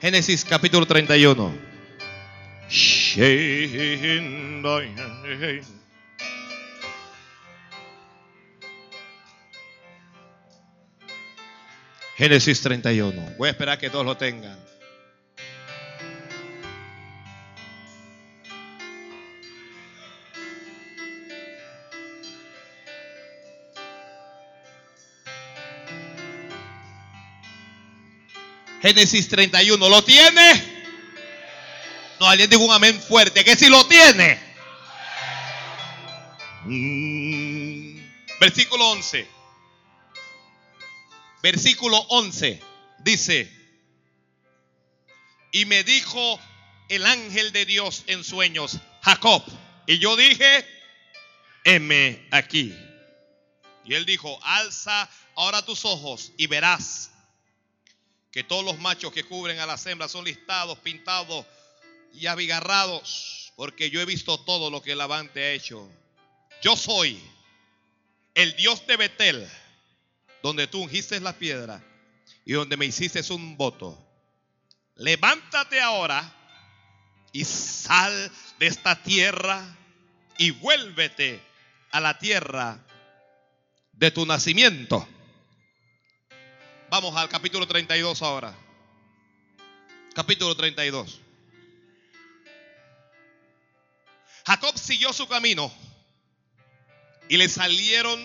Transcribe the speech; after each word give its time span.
Génesis 0.00 0.46
capítulo 0.46 0.86
31. 0.86 1.52
Génesis 12.16 12.62
31. 12.62 13.34
Voy 13.36 13.48
a 13.48 13.50
esperar 13.50 13.78
que 13.78 13.90
todos 13.90 14.06
lo 14.06 14.16
tengan. 14.16 14.58
Génesis 28.90 29.28
31. 29.28 29.88
¿Lo 29.88 30.02
tiene? 30.02 30.80
No, 32.18 32.26
alguien 32.26 32.50
diga 32.50 32.60
un 32.60 32.72
amén 32.72 33.00
fuerte. 33.00 33.44
Que 33.44 33.54
si 33.54 33.68
lo 33.68 33.86
tiene. 33.86 34.36
Mm. 36.64 38.00
Versículo 38.40 38.90
11. 38.90 39.28
Versículo 41.40 41.98
11. 42.08 42.60
Dice. 42.98 43.48
Y 45.52 45.66
me 45.66 45.84
dijo 45.84 46.40
el 46.88 47.06
ángel 47.06 47.52
de 47.52 47.66
Dios 47.66 48.02
en 48.08 48.24
sueños, 48.24 48.78
Jacob. 49.02 49.44
Y 49.86 49.98
yo 49.98 50.16
dije, 50.16 50.66
heme 51.62 52.26
aquí. 52.32 52.74
Y 53.84 53.94
él 53.94 54.04
dijo, 54.04 54.36
alza 54.42 55.08
ahora 55.36 55.64
tus 55.64 55.84
ojos 55.84 56.32
y 56.36 56.48
verás 56.48 57.10
que 58.30 58.44
todos 58.44 58.64
los 58.64 58.78
machos 58.78 59.12
que 59.12 59.24
cubren 59.24 59.58
a 59.58 59.66
las 59.66 59.84
hembras 59.86 60.12
son 60.12 60.24
listados, 60.24 60.78
pintados 60.78 61.46
y 62.12 62.26
abigarrados, 62.26 63.52
porque 63.56 63.90
yo 63.90 64.00
he 64.00 64.04
visto 64.04 64.38
todo 64.40 64.70
lo 64.70 64.82
que 64.82 64.92
el 64.92 65.00
avante 65.00 65.42
ha 65.42 65.52
hecho. 65.52 65.88
Yo 66.62 66.76
soy 66.76 67.20
el 68.34 68.54
Dios 68.56 68.86
de 68.86 68.96
Betel, 68.96 69.48
donde 70.42 70.66
tú 70.66 70.82
ungiste 70.82 71.18
la 71.20 71.32
piedra 71.32 71.82
y 72.44 72.52
donde 72.52 72.76
me 72.76 72.86
hiciste 72.86 73.20
un 73.32 73.56
voto. 73.56 73.98
Levántate 74.96 75.80
ahora 75.80 76.36
y 77.32 77.44
sal 77.44 78.30
de 78.58 78.66
esta 78.66 79.02
tierra 79.02 79.64
y 80.38 80.50
vuélvete 80.52 81.40
a 81.90 82.00
la 82.00 82.18
tierra 82.18 82.78
de 83.92 84.10
tu 84.10 84.24
nacimiento. 84.26 85.06
Vamos 86.90 87.14
al 87.14 87.28
capítulo 87.28 87.68
32 87.68 88.20
ahora. 88.20 88.52
Capítulo 90.12 90.56
32. 90.56 91.20
Jacob 94.44 94.76
siguió 94.76 95.12
su 95.12 95.28
camino 95.28 95.72
y 97.28 97.36
le 97.36 97.48
salieron 97.48 98.20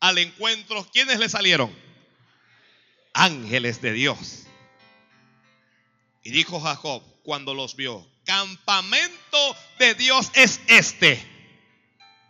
al 0.00 0.16
encuentro. 0.16 0.88
¿Quiénes 0.90 1.18
le 1.18 1.28
salieron? 1.28 1.70
Ángeles 3.12 3.82
de 3.82 3.92
Dios. 3.92 4.44
Y 6.22 6.30
dijo 6.30 6.62
Jacob 6.62 7.02
cuando 7.24 7.52
los 7.52 7.76
vio, 7.76 8.08
campamento 8.24 9.56
de 9.78 9.94
Dios 9.96 10.30
es 10.32 10.62
este. 10.66 11.22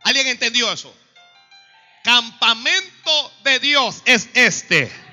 ¿Alguien 0.02 0.26
entendió 0.26 0.72
eso? 0.72 0.92
Campamento 2.02 3.32
de 3.44 3.60
Dios 3.60 4.02
es 4.06 4.28
este 4.34 5.09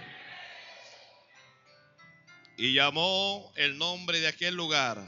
y 2.58 2.74
llamó 2.74 3.54
el 3.56 3.78
nombre 3.78 4.20
de 4.20 4.28
aquel 4.28 4.56
lugar 4.56 5.00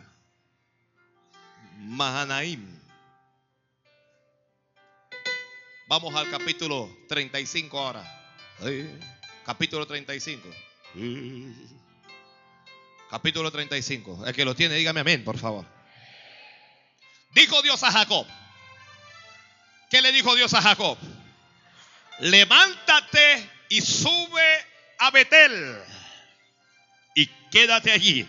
Mahanaim. 1.77 2.79
Vamos 5.87 6.13
al 6.13 6.29
capítulo 6.29 6.95
35 7.07 7.79
ahora. 7.79 8.35
Capítulo 9.43 9.87
35. 9.87 10.47
Capítulo 13.09 13.51
35. 13.51 14.27
El 14.27 14.35
que 14.35 14.45
lo 14.45 14.53
tiene, 14.53 14.75
dígame 14.75 14.99
amén, 14.99 15.23
por 15.23 15.39
favor. 15.39 15.65
Dijo 17.31 17.59
Dios 17.63 17.81
a 17.83 17.91
Jacob. 17.91 18.27
¿Qué 19.89 20.03
le 20.03 20.11
dijo 20.11 20.35
Dios 20.35 20.53
a 20.53 20.61
Jacob? 20.61 20.99
Levántate 22.19 23.49
y 23.69 23.81
sube 23.81 24.65
a 24.99 25.09
Betel 25.09 25.98
y 27.15 27.27
quédate 27.51 27.91
allí. 27.91 28.27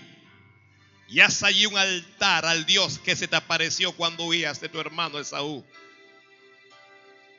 Y 1.09 1.21
haz 1.21 1.43
allí 1.43 1.67
un 1.67 1.77
altar 1.77 2.47
al 2.47 2.67
Dios 2.67 2.99
que 3.01 3.17
se 3.17 3.27
te 3.27 3.37
apareció 3.37 3.93
cuando 3.93 4.25
huías 4.25 4.61
de 4.61 4.69
tu 4.69 4.79
hermano 4.79 5.19
Esaú. 5.19 5.65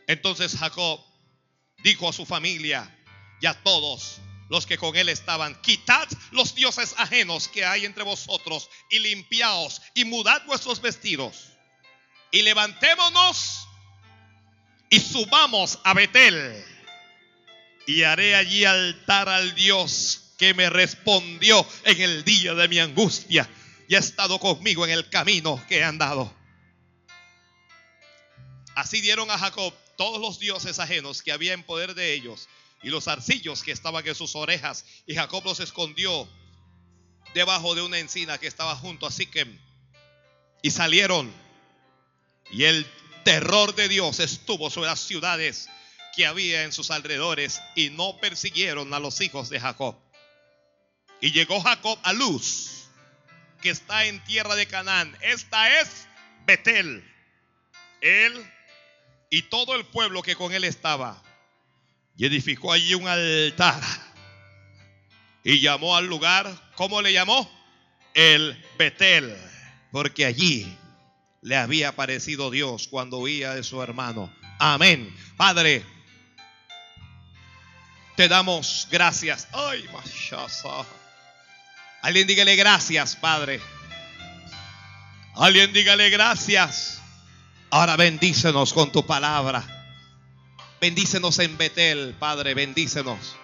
Entonces 0.07 0.57
Jacob 0.57 0.99
dijo 1.83 2.09
a 2.09 2.13
su 2.13 2.25
familia 2.25 2.93
y 3.39 3.45
a 3.45 3.53
todos 3.53 4.19
los 4.49 4.65
que 4.65 4.77
con 4.77 4.95
él 4.97 5.07
estaban, 5.07 5.59
quitad 5.61 6.07
los 6.31 6.53
dioses 6.53 6.93
ajenos 6.97 7.47
que 7.47 7.63
hay 7.63 7.85
entre 7.85 8.03
vosotros 8.03 8.69
y 8.89 8.99
limpiaos 8.99 9.81
y 9.93 10.03
mudad 10.03 10.45
vuestros 10.45 10.81
vestidos 10.81 11.51
y 12.31 12.41
levantémonos 12.41 13.67
y 14.89 14.99
subamos 14.99 15.79
a 15.83 15.93
Betel 15.93 16.65
y 17.87 18.03
haré 18.03 18.35
allí 18.35 18.65
altar 18.65 19.29
al 19.29 19.55
Dios 19.55 20.20
que 20.41 20.55
me 20.55 20.71
respondió 20.71 21.63
en 21.83 22.01
el 22.01 22.23
día 22.23 22.55
de 22.55 22.67
mi 22.67 22.79
angustia 22.79 23.47
y 23.87 23.93
ha 23.93 23.99
estado 23.99 24.39
conmigo 24.39 24.83
en 24.83 24.89
el 24.89 25.07
camino 25.07 25.63
que 25.69 25.77
he 25.77 25.83
andado. 25.83 26.33
Así 28.73 29.01
dieron 29.01 29.29
a 29.29 29.37
Jacob 29.37 29.71
todos 29.97 30.19
los 30.19 30.39
dioses 30.39 30.79
ajenos 30.79 31.21
que 31.21 31.31
había 31.31 31.53
en 31.53 31.61
poder 31.61 31.93
de 31.93 32.13
ellos 32.13 32.49
y 32.81 32.89
los 32.89 33.07
arcillos 33.07 33.61
que 33.61 33.71
estaban 33.71 34.07
en 34.07 34.15
sus 34.15 34.35
orejas 34.35 34.83
y 35.05 35.13
Jacob 35.13 35.43
los 35.45 35.59
escondió 35.59 36.27
debajo 37.35 37.75
de 37.75 37.83
una 37.83 37.99
encina 37.99 38.39
que 38.39 38.47
estaba 38.47 38.75
junto 38.75 39.05
a 39.05 39.11
Siquem 39.11 39.59
y 40.63 40.71
salieron 40.71 41.31
y 42.49 42.63
el 42.63 42.87
terror 43.23 43.75
de 43.75 43.89
Dios 43.89 44.19
estuvo 44.19 44.71
sobre 44.71 44.89
las 44.89 45.01
ciudades 45.01 45.69
que 46.15 46.25
había 46.25 46.63
en 46.63 46.71
sus 46.71 46.89
alrededores 46.89 47.61
y 47.75 47.91
no 47.91 48.17
persiguieron 48.17 48.91
a 48.95 48.99
los 48.99 49.21
hijos 49.21 49.47
de 49.47 49.59
Jacob. 49.59 50.01
Y 51.21 51.31
llegó 51.31 51.61
Jacob 51.61 51.99
a 52.03 52.13
Luz, 52.13 52.89
que 53.61 53.69
está 53.69 54.05
en 54.05 54.23
tierra 54.23 54.55
de 54.55 54.65
Canaán. 54.65 55.15
Esta 55.21 55.79
es 55.79 56.07
Betel. 56.45 57.07
Él 58.01 58.45
y 59.29 59.43
todo 59.43 59.75
el 59.75 59.85
pueblo 59.85 60.23
que 60.23 60.35
con 60.35 60.51
él 60.51 60.63
estaba. 60.63 61.21
Y 62.17 62.25
edificó 62.25 62.73
allí 62.73 62.95
un 62.95 63.07
altar. 63.07 63.81
Y 65.43 65.61
llamó 65.61 65.95
al 65.95 66.07
lugar, 66.07 66.71
¿cómo 66.75 67.01
le 67.01 67.13
llamó? 67.13 67.49
El 68.15 68.59
Betel. 68.77 69.35
Porque 69.91 70.25
allí 70.25 70.75
le 71.41 71.55
había 71.55 71.89
aparecido 71.89 72.49
Dios 72.49 72.87
cuando 72.87 73.19
huía 73.19 73.53
de 73.53 73.63
su 73.63 73.81
hermano. 73.81 74.33
Amén. 74.59 75.15
Padre, 75.37 75.83
te 78.15 78.27
damos 78.27 78.87
gracias. 78.91 79.47
Ay, 79.51 79.87
machasa. 79.93 80.85
Alguien 82.01 82.25
dígale 82.25 82.55
gracias, 82.55 83.15
Padre. 83.15 83.61
Alguien 85.35 85.71
dígale 85.71 86.09
gracias. 86.09 86.99
Ahora 87.69 87.95
bendícenos 87.95 88.73
con 88.73 88.91
tu 88.91 89.05
palabra. 89.05 89.63
Bendícenos 90.81 91.37
en 91.39 91.57
Betel, 91.57 92.15
Padre, 92.17 92.55
bendícenos. 92.55 93.35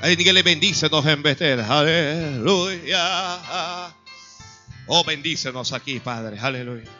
Alguien 0.00 0.18
dígale 0.18 0.42
bendícenos 0.42 1.06
en 1.06 1.22
Betel. 1.22 1.60
Aleluya. 1.60 3.08
Oh, 4.86 5.02
bendícenos 5.02 5.72
aquí, 5.72 5.98
Padre. 5.98 6.38
Aleluya. 6.38 6.90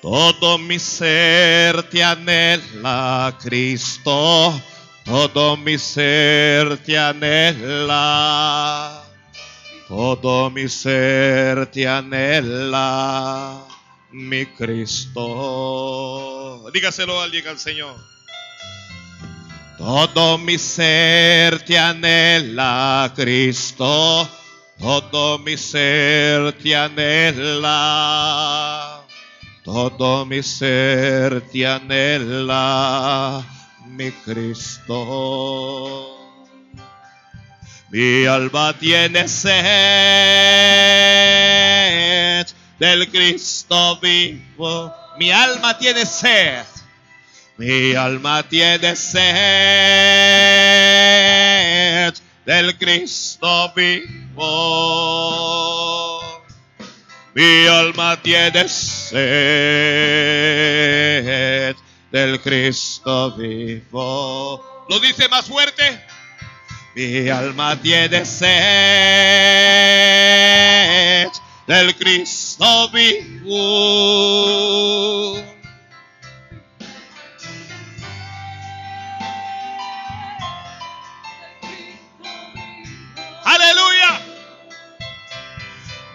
Todo 0.00 0.58
mi 0.58 0.78
ser 0.78 1.82
te 1.90 2.04
anhela, 2.04 3.36
Cristo 3.42 4.62
todo 5.06 5.56
mi 5.56 5.78
ser 5.78 6.76
te 6.78 6.98
anhela, 6.98 8.02
todo 9.86 10.50
mi 10.50 10.68
ser 10.68 11.66
te 11.66 11.86
anhela, 11.86 13.62
mi 14.10 14.44
Cristo. 14.46 15.22
Dígaselo 16.74 17.20
a 17.20 17.24
alguien 17.24 17.46
al 17.46 17.60
Señor. 17.60 17.94
Todo 19.78 20.38
mi 20.38 20.58
ser 20.58 21.64
te 21.64 21.78
anhela, 21.78 23.12
Cristo. 23.14 24.28
Todo 24.76 25.38
mi 25.38 25.56
ser 25.56 26.52
te 26.54 26.74
anhela. 26.74 27.72
Todo 29.62 30.26
mi 30.26 30.42
ser 30.42 31.42
te 31.42 31.64
anhela 31.64 33.55
mi 33.86 34.12
Cristo. 34.24 34.96
Mi 37.90 38.26
alma 38.26 38.72
tiene 38.72 39.28
sed 39.28 39.46
del 42.78 43.08
Cristo 43.10 43.98
vivo. 44.02 44.92
Mi 45.18 45.30
alma 45.30 45.74
tiene 45.76 46.04
sed. 46.04 46.66
Mi 47.56 47.94
alma 47.94 48.42
tiene 48.42 48.94
sed 48.96 49.22
del 52.44 52.76
Cristo 52.76 53.72
vivo. 53.74 54.44
Mi 57.34 57.66
alma 57.66 58.16
tiene 58.16 58.68
sed 58.68 59.86
del 62.10 62.40
Cristo 62.40 63.32
vivo. 63.36 64.86
Lo 64.88 65.00
dice 65.00 65.28
más 65.28 65.46
fuerte. 65.46 66.04
Mi 66.94 67.28
alma 67.28 67.76
tiene 67.76 68.24
sed 68.24 68.46
del 71.66 71.94
Cristo 71.96 72.88
vivo. 72.90 73.56
Aleluya. 83.44 84.20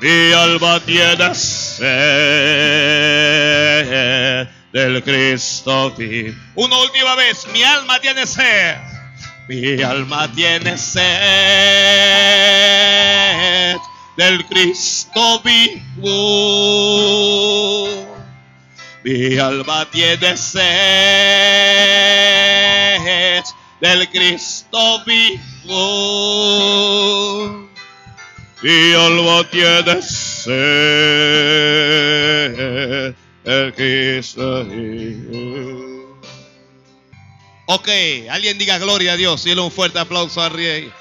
Mi 0.01 0.31
alma 0.33 0.79
tiene 0.79 1.35
sed 1.35 2.61
del 4.71 5.03
Cristo 5.03 5.91
vivo. 5.91 6.35
Una 6.55 6.77
última 6.77 7.15
vez, 7.15 7.45
mi 7.53 7.63
alma 7.63 7.99
tiene 7.99 8.25
sed. 8.25 8.77
Mi 9.47 9.81
alma 9.81 10.29
tiene 10.33 10.77
sed 10.77 11.01
del 14.15 14.45
Cristo 14.45 15.41
vivo. 15.43 16.07
Mi 19.03 19.37
alma 19.37 19.85
tiene 19.91 20.37
sed 20.37 20.61
del 23.79 24.07
Cristo 24.09 25.03
vivo. 25.05 25.71
Mi 28.61 28.93
alma 28.93 29.43
tiene 29.49 30.01
sed 30.01 31.31
del 33.43 33.73
Cristo 33.73 34.65
vivo. 34.65 36.19
Ok, 37.67 37.87
alguien 38.29 38.57
diga 38.57 38.77
gloria 38.77 39.13
a 39.13 39.17
Dios. 39.17 39.43
Dile 39.43 39.61
un 39.61 39.71
fuerte 39.71 39.99
aplauso 39.99 40.41
al 40.41 40.51
rey. 40.51 40.91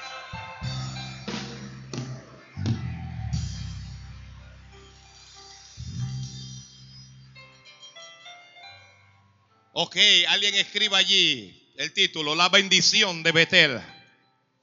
Ok, 9.73 9.97
alguien 10.27 10.55
escriba 10.55 10.97
allí 10.97 11.73
el 11.77 11.93
título, 11.93 12.35
la 12.35 12.49
bendición 12.49 13.23
de 13.23 13.31
Betel. 13.31 13.81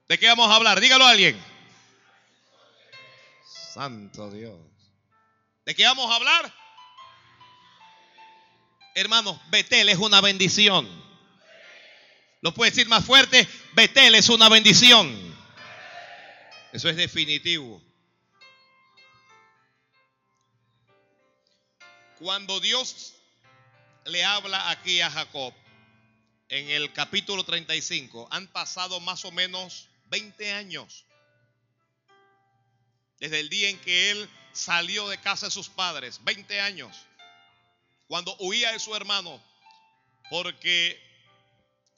¿De 0.09 0.19
qué 0.19 0.29
vamos 0.29 0.49
a 0.49 0.55
hablar? 0.55 0.81
Dígalo 0.81 1.05
a 1.05 1.11
alguien. 1.11 1.39
Santo 3.75 4.31
Dios. 4.31 4.59
¿De 5.67 5.75
qué 5.75 5.85
vamos 5.85 6.11
a 6.11 6.17
hablar? 6.17 6.58
Hermanos, 8.95 9.39
Betel 9.51 9.89
es 9.89 9.99
una 9.99 10.21
bendición. 10.21 10.89
¿Lo 12.41 12.55
puede 12.55 12.71
decir 12.71 12.89
más 12.89 13.05
fuerte? 13.05 13.47
Betel 13.75 14.15
es 14.15 14.29
una 14.29 14.49
bendición. 14.49 15.37
Eso 16.73 16.89
es 16.89 16.97
definitivo. 16.97 17.83
Cuando 22.19 22.61
Dios 22.61 23.15
le 24.07 24.25
habla 24.25 24.71
aquí 24.71 25.01
a 25.01 25.11
Jacob 25.11 25.55
en 26.49 26.69
el 26.71 26.93
capítulo 26.93 27.45
35, 27.45 28.29
han 28.31 28.49
pasado 28.49 29.01
más 29.01 29.25
o 29.25 29.31
menos 29.31 29.89
20 30.07 30.53
años 30.53 31.05
desde 33.21 33.41
el 33.41 33.49
día 33.49 33.69
en 33.69 33.79
que 33.79 34.11
él 34.11 34.29
salió 34.53 35.09
de 35.09 35.19
casa 35.19 35.47
de 35.47 35.51
sus 35.51 35.69
padres, 35.69 36.21
20 36.25 36.61
años, 36.61 36.97
cuando 38.09 38.35
huía 38.41 38.73
de 38.73 38.81
su 38.81 38.95
hermano, 38.97 39.41
porque 40.31 41.01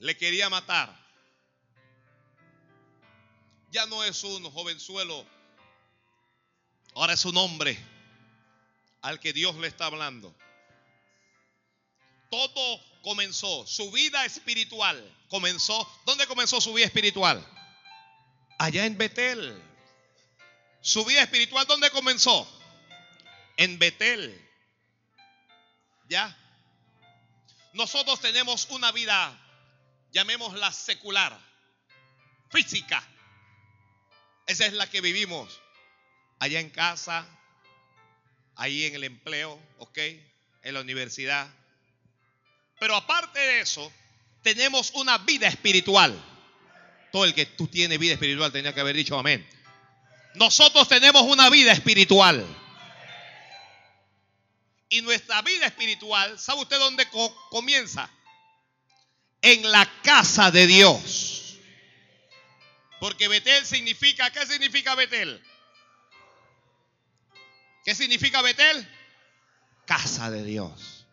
le 0.01 0.17
quería 0.17 0.51
matar. 0.51 0.99
Ya 3.71 3.87
no 3.87 4.03
es 4.03 4.23
un 4.25 4.51
jovenzuelo, 4.51 5.25
ahora 6.95 7.12
es 7.12 7.25
un 7.25 7.37
hombre 7.37 7.79
al 9.01 9.21
que 9.21 9.33
Dios 9.33 9.55
le 9.57 9.69
está 9.69 9.87
hablando. 9.87 10.35
Todo 12.29 12.81
comenzó, 13.03 13.67
su 13.67 13.91
vida 13.93 14.25
espiritual 14.25 15.17
comenzó. 15.29 15.89
¿Dónde 16.05 16.27
comenzó 16.27 16.61
su 16.61 16.73
vida 16.73 16.87
espiritual? 16.87 17.45
Allá 18.59 18.85
en 18.85 18.99
Betel. 18.99 19.62
Su 20.83 21.05
vida 21.05 21.23
espiritual, 21.23 21.67
¿dónde 21.67 21.91
comenzó? 21.91 22.49
En 23.57 23.79
Betel. 23.79 24.50
¿Ya? 26.11 26.37
Nosotros 27.73 28.21
tenemos 28.21 28.67
una 28.71 28.91
vida 28.91 29.41
llamémosla 30.11 30.73
secular, 30.73 31.39
física. 32.51 33.01
Esa 34.45 34.67
es 34.67 34.73
la 34.73 34.91
que 34.91 35.01
vivimos 35.01 35.61
allá 36.41 36.59
en 36.59 36.71
casa, 36.71 37.25
ahí 38.57 38.87
en 38.87 38.97
el 38.97 39.05
empleo, 39.05 39.62
¿ok? 39.79 39.99
En 40.65 40.75
la 40.75 40.81
universidad. 40.81 41.49
Pero 42.81 42.97
aparte 42.97 43.39
de 43.39 43.61
eso, 43.61 43.93
tenemos 44.43 44.91
una 44.95 45.17
vida 45.19 45.47
espiritual. 45.47 46.12
Todo 47.12 47.25
el 47.25 47.35
que 47.35 47.47
tú 47.47 47.69
tienes 47.69 48.01
vida 48.01 48.15
espiritual 48.15 48.51
tenía 48.51 48.75
que 48.75 48.81
haber 48.81 48.97
dicho 48.97 49.17
amén. 49.17 49.49
Nosotros 50.35 50.89
tenemos 50.89 51.23
una 51.23 51.49
vida 51.51 51.71
espiritual. 51.71 52.45
Y 54.90 55.00
nuestra 55.00 55.40
vida 55.40 55.66
espiritual, 55.66 56.38
¿sabe 56.38 56.60
usted 56.60 56.78
dónde 56.78 57.08
comienza? 57.50 58.10
en 59.42 59.70
la 59.70 59.90
casa 60.02 60.50
de 60.50 60.66
Dios. 60.66 61.58
Porque 62.98 63.28
Betel 63.28 63.64
significa, 63.64 64.31
¿qué 64.31 64.44
significa 64.46 64.94
Betel? 64.94 65.42
¿Qué 67.85 67.94
significa 67.94 68.42
Betel? 68.42 68.88
Casa 69.87 70.30
de 70.30 70.44
Dios. 70.44 71.06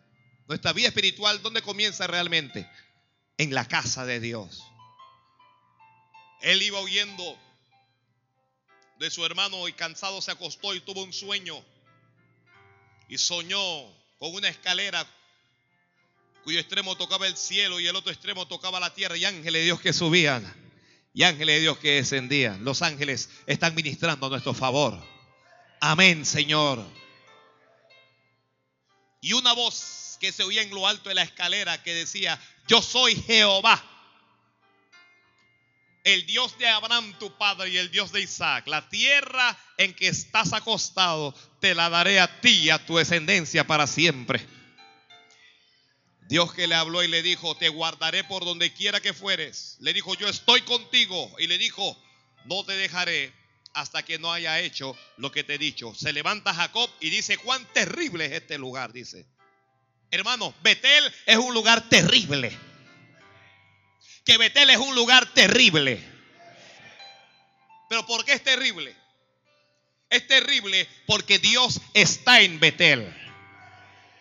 Nuestra 0.46 0.72
vida 0.72 0.88
espiritual, 0.88 1.40
¿dónde 1.42 1.62
comienza 1.62 2.06
realmente? 2.06 2.70
En 3.38 3.54
la 3.54 3.66
casa 3.66 4.04
de 4.04 4.20
Dios. 4.20 4.62
Él 6.42 6.62
iba 6.62 6.80
huyendo 6.80 7.38
de 8.98 9.10
su 9.10 9.24
hermano 9.24 9.66
y 9.68 9.72
cansado 9.72 10.20
se 10.20 10.30
acostó 10.30 10.74
y 10.74 10.80
tuvo 10.80 11.02
un 11.02 11.12
sueño. 11.12 11.64
Y 13.08 13.18
soñó 13.18 13.58
con 14.18 14.34
una 14.34 14.48
escalera 14.48 15.06
cuyo 16.44 16.60
extremo 16.60 16.96
tocaba 16.96 17.26
el 17.26 17.36
cielo 17.36 17.80
y 17.80 17.86
el 17.86 17.96
otro 17.96 18.12
extremo 18.12 18.46
tocaba 18.46 18.80
la 18.80 18.94
tierra 18.94 19.16
y 19.16 19.24
ángeles 19.24 19.60
de 19.60 19.64
Dios 19.64 19.80
que 19.80 19.92
subían 19.92 20.44
y 21.14 21.22
ángeles 21.22 21.56
de 21.56 21.60
Dios 21.62 21.78
que 21.78 21.92
descendían. 21.92 22.64
Los 22.64 22.82
ángeles 22.82 23.30
están 23.46 23.74
ministrando 23.74 24.26
a 24.26 24.30
nuestro 24.30 24.54
favor. 24.54 25.02
Amén, 25.80 26.24
Señor. 26.24 26.84
Y 29.20 29.32
una 29.32 29.52
voz 29.52 30.16
que 30.20 30.32
se 30.32 30.44
oía 30.44 30.62
en 30.62 30.70
lo 30.70 30.86
alto 30.86 31.08
de 31.08 31.14
la 31.14 31.22
escalera 31.22 31.82
que 31.82 31.94
decía, 31.94 32.40
yo 32.66 32.82
soy 32.82 33.16
Jehová, 33.16 33.82
el 36.04 36.26
Dios 36.26 36.58
de 36.58 36.68
Abraham 36.68 37.14
tu 37.18 37.36
padre 37.36 37.70
y 37.70 37.76
el 37.76 37.90
Dios 37.90 38.12
de 38.12 38.20
Isaac. 38.20 38.66
La 38.66 38.88
tierra 38.88 39.58
en 39.76 39.94
que 39.94 40.08
estás 40.08 40.52
acostado 40.52 41.34
te 41.60 41.74
la 41.74 41.88
daré 41.90 42.20
a 42.20 42.40
ti 42.40 42.50
y 42.50 42.70
a 42.70 42.84
tu 42.84 42.96
descendencia 42.96 43.66
para 43.66 43.86
siempre. 43.86 44.46
Dios 46.28 46.52
que 46.52 46.66
le 46.66 46.74
habló 46.74 47.02
y 47.02 47.08
le 47.08 47.22
dijo, 47.22 47.56
te 47.56 47.70
guardaré 47.70 48.22
por 48.22 48.44
donde 48.44 48.72
quiera 48.72 49.00
que 49.00 49.14
fueres. 49.14 49.76
Le 49.80 49.94
dijo, 49.94 50.14
yo 50.14 50.28
estoy 50.28 50.60
contigo. 50.60 51.34
Y 51.38 51.46
le 51.46 51.56
dijo, 51.56 51.96
no 52.44 52.64
te 52.64 52.74
dejaré 52.74 53.32
hasta 53.72 54.02
que 54.02 54.18
no 54.18 54.32
haya 54.32 54.60
hecho 54.60 54.96
lo 55.16 55.32
que 55.32 55.42
te 55.42 55.54
he 55.54 55.58
dicho. 55.58 55.94
Se 55.94 56.12
levanta 56.12 56.52
Jacob 56.52 56.90
y 57.00 57.10
dice, 57.10 57.38
cuán 57.38 57.64
terrible 57.72 58.26
es 58.26 58.32
este 58.32 58.58
lugar, 58.58 58.92
dice. 58.92 59.26
Hermano, 60.10 60.54
Betel 60.62 61.04
es 61.26 61.36
un 61.36 61.54
lugar 61.54 61.88
terrible. 61.88 62.56
Que 64.28 64.36
Betel 64.36 64.68
es 64.68 64.76
un 64.76 64.94
lugar 64.94 65.24
terrible. 65.32 66.04
Pero 67.88 68.04
¿por 68.04 68.26
qué 68.26 68.34
es 68.34 68.44
terrible? 68.44 68.94
Es 70.10 70.26
terrible 70.26 70.86
porque 71.06 71.38
Dios 71.38 71.80
está 71.94 72.42
en 72.42 72.60
Betel. 72.60 73.10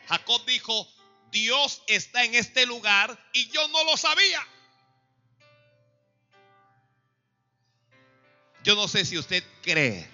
Jacob 0.08 0.46
dijo, 0.46 0.88
Dios 1.30 1.82
está 1.88 2.24
en 2.24 2.36
este 2.36 2.66
lugar 2.66 3.22
y 3.34 3.50
yo 3.50 3.68
no 3.68 3.84
lo 3.84 3.98
sabía. 3.98 4.48
Yo 8.64 8.76
no 8.76 8.88
sé 8.88 9.04
si 9.04 9.18
usted 9.18 9.44
cree, 9.62 10.10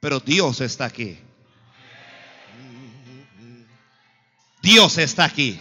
pero 0.00 0.18
Dios 0.18 0.62
está 0.62 0.86
aquí. 0.86 1.18
Dios 4.62 4.96
está 4.96 5.24
aquí. 5.24 5.60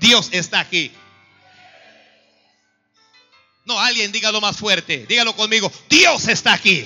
Dios 0.00 0.30
está 0.32 0.58
aquí. 0.58 0.92
No, 3.64 3.78
alguien 3.80 4.12
dígalo 4.12 4.40
más 4.40 4.56
fuerte. 4.56 5.06
Dígalo 5.06 5.34
conmigo. 5.34 5.72
Dios 5.88 6.28
está 6.28 6.52
aquí. 6.52 6.84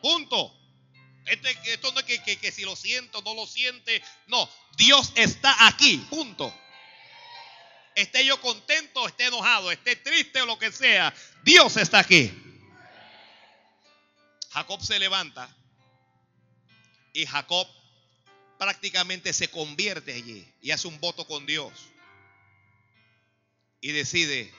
Punto. 0.00 0.54
Este, 1.26 1.50
esto 1.72 1.92
no 1.92 2.00
es 2.00 2.06
que, 2.06 2.38
que 2.38 2.52
si 2.52 2.62
lo 2.62 2.74
siento, 2.74 3.20
no 3.22 3.34
lo 3.34 3.46
siente. 3.46 4.02
No, 4.26 4.48
Dios 4.76 5.12
está 5.14 5.66
aquí. 5.66 5.98
Punto. 6.08 6.54
Esté 7.94 8.24
yo 8.24 8.40
contento, 8.40 9.08
esté 9.08 9.26
enojado, 9.26 9.72
esté 9.72 9.96
triste 9.96 10.40
o 10.40 10.46
lo 10.46 10.58
que 10.58 10.70
sea. 10.70 11.12
Dios 11.42 11.76
está 11.76 11.98
aquí. 11.98 12.32
Jacob 14.50 14.80
se 14.82 14.98
levanta 14.98 15.54
y 17.12 17.26
Jacob 17.26 17.66
prácticamente 18.58 19.32
se 19.32 19.50
convierte 19.50 20.14
allí 20.14 20.46
y 20.62 20.70
hace 20.70 20.88
un 20.88 21.00
voto 21.00 21.26
con 21.26 21.44
Dios. 21.44 21.72
Y 23.80 23.92
decide, 23.92 24.52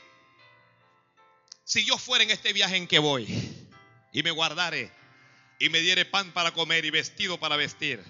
si 1.69 1.85
yo 1.85 1.99
fuera 1.99 2.23
en 2.23 2.31
este 2.31 2.51
viaje 2.51 2.77
en 2.77 2.88
que 2.88 2.97
voy 2.97 3.27
y 4.11 4.23
me 4.23 4.31
guardare 4.31 4.91
y 5.59 5.69
me 5.69 5.81
diere 5.81 6.03
pan 6.03 6.31
para 6.31 6.51
comer 6.51 6.83
y 6.83 6.89
vestido 6.89 7.39
para 7.39 7.57
vestir, 7.57 8.03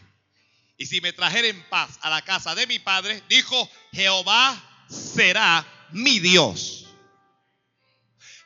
y 0.77 0.85
si 0.85 1.01
me 1.01 1.11
trajera 1.11 1.49
en 1.49 1.61
paz 1.63 1.99
a 2.01 2.09
la 2.09 2.21
casa 2.21 2.55
de 2.55 2.65
mi 2.67 2.79
padre, 2.79 3.21
dijo, 3.27 3.69
Jehová 3.91 4.85
será 4.89 5.67
mi 5.91 6.19
Dios. 6.19 6.85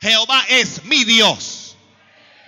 Jehová 0.00 0.44
es 0.48 0.82
mi 0.82 1.04
Dios. 1.04 1.76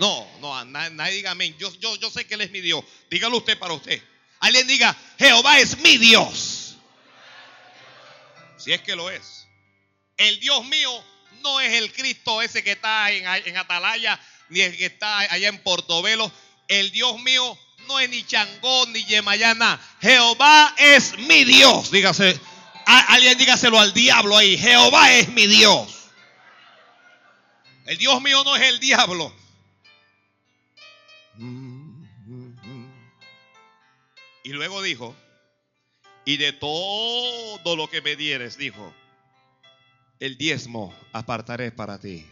No, 0.00 0.28
no, 0.40 0.64
nadie, 0.64 1.14
diga 1.18 1.30
amén. 1.30 1.56
Yo, 1.60 1.72
yo, 1.74 1.94
yo 1.94 2.10
sé 2.10 2.26
que 2.26 2.34
Él 2.34 2.40
es 2.40 2.50
mi 2.50 2.60
Dios. 2.60 2.84
Dígalo 3.08 3.36
usted 3.36 3.56
para 3.56 3.74
usted. 3.74 4.02
Alguien 4.40 4.66
diga, 4.66 4.96
Jehová 5.20 5.60
es 5.60 5.78
mi 5.78 5.98
Dios. 5.98 6.78
Si 8.56 8.72
es 8.72 8.82
que 8.82 8.96
lo 8.96 9.08
es. 9.08 9.46
El 10.16 10.40
Dios 10.40 10.64
mío 10.64 11.04
no 11.46 11.60
es 11.60 11.74
el 11.74 11.92
Cristo 11.92 12.42
ese 12.42 12.64
que 12.64 12.72
está 12.72 13.10
en, 13.12 13.56
Atalaya, 13.56 14.18
ni 14.48 14.60
el 14.60 14.76
que 14.76 14.86
está 14.86 15.18
allá 15.18 15.48
en 15.48 15.62
Portobelo. 15.62 16.30
El 16.66 16.90
Dios 16.90 17.20
mío 17.20 17.56
no 17.86 18.00
es 18.00 18.10
ni 18.10 18.26
Changó 18.26 18.86
ni 18.86 19.04
Yemayana. 19.04 19.80
Jehová 20.00 20.74
es 20.76 21.16
mi 21.18 21.44
Dios. 21.44 21.92
Dígase, 21.92 22.38
alguien 22.84 23.38
dígaselo 23.38 23.78
al 23.78 23.94
diablo 23.94 24.36
ahí. 24.36 24.58
Jehová 24.58 25.12
es 25.12 25.28
mi 25.28 25.46
Dios. 25.46 25.88
El 27.86 27.96
Dios 27.96 28.20
mío 28.20 28.42
no 28.42 28.56
es 28.56 28.62
el 28.62 28.80
diablo. 28.80 29.32
Y 34.42 34.48
luego 34.50 34.82
dijo, 34.82 35.14
y 36.24 36.38
de 36.38 36.52
todo 36.52 37.76
lo 37.76 37.88
que 37.88 38.02
me 38.02 38.16
dieres, 38.16 38.58
dijo, 38.58 38.92
el 40.20 40.38
diezmo 40.38 40.94
apartaré 41.12 41.72
para 41.72 41.98
ti. 41.98 42.26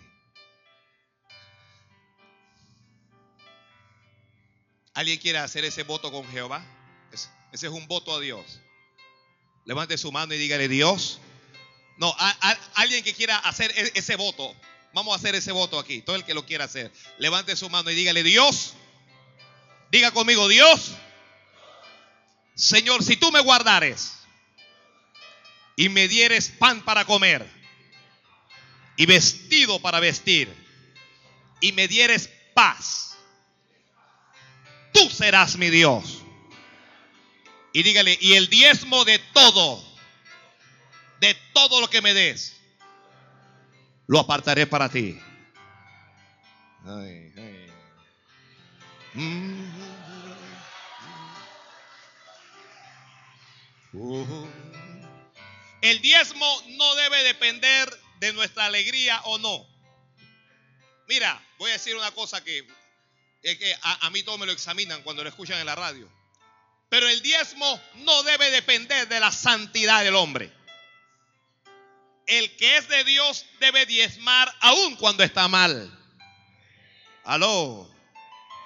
¿Alguien 4.94 5.18
quiere 5.18 5.38
hacer 5.38 5.64
ese 5.64 5.82
voto 5.82 6.12
con 6.12 6.26
Jehová? 6.28 6.64
Ese 7.52 7.66
es 7.66 7.72
un 7.72 7.86
voto 7.88 8.14
a 8.14 8.20
Dios. 8.20 8.60
Levante 9.64 9.98
su 9.98 10.12
mano 10.12 10.34
y 10.34 10.38
dígale, 10.38 10.68
Dios. 10.68 11.20
No, 11.96 12.14
alguien 12.74 13.02
que 13.02 13.14
quiera 13.14 13.38
hacer 13.38 13.72
e, 13.76 13.92
ese 13.94 14.16
voto. 14.16 14.54
Vamos 14.92 15.12
a 15.12 15.16
hacer 15.16 15.34
ese 15.34 15.52
voto 15.52 15.78
aquí. 15.78 16.02
Todo 16.02 16.16
el 16.16 16.24
que 16.24 16.34
lo 16.34 16.46
quiera 16.46 16.64
hacer. 16.64 16.92
Levante 17.18 17.56
su 17.56 17.68
mano 17.70 17.90
y 17.90 17.94
dígale, 17.94 18.22
Dios. 18.22 18.74
Diga 19.90 20.12
conmigo, 20.12 20.48
Dios. 20.48 20.92
Señor, 22.54 23.02
si 23.02 23.16
tú 23.16 23.32
me 23.32 23.40
guardares 23.40 24.12
y 25.76 25.88
me 25.88 26.06
dieres 26.06 26.50
pan 26.50 26.84
para 26.84 27.04
comer 27.04 27.63
y 28.96 29.06
vestido 29.06 29.80
para 29.80 30.00
vestir 30.00 30.52
y 31.60 31.72
me 31.72 31.88
dieres 31.88 32.30
paz, 32.54 33.16
tú 34.92 35.08
serás 35.10 35.56
mi 35.56 35.70
Dios. 35.70 36.22
Y 37.72 37.82
dígale, 37.82 38.16
y 38.20 38.34
el 38.34 38.48
diezmo 38.48 39.04
de 39.04 39.18
todo, 39.32 39.82
de 41.20 41.34
todo 41.52 41.80
lo 41.80 41.90
que 41.90 42.02
me 42.02 42.14
des, 42.14 42.54
lo 44.06 44.20
apartaré 44.20 44.66
para 44.66 44.88
ti. 44.88 45.18
Mm. 49.14 49.64
El 55.80 56.00
diezmo 56.00 56.46
no 56.76 56.94
debe 56.94 57.22
depender 57.24 58.03
de 58.20 58.32
nuestra 58.32 58.66
alegría 58.66 59.20
o 59.24 59.38
no. 59.38 59.66
Mira, 61.08 61.40
voy 61.58 61.70
a 61.70 61.74
decir 61.74 61.96
una 61.96 62.10
cosa 62.12 62.42
que, 62.42 62.66
a, 63.82 64.10
mí 64.10 64.22
todos 64.22 64.38
me 64.38 64.46
lo 64.46 64.52
examinan 64.52 65.02
cuando 65.02 65.22
lo 65.22 65.28
escuchan 65.28 65.58
en 65.58 65.66
la 65.66 65.74
radio. 65.74 66.10
Pero 66.88 67.08
el 67.08 67.20
diezmo 67.22 67.80
no 67.96 68.22
debe 68.22 68.50
depender 68.50 69.08
de 69.08 69.20
la 69.20 69.32
santidad 69.32 70.04
del 70.04 70.14
hombre. 70.14 70.52
El 72.26 72.56
que 72.56 72.78
es 72.78 72.88
de 72.88 73.04
Dios 73.04 73.44
debe 73.60 73.84
diezmar 73.84 74.54
aun 74.60 74.96
cuando 74.96 75.24
está 75.24 75.48
mal. 75.48 75.90
Aló. 77.24 77.90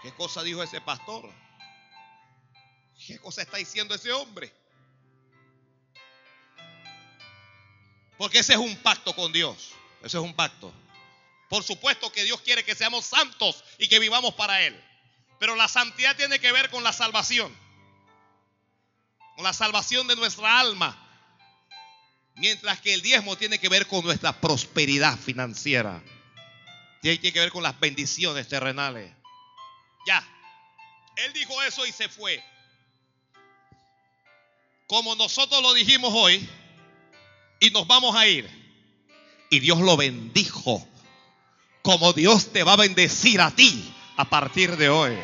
¿Qué 0.03 0.13
cosa 0.15 0.43
dijo 0.43 0.63
ese 0.63 0.81
pastor? 0.81 1.29
¿Qué 3.07 3.19
cosa 3.19 3.43
está 3.43 3.57
diciendo 3.57 3.95
ese 3.95 4.13
hombre? 4.13 4.53
Porque 8.19 8.41
ese 8.41 8.55
es 8.55 8.59
un 8.59 8.77
pacto 8.77 9.15
con 9.15 9.33
Dios. 9.33 9.71
Ese 10.03 10.19
es 10.19 10.23
un 10.23 10.35
pacto. 10.35 10.73
Por 11.49 11.65
supuesto 11.65 12.13
que 12.13 12.25
Dios 12.25 12.41
quiere 12.43 12.65
que 12.65 12.75
seamos 12.75 13.07
santos 13.07 13.65
y 13.79 13.89
que 13.89 13.99
vivamos 13.99 14.35
para 14.35 14.61
Él. 14.63 14.79
Pero 15.39 15.55
la 15.55 15.69
santidad 15.69 16.17
tiene 16.17 16.41
que 16.41 16.53
ver 16.53 16.69
con 16.69 16.83
la 16.83 16.93
salvación. 16.93 17.57
Con 19.37 19.45
la 19.45 19.53
salvación 19.53 20.09
de 20.09 20.17
nuestra 20.17 20.59
alma. 20.59 21.05
Mientras 22.35 22.81
que 22.81 22.93
el 22.93 23.03
diezmo 23.03 23.37
tiene 23.37 23.59
que 23.59 23.69
ver 23.69 23.87
con 23.87 24.05
nuestra 24.05 24.41
prosperidad 24.41 25.17
financiera. 25.17 26.03
Tiene 27.01 27.21
que 27.21 27.41
ver 27.41 27.53
con 27.53 27.63
las 27.63 27.79
bendiciones 27.79 28.49
terrenales. 28.49 29.13
Ya. 30.07 30.27
Él 31.17 31.33
dijo 31.33 31.63
eso 31.63 31.87
y 31.87 31.93
se 31.93 32.09
fue. 32.09 32.43
Como 34.89 35.15
nosotros 35.15 35.63
lo 35.63 35.75
dijimos 35.75 36.13
hoy, 36.15 36.49
y 37.61 37.71
nos 37.71 37.87
vamos 37.87 38.17
a 38.17 38.27
ir. 38.27 38.49
Y 39.51 39.61
Dios 39.61 39.81
lo 39.81 39.97
bendijo. 39.97 40.87
Como 41.83 42.13
Dios 42.13 42.53
te 42.53 42.63
va 42.63 42.75
a 42.75 42.77
bendecir 42.77 43.41
a 43.41 43.51
ti 43.51 43.95
a 44.17 44.29
partir 44.29 44.77
de 44.77 44.89
hoy. 44.89 45.17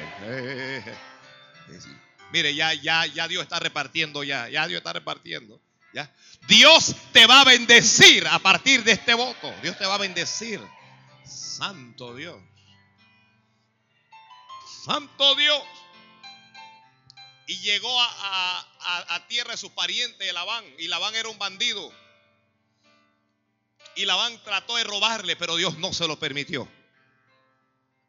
Mire, 2.33 2.55
ya, 2.55 2.73
ya, 2.75 3.07
ya 3.07 3.29
Dios 3.29 3.43
está 3.43 3.61
repartiendo, 3.61 4.25
ya, 4.25 4.49
ya 4.49 4.67
Dios 4.67 4.79
está 4.79 4.93
repartiendo. 4.93 5.61
¿ya? 5.93 6.13
Dios 6.49 6.95
te 7.13 7.27
va 7.27 7.43
a 7.43 7.45
bendecir 7.45 8.27
a 8.27 8.39
partir 8.39 8.83
de 8.85 8.93
este 8.93 9.15
voto. 9.15 9.55
Dios 9.63 9.79
te 9.79 9.87
va 9.87 9.95
a 9.95 9.99
bendecir. 9.99 10.61
Santo 11.25 12.15
Dios. 12.15 12.41
Santo 14.85 15.35
Dios. 15.37 15.63
Y 17.47 17.59
llegó 17.59 17.95
a, 18.01 19.27
tierra 19.29 19.53
de 19.53 19.57
su 19.57 19.73
pariente, 19.75 20.33
Labán. 20.33 20.65
Y 20.79 20.89
Labán 20.89 21.15
era 21.15 21.29
un 21.29 21.39
bandido. 21.39 21.93
Y 23.97 24.05
Labán 24.07 24.43
trató 24.43 24.77
de 24.77 24.85
robarle, 24.85 25.37
pero 25.37 25.57
Dios 25.57 25.79
no 25.79 25.93
se 25.93 26.07
lo 26.07 26.19
permitió. 26.19 26.69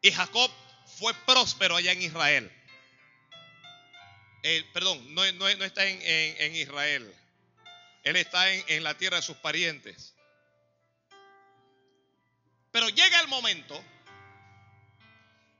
Y 0.02 0.10
Jacob 0.12 0.50
fue 0.98 1.14
próspero 1.26 1.76
allá 1.76 1.92
en 1.92 2.02
Israel. 2.02 2.52
perdón, 4.72 5.14
no, 5.14 5.24
está 5.48 5.86
en, 5.86 6.56
Israel. 6.56 7.12
Él 8.04 8.16
está 8.16 8.52
en, 8.52 8.64
en 8.68 8.84
la 8.84 8.96
tierra 8.96 9.16
de 9.16 9.22
sus 9.22 9.36
parientes. 9.36 10.14
Pero 12.72 12.88
llega 12.88 13.20
el 13.20 13.28
momento 13.28 13.82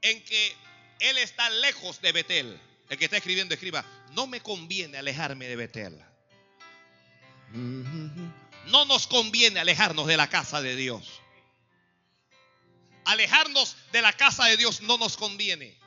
en 0.02 0.22
que 0.24 0.56
él 1.00 1.18
está 1.18 1.48
lejos 1.50 2.00
de 2.00 2.12
Betel. 2.12 2.60
El 2.88 2.98
que 2.98 3.04
está 3.04 3.16
escribiendo, 3.16 3.54
escriba, 3.54 3.84
no 4.12 4.26
me 4.26 4.40
conviene 4.40 4.98
alejarme 4.98 5.48
de 5.48 5.56
Betel 5.56 6.06
no 8.66 8.84
nos 8.84 9.06
conviene 9.06 9.60
alejarnos 9.60 10.06
de 10.06 10.16
la 10.16 10.28
casa 10.28 10.60
de 10.60 10.76
Dios. 10.76 11.20
Alejarnos 13.04 13.76
de 13.92 14.02
la 14.02 14.12
casa 14.12 14.46
de 14.46 14.56
Dios 14.56 14.80
no 14.82 14.98
nos 14.98 15.16
conviene. 15.16 15.78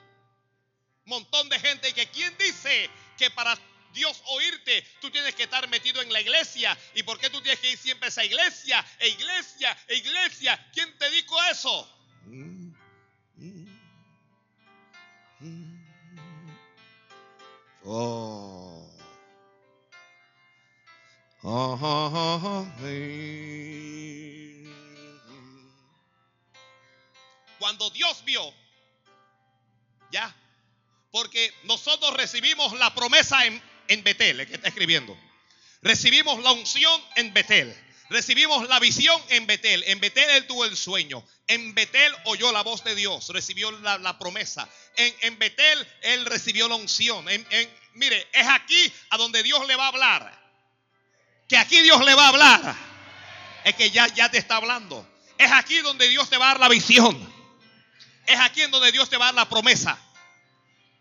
Montón 1.05 1.49
de 1.49 1.59
gente 1.59 1.93
que 1.93 2.07
quien 2.07 2.35
dice 2.37 2.89
que 3.17 3.29
para 3.31 3.57
Dios 3.93 4.21
oírte, 4.27 4.85
tú 5.01 5.09
tienes 5.09 5.35
que 5.35 5.43
estar 5.43 5.67
metido 5.69 6.01
en 6.01 6.13
la 6.13 6.21
iglesia. 6.21 6.77
¿Y 6.95 7.03
por 7.03 7.19
qué 7.19 7.29
tú 7.29 7.41
tienes 7.41 7.59
que 7.59 7.71
ir 7.71 7.77
siempre 7.77 8.07
a 8.07 8.09
esa 8.09 8.23
iglesia? 8.23 8.85
E 8.99 9.09
iglesia, 9.09 9.77
e 9.87 9.95
iglesia. 9.95 10.69
¿Quién 10.73 10.97
te 10.97 11.09
dijo 11.09 11.35
eso? 11.51 11.95
Oh. 17.83 18.38
Cuando 27.59 27.89
Dios 27.91 28.23
vio, 28.25 28.53
ya, 30.11 30.35
porque 31.11 31.53
nosotros 31.63 32.13
recibimos 32.15 32.77
la 32.77 32.93
promesa 32.93 33.45
en, 33.45 33.61
en 33.87 34.03
Betel, 34.03 34.41
escribiendo. 34.41 35.17
Recibimos 35.81 36.41
la 36.43 36.51
unción 36.51 37.01
en 37.15 37.33
Betel. 37.33 37.75
Recibimos 38.09 38.67
la 38.67 38.79
visión 38.79 39.21
en 39.29 39.45
Betel. 39.45 39.83
En 39.87 39.99
Betel 39.99 40.29
él 40.31 40.47
tuvo 40.47 40.65
el 40.65 40.75
sueño. 40.75 41.23
En 41.47 41.75
Betel 41.75 42.11
oyó 42.25 42.51
la 42.51 42.63
voz 42.63 42.83
de 42.83 42.95
Dios. 42.95 43.29
Recibió 43.29 43.71
la, 43.71 44.17
promesa. 44.17 44.67
En, 44.97 45.15
en, 45.21 45.37
Betel 45.37 45.87
él 46.01 46.25
recibió 46.25 46.67
la 46.67 46.75
unción. 46.75 47.29
En, 47.29 47.45
mire, 47.93 48.27
es 48.33 48.47
aquí 48.47 48.91
a 49.11 49.17
donde 49.17 49.43
Dios 49.43 49.65
le 49.67 49.75
va 49.75 49.85
a 49.85 49.89
hablar. 49.89 50.38
Que 51.49 51.57
aquí 51.57 51.81
Dios 51.81 52.05
le 52.05 52.13
va 52.13 52.25
a 52.25 52.29
hablar. 52.29 52.75
Es 53.65 53.75
que 53.75 53.89
ya, 53.89 54.07
ya 54.07 54.29
te 54.29 54.37
está 54.37 54.57
hablando. 54.57 55.05
Es 55.37 55.51
aquí 55.51 55.79
donde 55.79 56.07
Dios 56.07 56.29
te 56.29 56.37
va 56.37 56.45
a 56.45 56.47
dar 56.49 56.59
la 56.59 56.69
visión. 56.69 57.17
Es 58.27 58.39
aquí 58.39 58.61
en 58.61 58.71
donde 58.71 58.91
Dios 58.91 59.09
te 59.09 59.17
va 59.17 59.25
a 59.25 59.27
dar 59.29 59.35
la 59.35 59.49
promesa. 59.49 59.97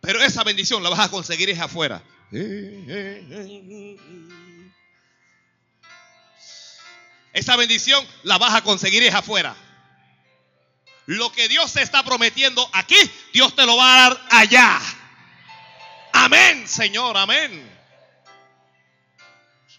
Pero 0.01 0.23
esa 0.23 0.45
bendición 0.45 0.83
la 0.83 0.89
vas 0.89 1.01
a 1.01 1.11
conseguir 1.11 1.51
es 1.51 1.61
afuera. 1.61 2.03
Esa 7.33 7.57
bendición 7.57 8.07
la 8.23 8.39
vas 8.39 8.55
a 8.55 8.63
conseguir 8.63 9.03
es 9.03 9.15
afuera. 9.15 9.55
Lo 11.05 11.31
que 11.33 11.49
Dios 11.49 11.73
te 11.73 11.83
está 11.83 12.03
prometiendo 12.03 12.69
aquí, 12.73 12.97
Dios 13.33 13.55
te 13.55 13.67
lo 13.67 13.77
va 13.77 14.07
a 14.07 14.09
dar 14.09 14.27
allá. 14.31 14.81
Amén, 16.13 16.67
Señor, 16.67 17.17
amén. 17.17 17.78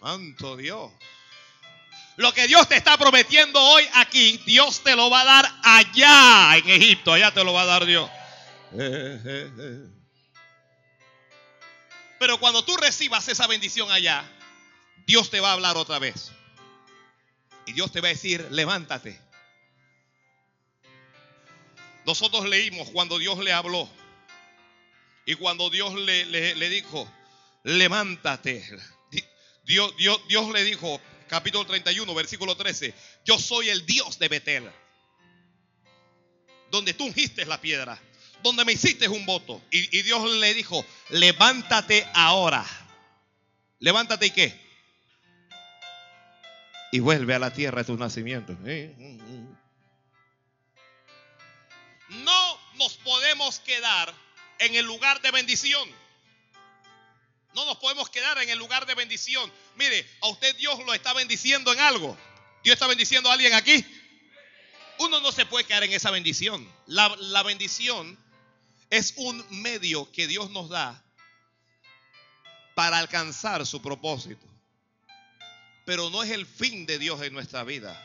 Santo 0.00 0.56
Dios. 0.56 0.92
Lo 2.16 2.32
que 2.32 2.46
Dios 2.46 2.68
te 2.68 2.76
está 2.76 2.98
prometiendo 2.98 3.60
hoy 3.60 3.84
aquí, 3.94 4.38
Dios 4.44 4.82
te 4.82 4.94
lo 4.94 5.08
va 5.08 5.22
a 5.22 5.24
dar 5.24 5.52
allá 5.62 6.56
en 6.58 6.68
Egipto. 6.68 7.12
Allá 7.12 7.32
te 7.32 7.44
lo 7.44 7.52
va 7.52 7.62
a 7.62 7.66
dar 7.66 7.86
Dios. 7.86 8.10
Pero 12.18 12.38
cuando 12.38 12.64
tú 12.64 12.76
recibas 12.76 13.26
esa 13.28 13.46
bendición 13.46 13.90
allá, 13.90 14.24
Dios 15.06 15.30
te 15.30 15.40
va 15.40 15.50
a 15.50 15.52
hablar 15.54 15.76
otra 15.76 15.98
vez. 15.98 16.32
Y 17.66 17.72
Dios 17.72 17.90
te 17.92 18.00
va 18.00 18.08
a 18.08 18.10
decir, 18.10 18.46
levántate. 18.50 19.18
Nosotros 22.04 22.46
leímos 22.46 22.90
cuando 22.90 23.18
Dios 23.18 23.38
le 23.38 23.52
habló. 23.52 23.88
Y 25.26 25.34
cuando 25.36 25.70
Dios 25.70 25.94
le, 25.94 26.26
le, 26.26 26.68
dijo, 26.68 27.10
levántate. 27.62 28.66
Dios, 29.70 30.52
le 30.52 30.64
dijo, 30.64 31.00
capítulo 31.28 31.64
31, 31.64 32.14
versículo 32.14 32.56
13, 32.56 32.92
yo 33.24 33.38
soy 33.38 33.68
el 33.68 33.86
Dios 33.86 34.18
de 34.18 34.28
Betel. 34.28 34.70
Donde 36.70 36.94
tú 36.94 37.06
ungiste 37.06 37.44
la 37.46 37.60
piedra. 37.60 38.00
Donde 38.42 38.64
me 38.64 38.72
hiciste 38.72 39.08
un 39.08 39.26
voto. 39.26 39.62
Y, 39.70 39.98
y 39.98 40.02
Dios 40.02 40.28
le 40.30 40.54
dijo, 40.54 40.84
levántate 41.10 42.06
ahora. 42.14 42.64
Levántate 43.78 44.26
y 44.26 44.30
qué? 44.30 44.70
y 46.90 47.00
vuelve 47.00 47.34
a 47.34 47.38
la 47.38 47.52
tierra 47.52 47.78
de 47.78 47.84
tus 47.84 47.98
nacimientos. 47.98 48.56
No 52.08 52.60
nos 52.74 52.96
podemos 52.98 53.60
quedar 53.60 54.12
en 54.58 54.74
el 54.74 54.86
lugar 54.86 55.20
de 55.22 55.30
bendición. 55.30 55.88
No 57.54 57.64
nos 57.64 57.78
podemos 57.78 58.08
quedar 58.10 58.38
en 58.38 58.48
el 58.48 58.58
lugar 58.58 58.86
de 58.86 58.94
bendición. 58.94 59.50
Mire, 59.76 60.08
a 60.22 60.28
usted 60.28 60.54
Dios 60.56 60.78
lo 60.84 60.94
está 60.94 61.12
bendiciendo 61.12 61.72
en 61.72 61.80
algo. 61.80 62.16
Dios 62.62 62.74
está 62.74 62.86
bendiciendo 62.86 63.30
a 63.30 63.32
alguien 63.32 63.54
aquí. 63.54 63.84
Uno 64.98 65.20
no 65.20 65.32
se 65.32 65.46
puede 65.46 65.64
quedar 65.64 65.84
en 65.84 65.92
esa 65.92 66.10
bendición. 66.10 66.70
La, 66.86 67.14
la 67.18 67.42
bendición 67.42 68.18
es 68.90 69.14
un 69.16 69.44
medio 69.62 70.10
que 70.12 70.26
Dios 70.26 70.50
nos 70.50 70.68
da 70.68 71.02
para 72.74 72.98
alcanzar 72.98 73.66
su 73.66 73.82
propósito 73.82 74.50
pero 75.90 76.08
no 76.08 76.22
es 76.22 76.30
el 76.30 76.46
fin 76.46 76.86
de 76.86 77.00
Dios 77.00 77.20
en 77.20 77.32
nuestra 77.32 77.64
vida. 77.64 78.00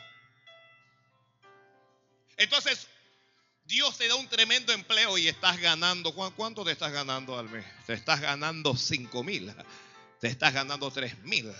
Entonces, 2.36 2.88
Dios 3.66 3.98
te 3.98 4.06
da 4.06 4.14
un 4.14 4.28
tremendo 4.28 4.72
empleo 4.72 5.18
y 5.18 5.26
estás 5.28 5.58
ganando. 5.58 6.14
¿Cuánto 6.14 6.64
te 6.64 6.70
estás 6.70 6.92
ganando 6.92 7.38
al 7.38 7.48
mes? 7.48 7.64
Te 7.86 7.94
estás 7.94 8.20
ganando 8.20 8.76
5 8.76 9.24
mil. 9.24 9.52
Te 10.20 10.28
estás 10.28 10.54
ganando 10.54 10.90
3 10.90 11.18
mil. 11.24 11.52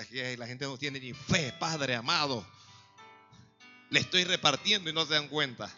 Aquí 0.00 0.36
la 0.36 0.46
gente 0.46 0.64
no 0.64 0.78
tiene 0.78 1.00
ni 1.00 1.12
fe, 1.12 1.52
Padre 1.58 1.96
amado. 1.96 2.46
Le 3.90 4.00
estoy 4.00 4.24
repartiendo 4.24 4.88
y 4.88 4.92
no 4.92 5.04
se 5.04 5.14
dan 5.14 5.28
cuenta. 5.28 5.72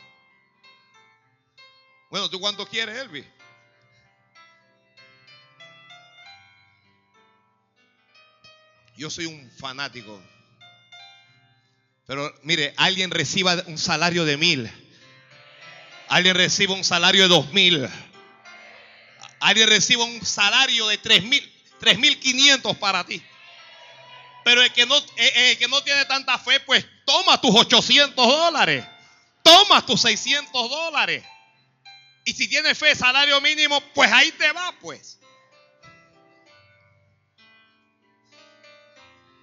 Bueno, 2.11 2.29
¿tú 2.29 2.39
cuánto 2.39 2.67
quieres, 2.67 2.97
Elvis? 2.99 3.27
Yo 8.97 9.09
soy 9.11 9.27
un 9.27 9.51
fanático. 9.51 10.23
Pero 12.09 12.35
mire, 12.41 12.73
alguien 12.79 13.11
reciba 13.11 13.63
un 13.67 13.77
salario 13.77 14.25
de 14.25 14.39
mil. 14.39 14.73
Alguien 16.09 16.35
reciba 16.35 16.73
un 16.73 16.83
salario 16.83 17.25
de 17.25 17.29
dos 17.29 17.53
mil. 17.53 17.87
Alguien 19.41 19.69
reciba 19.69 20.05
un 20.05 20.25
salario 20.25 20.89
de 20.89 20.97
tres 20.97 21.23
mil, 21.23 21.53
tres 21.79 21.99
mil 21.99 22.19
quinientos 22.19 22.79
para 22.79 23.05
ti. 23.05 23.23
Pero 24.43 24.63
el 24.63 24.73
que, 24.73 24.87
no, 24.87 24.97
el 25.17 25.59
que 25.59 25.69
no 25.69 25.83
tiene 25.83 26.07
tanta 26.07 26.39
fe, 26.39 26.61
pues 26.61 26.87
toma 27.05 27.39
tus 27.39 27.55
800 27.55 28.17
dólares. 28.17 28.87
Toma 29.43 29.85
tus 29.85 30.01
600 30.01 30.71
dólares. 30.71 31.23
Y 32.25 32.33
si 32.33 32.49
tienes 32.49 32.79
fe, 32.79 32.95
salario 32.95 33.39
mínimo, 33.43 33.83
pues 33.93 34.11
ahí 34.11 34.33
te 34.33 34.51
va, 34.53 34.75
pues. 34.81 35.19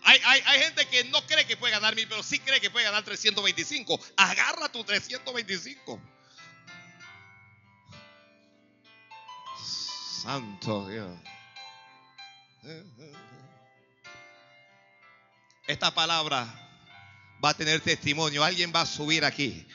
Hay, 0.06 0.62
gente 0.62 0.86
que 0.88 1.04
no 1.06 1.26
cree 1.26 1.46
que 1.46 1.58
puede 1.58 1.74
ganar 1.74 1.96
mil, 1.96 2.08
pero 2.08 2.22
sí 2.22 2.38
cree 2.40 2.62
que 2.62 2.70
puede 2.70 2.86
ganar 2.86 3.04
325. 3.04 4.00
Agarra 4.18 4.70
tu 4.70 4.84
325. 4.84 6.00
Santo 10.22 10.88
Dios. 10.88 11.20
Esta 15.66 15.94
palabra 15.94 16.46
va 17.44 17.50
a 17.50 17.54
tener 17.56 17.82
testimonio. 17.82 18.44
Alguien 18.44 18.72
va 18.74 18.82
a 18.82 18.86
subir 18.86 19.26
aquí. 19.26 19.66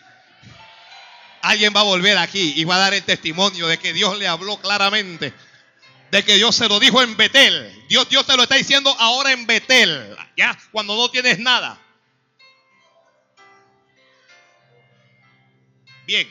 Alguien 1.43 1.73
va 1.75 1.81
a 1.81 1.85
volver 1.85 2.19
aquí 2.19 2.55
y 2.57 2.65
va 2.65 2.77
a 2.77 2.79
dar 2.79 2.95
el 2.95 3.03
testimonio 3.03 3.67
de 3.67 3.79
que 3.79 3.93
Dios 3.93 4.17
le 4.17 4.29
habló 4.29 4.61
claramente 4.61 5.35
de 6.11 6.25
que 6.25 6.35
Dios 6.35 6.57
se 6.57 6.69
lo 6.69 6.81
dijo 6.81 7.03
en 7.03 7.17
Betel. 7.17 7.87
Dios, 7.89 8.09
Dios 8.09 8.27
te 8.27 8.37
lo 8.37 8.43
está 8.43 8.57
diciendo 8.57 8.95
ahora 8.99 9.33
en 9.33 9.47
Betel, 9.47 10.17
ya, 10.37 10.59
cuando 10.73 10.97
no 10.97 11.11
tienes 11.11 11.39
nada. 11.39 11.81
Bien. 16.07 16.29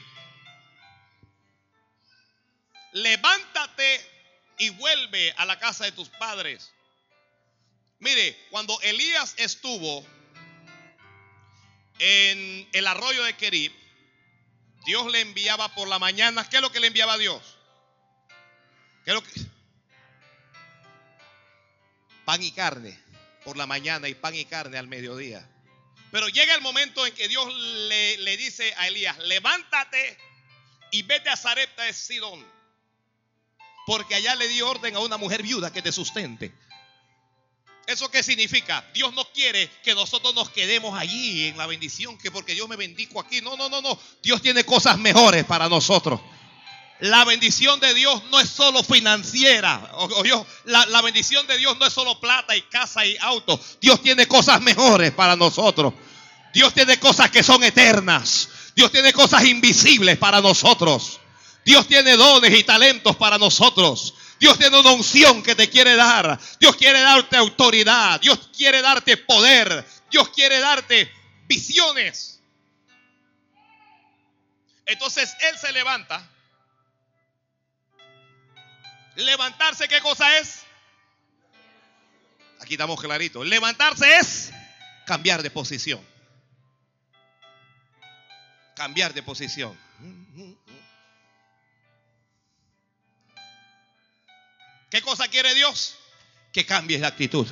Levántate 2.92 4.02
y 4.58 4.70
vuelve 4.72 5.34
a 5.38 5.46
la 5.46 5.58
casa 5.60 5.86
de 5.86 5.92
tus 5.92 6.10
padres. 6.10 6.72
Mire, 8.00 8.38
cuando 8.50 8.80
Elías 8.82 9.36
estuvo 9.38 10.06
en 12.00 12.68
el 12.72 12.88
arroyo 12.88 13.24
de 13.24 13.36
Kerib, 13.38 13.72
Dios 14.86 15.12
le 15.12 15.22
enviaba 15.22 15.74
por 15.76 15.88
la 15.88 16.00
mañana. 16.00 16.48
¿Qué 16.50 16.58
es 16.58 16.62
lo 16.62 16.72
que 16.72 16.80
le 16.80 16.88
enviaba 16.88 17.14
a 17.14 17.18
Dios? 17.18 17.58
¿Qué 19.04 19.12
es 19.12 19.14
lo 19.14 19.24
que, 19.24 19.32
pan 22.30 22.44
y 22.44 22.52
carne 22.52 22.96
por 23.44 23.58
la 23.58 23.66
mañana 23.66 24.08
y 24.08 24.14
pan 24.14 24.36
y 24.36 24.46
carne 24.46 24.78
al 24.78 24.88
mediodía. 24.88 25.44
Pero 26.12 26.28
llega 26.28 26.54
el 26.54 26.62
momento 26.62 27.04
en 27.08 27.16
que 27.16 27.28
Dios 27.28 27.52
le, 27.56 28.38
dice 28.38 28.72
a 28.78 28.88
Elías, 28.88 29.18
levántate 29.18 30.16
y 30.92 31.02
vete 31.02 31.28
a 31.32 31.36
Zarepta 31.36 31.86
de 31.86 31.94
Sidón, 31.94 32.46
porque 33.88 34.14
allá 34.14 34.36
le 34.36 34.48
dio 34.48 34.70
orden 34.70 34.96
a 34.96 35.00
una 35.00 35.18
mujer 35.18 35.42
viuda 35.42 35.74
que 35.74 35.82
te 35.82 35.92
sustente. 35.92 36.54
¿Eso 37.88 38.12
qué 38.12 38.22
significa? 38.22 38.88
Dios 38.94 39.12
no 39.16 39.26
quiere 39.34 39.68
que 39.82 39.96
nosotros 39.96 40.36
nos 40.36 40.52
quedemos 40.52 40.96
allí 41.00 41.48
en 41.48 41.58
la 41.58 41.66
bendición, 41.66 42.16
que 42.20 42.30
porque 42.30 42.56
yo 42.56 42.68
me 42.68 42.76
bendico 42.76 43.20
aquí. 43.20 43.42
No, 43.42 43.58
no, 43.58 43.70
no, 43.70 43.82
no. 43.82 44.00
Dios 44.22 44.40
tiene 44.44 44.64
cosas 44.64 45.00
mejores 45.00 45.46
para 45.46 45.68
nosotros. 45.68 46.22
La 47.00 47.24
bendición 47.24 47.80
de 47.80 47.94
Dios 47.94 48.24
no 48.30 48.40
es 48.40 48.50
solo 48.50 48.84
financiera. 48.84 49.90
La, 50.66 50.86
la 50.88 51.02
bendición 51.02 51.48
de 51.48 51.58
Dios 51.58 51.78
no 51.80 51.86
es 51.86 51.94
solo 51.94 52.20
plata 52.20 52.56
y 52.58 52.62
casa 52.64 53.06
y 53.06 53.16
auto. 53.22 53.60
Dios 53.80 54.02
tiene 54.02 54.28
cosas 54.28 54.62
mejores 54.62 55.12
para 55.12 55.36
nosotros. 55.38 55.94
Dios 56.54 56.74
tiene 56.74 57.00
cosas 57.00 57.32
que 57.32 57.42
son 57.42 57.64
eternas. 57.64 58.50
Dios 58.76 58.92
tiene 58.92 59.14
cosas 59.14 59.46
invisibles 59.46 60.18
para 60.18 60.42
nosotros. 60.42 61.20
Dios 61.66 61.88
tiene 61.88 62.18
dones 62.18 62.58
y 62.58 62.64
talentos 62.64 63.16
para 63.16 63.38
nosotros. 63.38 64.14
Dios 64.40 64.58
tiene 64.58 64.80
una 64.80 64.92
unción 64.92 65.44
que 65.44 65.56
te 65.56 65.70
quiere 65.70 65.96
dar. 65.96 66.40
Dios 66.60 66.76
quiere 66.76 67.02
darte 67.02 67.38
autoridad. 67.38 68.20
Dios 68.20 68.50
quiere 68.56 68.82
darte 68.82 69.16
poder. 69.18 69.86
Dios 70.12 70.30
quiere 70.30 70.60
darte 70.60 71.12
visiones. 71.48 72.42
Entonces 74.86 75.34
Él 75.50 75.58
se 75.58 75.72
levanta. 75.72 76.28
Levantarse, 79.20 79.88
¿qué 79.88 80.00
cosa 80.00 80.38
es? 80.38 80.62
Aquí 82.62 82.76
estamos 82.76 83.00
claritos. 83.02 83.46
Levantarse 83.46 84.18
es 84.18 84.52
cambiar 85.06 85.44
de 85.44 85.52
posición. 85.52 86.00
Cambiar 88.76 89.14
de 89.14 89.22
posición. 89.22 89.78
¿Qué 94.90 95.02
cosa 95.02 95.28
quiere 95.28 95.54
Dios? 95.54 95.98
Que 96.54 96.66
cambies 96.66 97.02
de 97.02 97.08
actitud. 97.08 97.48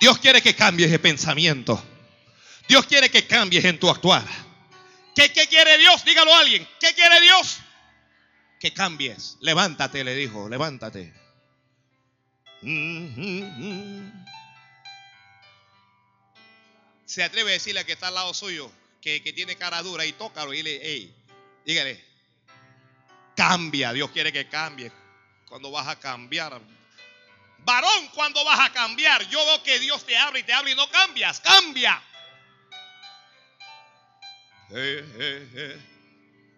Dios 0.00 0.18
quiere 0.18 0.42
que 0.42 0.54
cambies 0.54 0.90
de 0.90 0.98
pensamiento. 0.98 1.82
Dios 2.68 2.84
quiere 2.86 3.10
que 3.10 3.26
cambies 3.26 3.64
en 3.64 3.80
tu 3.80 3.88
actuar. 3.88 4.24
¿Qué, 5.14 5.32
¿Qué, 5.32 5.46
quiere 5.46 5.78
Dios? 5.78 6.04
Dígalo 6.04 6.34
a 6.34 6.40
alguien. 6.40 6.68
¿Qué 6.78 6.92
quiere 6.94 7.22
Dios? 7.22 7.60
Que 8.60 8.72
cambies. 8.72 9.36
Levántate, 9.40 10.02
le 10.02 10.14
dijo, 10.14 10.48
levántate. 10.48 11.12
Se 17.04 17.22
atreve 17.22 17.50
a 17.50 17.52
decirle 17.54 17.84
que 17.84 17.92
está 17.92 18.08
al 18.08 18.14
lado 18.14 18.34
suyo, 18.34 18.70
que, 19.00 19.22
que 19.22 19.32
tiene 19.32 19.56
cara 19.56 19.82
dura, 19.82 20.04
y 20.04 20.12
tócalo 20.12 20.52
y 20.52 20.62
le, 20.62 20.80
hey, 20.82 21.14
dígale, 21.64 22.02
cambia. 23.36 23.92
Dios 23.92 24.10
quiere 24.10 24.32
que 24.32 24.48
cambie 24.48 24.90
cuando 25.48 25.70
vas 25.70 25.86
a 25.86 25.96
cambiar. 25.98 26.60
Varón, 27.58 28.08
cuando 28.14 28.44
vas 28.44 28.60
a 28.60 28.72
cambiar. 28.72 29.28
Yo 29.28 29.44
veo 29.44 29.62
que 29.62 29.78
Dios 29.78 30.04
te 30.04 30.16
habla 30.16 30.38
y 30.38 30.42
te 30.42 30.52
habla 30.52 30.70
y 30.70 30.74
no 30.74 30.88
cambias. 30.90 31.40
Cambia. 31.40 32.02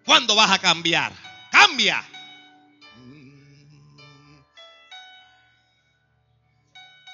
¿Cuándo 0.05 0.35
vas 0.35 0.51
a 0.51 0.59
cambiar? 0.59 1.13
Cambia. 1.51 2.05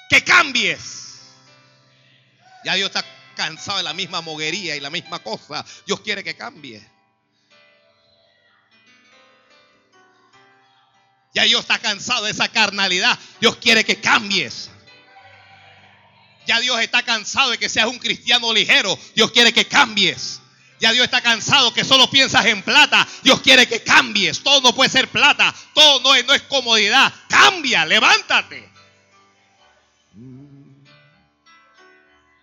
Que 0.09 0.23
cambies. 0.23 1.21
Ya 2.63 2.73
Dios 2.75 2.87
está 2.87 3.05
cansado 3.35 3.77
de 3.77 3.83
la 3.83 3.93
misma 3.93 4.21
moguería 4.21 4.75
y 4.75 4.79
la 4.79 4.89
misma 4.89 5.19
cosa. 5.19 5.65
Dios 5.85 5.99
quiere 6.01 6.23
que 6.23 6.35
cambie. 6.35 6.81
Ya 11.33 11.43
Dios 11.43 11.61
está 11.61 11.79
cansado 11.79 12.25
de 12.25 12.31
esa 12.31 12.47
carnalidad. 12.47 13.19
Dios 13.41 13.57
quiere 13.57 13.83
que 13.83 13.99
cambies. 13.99 14.69
Ya 16.47 16.59
Dios 16.59 16.79
está 16.79 17.03
cansado 17.03 17.51
de 17.51 17.57
que 17.57 17.69
seas 17.69 17.87
un 17.87 17.99
cristiano 17.99 18.53
ligero. 18.53 18.97
Dios 19.15 19.31
quiere 19.31 19.51
que 19.51 19.67
cambies. 19.67 20.39
Ya 20.79 20.91
Dios 20.91 21.05
está 21.05 21.21
cansado 21.21 21.73
que 21.73 21.83
solo 21.83 22.09
piensas 22.09 22.45
en 22.45 22.61
plata. 22.61 23.07
Dios 23.23 23.41
quiere 23.41 23.67
que 23.67 23.83
cambies. 23.83 24.43
Todo 24.43 24.61
no 24.61 24.75
puede 24.75 24.89
ser 24.89 25.07
plata. 25.07 25.53
Todo 25.73 26.01
no 26.01 26.15
es, 26.15 26.25
no 26.25 26.33
es 26.33 26.41
comodidad. 26.43 27.13
Cambia, 27.29 27.85
levántate. 27.85 28.71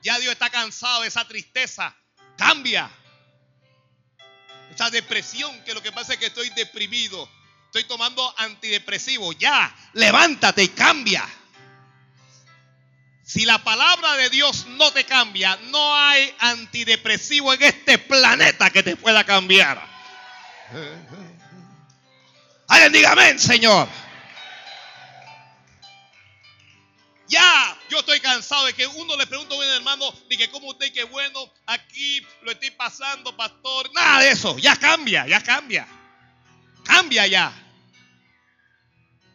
Ya 0.02 0.18
Dios 0.18 0.32
está 0.32 0.50
cansado 0.50 1.02
de 1.02 1.08
esa 1.08 1.26
tristeza. 1.26 1.94
Cambia. 2.36 2.90
Esa 4.74 4.88
depresión, 4.90 5.62
que 5.64 5.74
lo 5.74 5.82
que 5.82 5.92
pasa 5.92 6.14
es 6.14 6.18
que 6.18 6.26
estoy 6.26 6.48
deprimido. 6.50 7.28
Estoy 7.66 7.84
tomando 7.84 8.34
antidepresivo. 8.38 9.32
Ya, 9.34 9.74
levántate 9.92 10.62
y 10.62 10.68
cambia. 10.68 11.28
Si 13.32 13.46
la 13.46 13.64
palabra 13.64 14.12
de 14.16 14.28
Dios 14.28 14.66
no 14.66 14.92
te 14.92 15.06
cambia, 15.06 15.58
no 15.70 15.96
hay 15.96 16.34
antidepresivo 16.38 17.54
en 17.54 17.62
este 17.62 17.96
planeta 17.96 18.68
que 18.68 18.82
te 18.82 18.94
pueda 18.94 19.24
cambiar. 19.24 19.82
Alguien 22.68 22.92
diga 22.92 23.12
amén, 23.12 23.38
Señor. 23.38 23.88
Ya, 27.26 27.78
yo 27.88 28.00
estoy 28.00 28.20
cansado 28.20 28.66
de 28.66 28.74
que 28.74 28.86
uno 28.86 29.16
le 29.16 29.26
pregunte 29.26 29.54
a 29.54 29.56
un 29.56 29.64
hermano, 29.64 30.12
que 30.28 30.50
cómo 30.50 30.68
usted, 30.68 30.92
qué 30.92 31.04
bueno, 31.04 31.50
aquí 31.64 32.20
lo 32.42 32.52
estoy 32.52 32.72
pasando, 32.72 33.34
pastor. 33.34 33.90
Nada 33.94 34.20
de 34.20 34.30
eso, 34.32 34.58
ya 34.58 34.76
cambia, 34.76 35.26
ya 35.26 35.42
cambia. 35.42 35.88
Cambia 36.84 37.26
ya. 37.26 37.50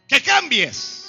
Que 0.07 0.21
cambies. 0.21 1.06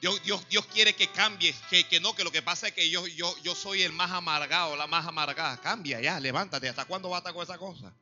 Dios, 0.00 0.22
Dios, 0.22 0.48
Dios, 0.48 0.66
quiere 0.66 0.94
que 0.94 1.08
cambies, 1.08 1.56
que, 1.70 1.84
que, 1.88 1.98
no, 1.98 2.14
que 2.14 2.22
lo 2.22 2.30
que 2.30 2.40
pasa 2.40 2.68
es 2.68 2.74
que 2.74 2.88
yo, 2.88 3.06
yo, 3.08 3.34
yo 3.42 3.56
soy 3.56 3.82
el 3.82 3.92
más 3.92 4.12
amargado, 4.12 4.76
la 4.76 4.86
más 4.86 5.04
amargada. 5.06 5.56
Cambia 5.60 6.00
ya, 6.00 6.20
levántate. 6.20 6.68
¿Hasta 6.68 6.84
cuándo 6.84 7.08
vas 7.08 7.16
a 7.16 7.18
estar 7.18 7.34
con 7.34 7.42
esa 7.42 7.58
cosa? 7.58 7.92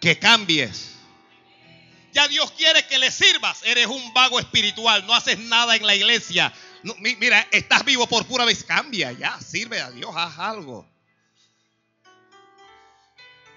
Que 0.00 0.18
cambies. 0.18 0.92
Ya 2.12 2.28
Dios 2.28 2.52
quiere 2.52 2.86
que 2.86 2.98
le 2.98 3.10
sirvas. 3.10 3.62
Eres 3.64 3.86
un 3.86 4.14
vago 4.14 4.38
espiritual, 4.38 5.04
no 5.06 5.14
haces 5.14 5.38
nada 5.38 5.74
en 5.74 5.84
la 5.84 5.96
iglesia. 5.96 6.52
No, 6.84 6.94
mira, 6.98 7.48
estás 7.50 7.84
vivo 7.84 8.06
por 8.06 8.24
pura 8.26 8.44
vez. 8.44 8.62
Cambia 8.62 9.10
ya, 9.12 9.40
sirve 9.40 9.80
a 9.80 9.90
Dios, 9.90 10.12
haz 10.14 10.38
algo. 10.38 10.91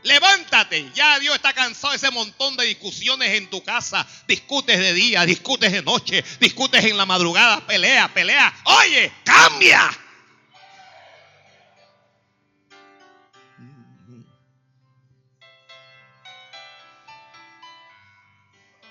Levántate. 0.06 0.91
Ya 0.94 1.20
Dios 1.20 1.36
está 1.36 1.52
cansado 1.52 1.91
de 1.91 1.98
ese 1.98 2.12
montón 2.12 2.56
de 2.56 2.65
discusiones 2.65 3.32
en 3.32 3.50
tu 3.50 3.63
casa. 3.63 4.08
Discutes 4.28 4.78
de 4.78 4.94
día, 4.94 5.26
discutes 5.26 5.72
de 5.72 5.82
noche, 5.82 6.24
discutes 6.39 6.86
en 6.86 6.96
la 6.96 7.08
madrugada, 7.08 7.65
pelea, 7.65 8.13
pelea. 8.13 8.54
Oye, 8.65 9.12
cambia. 9.24 9.89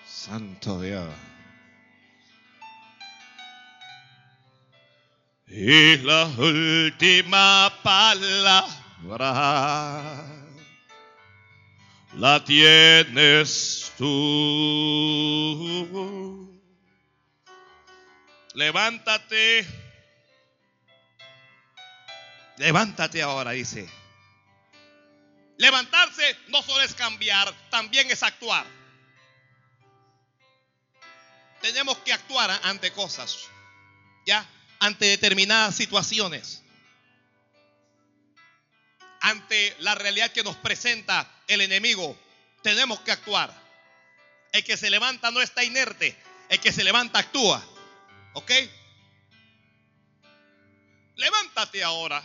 Santo 0.05 0.81
Dios. 0.81 1.15
Y 5.47 5.99
la 5.99 6.25
última 6.25 7.73
palabra 7.85 8.65
la 12.17 12.43
tienes 12.45 13.93
tú. 13.97 14.05
Levántate. 18.55 19.67
Levántate 22.57 23.23
ahora, 23.23 23.51
dice. 23.53 23.89
Levantarse 25.59 26.37
no 26.49 26.63
solo 26.63 26.83
es 26.83 26.95
cambiar, 26.95 27.53
también 27.71 28.11
es 28.11 28.23
actuar. 28.23 28.67
Tenemos 31.61 31.97
que 31.99 32.13
actuar 32.13 32.51
ante 32.65 32.93
cosas, 32.93 33.39
ya, 34.27 34.45
ante 34.81 35.07
determinadas 35.07 35.77
situaciones 35.77 36.64
ante 39.25 39.75
la 39.79 39.95
realidad 39.95 40.33
que 40.33 40.43
nos 40.43 40.55
presenta 40.57 41.27
el 41.49 41.63
enemigo, 41.63 42.15
tenemos 42.63 43.01
que 43.01 43.11
actuar. 43.11 43.51
El 44.53 44.63
que 44.65 44.77
se 44.77 44.91
levanta 44.91 45.31
no 45.31 45.41
está 45.41 45.65
inerte, 45.65 46.15
el 46.51 46.61
que 46.61 46.71
se 46.73 46.85
levanta 46.85 47.21
actúa. 47.21 47.65
¿Ok? 48.35 48.51
Levántate 51.17 51.83
ahora, 51.83 52.23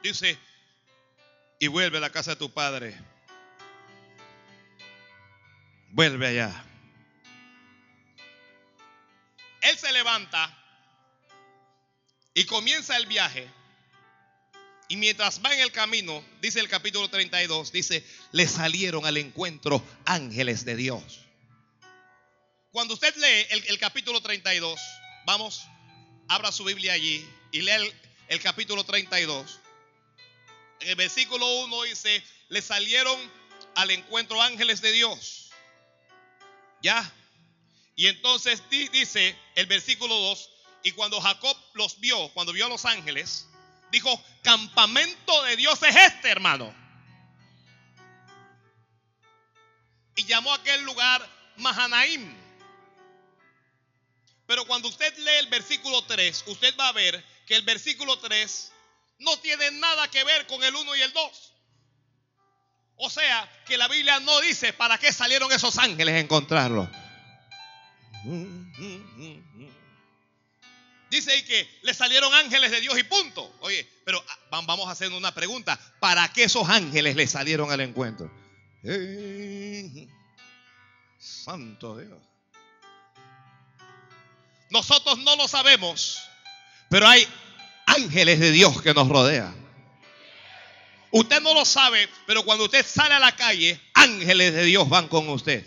dice, 0.00 0.38
y 1.58 1.66
vuelve 1.66 1.98
a 1.98 2.02
la 2.02 2.10
casa 2.10 2.30
de 2.30 2.36
tu 2.36 2.52
padre. 2.52 2.96
Vuelve 5.90 6.28
allá. 6.28 6.64
Él 9.62 9.76
se 9.76 9.90
levanta 9.90 10.56
y 12.32 12.44
comienza 12.44 12.96
el 12.96 13.06
viaje. 13.06 13.57
Y 14.88 14.96
mientras 14.96 15.44
va 15.44 15.52
en 15.54 15.60
el 15.60 15.70
camino, 15.70 16.24
dice 16.40 16.60
el 16.60 16.68
capítulo 16.68 17.10
32, 17.10 17.72
dice, 17.72 18.02
le 18.32 18.48
salieron 18.48 19.04
al 19.04 19.18
encuentro 19.18 19.84
ángeles 20.06 20.64
de 20.64 20.76
Dios. 20.76 21.20
Cuando 22.70 22.94
usted 22.94 23.14
lee 23.16 23.62
el, 23.68 23.78
capítulo 23.78 24.22
32, 24.22 24.80
vamos, 25.26 25.62
abra 26.26 26.50
su 26.52 26.64
Biblia 26.64 26.94
allí 26.94 27.26
y 27.52 27.60
lee 27.60 27.72
el, 27.72 27.94
el 28.28 28.40
capítulo 28.40 28.82
32. 28.84 29.60
En 30.80 30.88
el 30.88 30.96
versículo 30.96 31.46
1 31.64 31.82
dice, 31.82 32.22
le 32.48 32.62
salieron 32.62 33.18
al 33.74 33.90
encuentro 33.90 34.40
ángeles 34.40 34.80
de 34.80 34.92
Dios. 34.92 35.50
¿Ya? 36.82 37.12
Y 37.94 38.06
entonces 38.06 38.62
dice 38.70 39.36
el 39.54 39.66
versículo 39.66 40.14
2, 40.14 40.50
y 40.84 40.92
cuando 40.92 41.20
Jacob 41.20 41.56
los 41.74 42.00
vio, 42.00 42.28
cuando 42.32 42.52
vio 42.52 42.66
a 42.66 42.68
los 42.68 42.84
ángeles, 42.84 43.48
dijo, 43.90 44.22
campamento 44.42 45.42
de 45.44 45.56
Dios 45.56 45.82
es 45.82 45.96
este, 45.96 46.30
hermano. 46.30 46.74
Y 50.16 50.24
llamó 50.24 50.52
a 50.52 50.56
aquel 50.56 50.82
lugar 50.84 51.28
Mahanaim. 51.56 52.36
Pero 54.46 54.64
cuando 54.66 54.88
usted 54.88 55.16
lee 55.18 55.38
el 55.40 55.48
versículo 55.48 56.02
3, 56.02 56.44
usted 56.46 56.74
va 56.78 56.88
a 56.88 56.92
ver 56.92 57.24
que 57.46 57.54
el 57.54 57.62
versículo 57.62 58.18
3 58.18 58.72
no 59.18 59.36
tiene 59.38 59.70
nada 59.72 60.08
que 60.08 60.24
ver 60.24 60.46
con 60.46 60.62
el 60.64 60.74
1 60.74 60.96
y 60.96 61.02
el 61.02 61.12
2. 61.12 61.52
O 62.96 63.10
sea, 63.10 63.48
que 63.66 63.78
la 63.78 63.86
Biblia 63.88 64.18
no 64.20 64.40
dice 64.40 64.72
para 64.72 64.98
qué 64.98 65.12
salieron 65.12 65.52
esos 65.52 65.78
ángeles 65.78 66.14
a 66.14 66.18
encontrarlo. 66.18 66.90
Dice 71.10 71.32
ahí 71.32 71.42
que 71.42 71.68
le 71.82 71.94
salieron 71.94 72.32
ángeles 72.34 72.70
de 72.70 72.80
Dios 72.80 72.98
y 72.98 73.02
punto. 73.02 73.54
Oye, 73.60 73.88
pero 74.04 74.22
ah, 74.28 74.60
vamos 74.66 74.88
a 74.88 74.92
hacer 74.92 75.10
una 75.12 75.32
pregunta. 75.34 75.78
¿Para 76.00 76.30
qué 76.32 76.44
esos 76.44 76.68
ángeles 76.68 77.16
le 77.16 77.26
salieron 77.26 77.70
al 77.70 77.80
encuentro? 77.80 78.30
santo 81.18 81.96
Dios. 81.96 82.18
Nosotros 84.70 85.18
no 85.18 85.34
lo 85.36 85.48
sabemos, 85.48 86.20
pero 86.90 87.08
hay 87.08 87.26
ángeles 87.86 88.38
de 88.38 88.52
Dios 88.52 88.82
que 88.82 88.92
nos 88.92 89.08
rodean. 89.08 89.54
Usted 91.10 91.40
no 91.40 91.54
lo 91.54 91.64
sabe, 91.64 92.08
pero 92.26 92.44
cuando 92.44 92.64
usted 92.64 92.84
sale 92.84 93.14
a 93.14 93.18
la 93.18 93.34
calle, 93.34 93.80
ángeles 93.94 94.52
de 94.52 94.64
Dios 94.64 94.88
van 94.88 95.08
con 95.08 95.28
usted. 95.30 95.64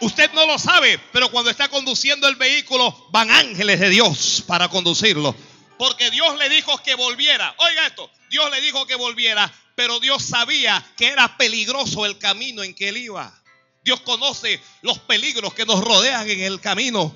Usted 0.00 0.32
no 0.32 0.46
lo 0.46 0.58
sabe, 0.58 0.98
pero 1.12 1.30
cuando 1.30 1.50
está 1.50 1.68
conduciendo 1.68 2.26
el 2.26 2.36
vehículo, 2.36 3.08
van 3.10 3.30
ángeles 3.30 3.80
de 3.80 3.90
Dios 3.90 4.42
para 4.46 4.68
conducirlo. 4.68 5.34
Porque 5.78 6.10
Dios 6.10 6.36
le 6.38 6.48
dijo 6.48 6.76
que 6.82 6.94
volviera. 6.94 7.54
Oiga 7.58 7.86
esto, 7.86 8.10
Dios 8.30 8.50
le 8.50 8.60
dijo 8.60 8.86
que 8.86 8.94
volviera, 8.94 9.52
pero 9.74 10.00
Dios 10.00 10.22
sabía 10.22 10.84
que 10.96 11.08
era 11.08 11.36
peligroso 11.36 12.06
el 12.06 12.18
camino 12.18 12.62
en 12.62 12.74
que 12.74 12.88
él 12.88 12.96
iba. 12.96 13.34
Dios 13.82 14.00
conoce 14.00 14.60
los 14.82 14.98
peligros 15.00 15.54
que 15.54 15.66
nos 15.66 15.82
rodean 15.82 16.28
en 16.28 16.40
el 16.40 16.60
camino. 16.60 17.14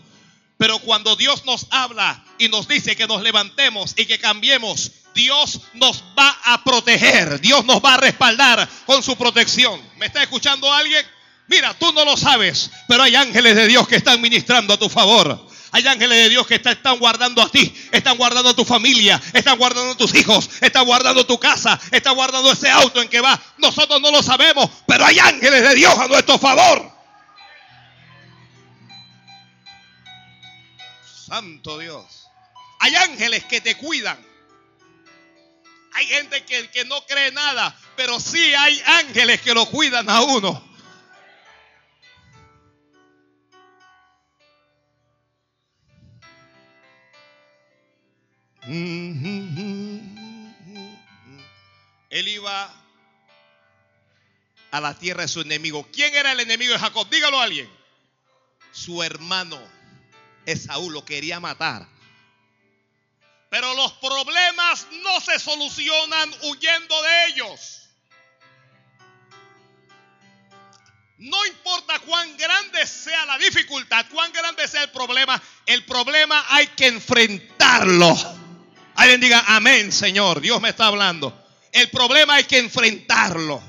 Pero 0.57 0.79
cuando 0.79 1.17
Dios 1.17 1.45
nos 1.45 1.67
habla 1.71 2.25
y 2.39 2.49
nos 2.49 2.69
dice 2.69 2.97
que 2.97 3.07
nos 3.07 3.23
levantemos 3.23 3.95
y 3.97 4.07
que 4.07 4.19
cambiemos, 4.19 4.93
Dios 5.15 5.61
nos 5.75 6.03
va 6.19 6.39
a 6.45 6.63
proteger. 6.65 7.41
Dios 7.41 7.65
nos 7.65 7.83
va 7.83 7.95
a 7.95 7.99
respaldar 7.99 8.69
con 8.87 9.03
su 9.03 9.17
protección. 9.17 9.81
¿Me 9.97 10.07
está 10.07 10.23
escuchando 10.23 10.73
alguien? 10.73 11.05
Mira, 11.47 11.75
tú 11.75 11.93
no 11.93 12.05
lo 12.05 12.17
sabes, 12.17 12.71
pero 12.89 13.03
hay 13.03 13.17
ángeles 13.17 13.55
de 13.55 13.67
Dios 13.67 13.87
que 13.87 13.97
están 13.97 14.21
ministrando 14.21 14.75
a 14.75 14.79
tu 14.79 14.89
favor. 14.89 15.47
Hay 15.73 15.87
ángeles 15.87 16.17
de 16.17 16.29
Dios 16.29 16.47
que 16.47 16.55
están 16.55 16.99
guardando 16.99 17.43
a 17.43 17.49
ti, 17.49 17.75
están 17.91 18.17
guardando 18.17 18.51
a 18.51 18.55
tu 18.55 18.65
familia, 18.65 19.21
están 19.33 19.59
guardando 19.59 19.93
a 19.93 19.97
tus 19.97 20.15
hijos, 20.15 20.49
están 20.61 20.87
guardando 20.87 21.27
tu 21.27 21.39
casa, 21.39 21.79
están 21.91 22.15
guardando 22.15 22.53
ese 22.53 22.71
auto 22.71 23.03
en 23.03 23.09
que 23.09 23.21
va. 23.21 23.41
Nosotros 23.59 24.01
no 24.01 24.13
lo 24.13 24.23
sabemos, 24.23 24.71
pero 24.87 25.05
hay 25.05 25.19
ángeles 25.19 25.69
de 25.69 25.75
Dios 25.75 25.99
a 25.99 26.07
nuestro 26.07 26.39
favor. 26.39 26.93
Santo 31.27 31.79
Dios. 31.79 32.29
Hay 32.79 32.95
ángeles 32.95 33.45
que 33.45 33.61
te 33.61 33.77
cuidan. 33.77 34.25
Hay 35.95 36.07
gente 36.07 36.45
que, 36.45 36.71
que 36.71 36.85
no 36.85 37.05
cree 37.05 37.33
nada, 37.33 37.77
pero 37.97 38.21
sí 38.21 38.55
hay 38.55 38.81
ángeles 38.87 39.41
que 39.41 39.55
lo 39.55 39.67
cuidan 39.67 40.09
a 40.09 40.21
uno. 40.21 40.74
Él 48.67 50.01
iba 52.29 52.75
a 54.71 54.81
la 54.81 54.99
tierra 54.99 55.23
de 55.23 55.29
su 55.29 55.43
enemigo. 55.43 55.87
¿Quién 55.93 56.15
era 56.15 56.33
el 56.33 56.41
enemigo 56.41 56.73
de 56.73 56.79
Jacob? 56.79 57.07
Dígalo 57.11 57.39
a 57.39 57.45
alguien. 57.45 57.71
Su 58.73 59.03
hermano 59.03 59.61
Esaú 60.47 60.91
lo 60.91 61.05
quería 61.05 61.41
matar. 61.41 61.87
Pero 63.51 63.75
los 63.75 63.93
problemas 63.95 64.87
no 65.03 65.21
se 65.21 65.39
solucionan 65.39 66.35
huyendo 66.43 67.03
de 67.03 67.27
ellos. 67.27 67.81
No 71.19 71.47
importa 71.47 72.01
cuán 72.01 72.37
grande 72.37 72.85
sea 72.87 73.25
la 73.27 73.39
dificultad, 73.39 74.07
cuán 74.11 74.33
grande 74.33 74.67
sea 74.67 74.83
el 74.83 74.91
problema, 74.91 75.41
el 75.67 75.85
problema 75.85 76.45
hay 76.49 76.67
que 76.69 76.89
enfrentarlo. 76.89 78.44
Alguien 78.95 79.21
diga, 79.21 79.45
amén, 79.49 79.93
Señor. 79.93 80.41
Dios 80.41 80.61
me 80.61 80.71
está 80.71 80.87
hablando. 80.87 81.37
El 81.73 81.91
problema 81.91 82.35
hay 82.35 82.45
que 82.45 82.59
enfrentarlo. 82.59 83.63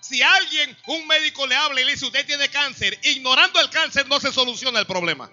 Si 0.00 0.22
alguien, 0.22 0.76
un 0.86 1.06
médico 1.06 1.46
le 1.46 1.56
habla 1.56 1.80
y 1.80 1.84
le 1.84 1.92
dice, 1.92 2.06
usted 2.06 2.26
tiene 2.26 2.48
cáncer, 2.48 2.98
ignorando 3.02 3.60
el 3.60 3.70
cáncer 3.70 4.06
no 4.06 4.20
se 4.20 4.32
soluciona 4.32 4.78
el 4.78 4.86
problema. 4.86 5.30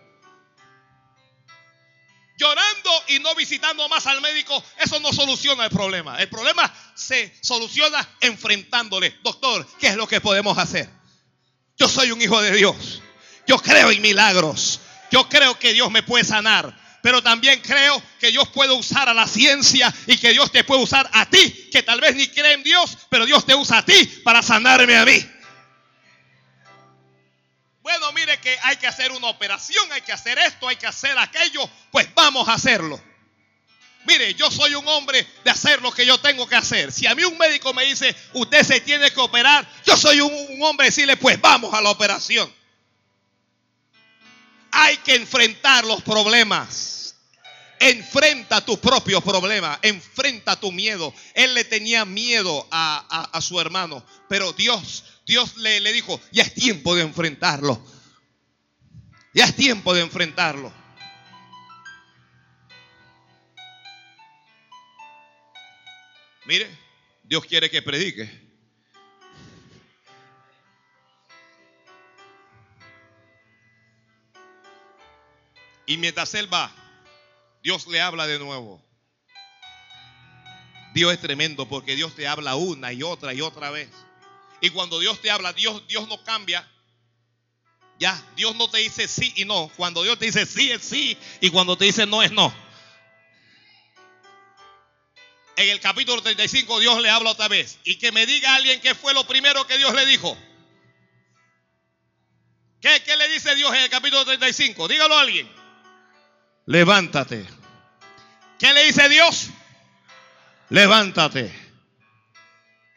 Llorando 2.37 2.89
y 3.09 3.19
no 3.19 3.35
visitando 3.35 3.87
más 3.87 4.07
al 4.07 4.19
médico, 4.21 4.63
eso 4.77 4.99
no 4.99 5.13
soluciona 5.13 5.65
el 5.65 5.71
problema. 5.71 6.17
El 6.19 6.29
problema 6.29 6.73
se 6.95 7.37
soluciona 7.41 8.07
enfrentándole. 8.19 9.19
Doctor, 9.21 9.67
¿qué 9.77 9.87
es 9.87 9.95
lo 9.95 10.07
que 10.07 10.21
podemos 10.21 10.57
hacer? 10.57 10.89
Yo 11.77 11.87
soy 11.87 12.11
un 12.11 12.21
hijo 12.21 12.41
de 12.41 12.51
Dios. 12.51 13.01
Yo 13.45 13.57
creo 13.59 13.91
en 13.91 14.01
milagros. 14.01 14.79
Yo 15.11 15.27
creo 15.29 15.59
que 15.59 15.73
Dios 15.73 15.91
me 15.91 16.03
puede 16.03 16.23
sanar 16.23 16.80
pero 17.01 17.21
también 17.21 17.61
creo 17.61 18.01
que 18.19 18.31
Dios 18.31 18.47
puede 18.49 18.73
usar 18.73 19.09
a 19.09 19.13
la 19.13 19.27
ciencia 19.27 19.93
y 20.07 20.17
que 20.17 20.31
Dios 20.31 20.51
te 20.51 20.63
puede 20.63 20.83
usar 20.83 21.09
a 21.13 21.25
ti, 21.25 21.69
que 21.71 21.83
tal 21.83 21.99
vez 22.01 22.15
ni 22.15 22.27
cree 22.27 22.53
en 22.53 22.63
Dios, 22.63 22.97
pero 23.09 23.25
Dios 23.25 23.45
te 23.45 23.55
usa 23.55 23.79
a 23.79 23.85
ti 23.85 24.05
para 24.23 24.41
sanarme 24.41 24.95
a 24.97 25.05
mí. 25.05 25.25
Bueno, 27.81 28.11
mire 28.13 28.39
que 28.39 28.55
hay 28.63 28.77
que 28.77 28.87
hacer 28.87 29.11
una 29.11 29.27
operación, 29.27 29.91
hay 29.91 30.01
que 30.01 30.11
hacer 30.11 30.37
esto, 30.37 30.67
hay 30.67 30.75
que 30.75 30.87
hacer 30.87 31.17
aquello, 31.17 31.67
pues 31.91 32.07
vamos 32.13 32.47
a 32.47 32.53
hacerlo. 32.53 33.01
Mire, 34.05 34.33
yo 34.33 34.49
soy 34.49 34.73
un 34.75 34.87
hombre 34.87 35.25
de 35.43 35.51
hacer 35.51 35.81
lo 35.81 35.91
que 35.91 36.05
yo 36.05 36.19
tengo 36.19 36.47
que 36.47 36.55
hacer. 36.55 36.91
Si 36.91 37.05
a 37.05 37.13
mí 37.13 37.23
un 37.23 37.37
médico 37.37 37.73
me 37.73 37.85
dice, 37.85 38.15
usted 38.33 38.63
se 38.63 38.81
tiene 38.81 39.11
que 39.11 39.19
operar, 39.19 39.67
yo 39.85 39.95
soy 39.95 40.21
un, 40.21 40.33
un 40.33 40.63
hombre 40.63 40.85
de 40.85 40.89
decirle, 40.89 41.17
pues 41.17 41.39
vamos 41.39 41.73
a 41.73 41.81
la 41.81 41.89
operación. 41.89 42.51
Hay 44.71 44.97
que 44.97 45.15
enfrentar 45.15 45.83
los 45.85 46.01
problemas. 46.01 46.90
Enfrenta 47.83 48.63
tu 48.63 48.79
propio 48.79 49.21
problema, 49.21 49.79
enfrenta 49.81 50.55
tu 50.55 50.71
miedo. 50.71 51.11
Él 51.33 51.55
le 51.55 51.63
tenía 51.63 52.05
miedo 52.05 52.67
a, 52.69 53.39
su 53.41 53.59
hermano, 53.59 54.05
pero 54.29 54.53
Dios, 54.53 55.03
Dios 55.25 55.57
le, 55.57 55.79
le 55.79 55.91
dijo, 55.91 56.21
ya 56.31 56.43
es 56.43 56.53
tiempo 56.53 56.93
de 56.93 57.01
enfrentarlo. 57.01 57.83
Ya 59.33 59.45
es 59.45 59.55
tiempo 59.55 59.95
de 59.95 60.01
enfrentarlo. 60.01 60.71
Mire, 66.45 66.69
Dios 67.23 67.43
quiere 67.45 67.67
que 67.67 67.81
predique. 67.81 68.29
Y 75.87 75.97
mientras 75.97 76.35
él 76.35 76.53
va, 76.53 76.71
Dios 77.61 77.85
le 77.87 78.01
habla 78.01 78.27
de 78.27 78.39
nuevo. 78.39 78.83
Dios 80.93 81.13
es 81.13 81.21
tremendo 81.21 81.67
porque 81.67 81.95
Dios 81.95 82.15
te 82.15 82.27
habla 82.27 82.55
una 82.55 82.91
y 82.91 83.03
otra 83.03 83.33
y 83.33 83.41
otra 83.41 83.69
vez. 83.69 83.89
Y 84.61 84.69
cuando 84.71 84.99
Dios 84.99 85.21
te 85.21 85.31
habla, 85.31 85.53
Dios, 85.53 85.87
Dios 85.87 86.07
no 86.07 86.23
cambia. 86.23 86.67
Ya, 87.99 88.19
Dios 88.35 88.55
no 88.55 88.69
te 88.69 88.79
dice 88.79 89.07
sí 89.07 89.31
y 89.35 89.45
no. 89.45 89.71
Cuando 89.77 90.03
Dios 90.03 90.17
te 90.17 90.25
dice 90.25 90.45
sí 90.45 90.71
es 90.71 90.81
sí 90.81 91.17
y 91.39 91.49
cuando 91.51 91.77
te 91.77 91.85
dice 91.85 92.05
no 92.05 92.23
es 92.23 92.31
no. 92.31 92.53
En 95.55 95.69
el 95.69 95.79
capítulo 95.79 96.21
35 96.21 96.79
Dios 96.79 97.01
le 97.01 97.09
habla 97.09 97.31
otra 97.31 97.47
vez. 97.47 97.77
Y 97.83 97.95
que 97.95 98.11
me 98.11 98.25
diga 98.25 98.55
alguien 98.55 98.81
qué 98.81 98.95
fue 98.95 99.13
lo 99.13 99.25
primero 99.27 99.67
que 99.67 99.77
Dios 99.77 99.93
le 99.93 100.05
dijo. 100.07 100.35
¿Qué, 102.81 103.03
¿Qué, 103.03 103.15
le 103.15 103.29
dice 103.29 103.55
Dios 103.55 103.71
en 103.75 103.81
el 103.81 103.89
capítulo 103.89 104.25
35? 104.25 104.87
Dígalo 104.87 105.15
a 105.15 105.21
alguien 105.21 105.60
levántate. 106.65 107.45
¿Qué 108.59 108.73
le 108.73 108.85
dice 108.85 109.09
Dios? 109.09 109.49
Levántate. 110.69 111.51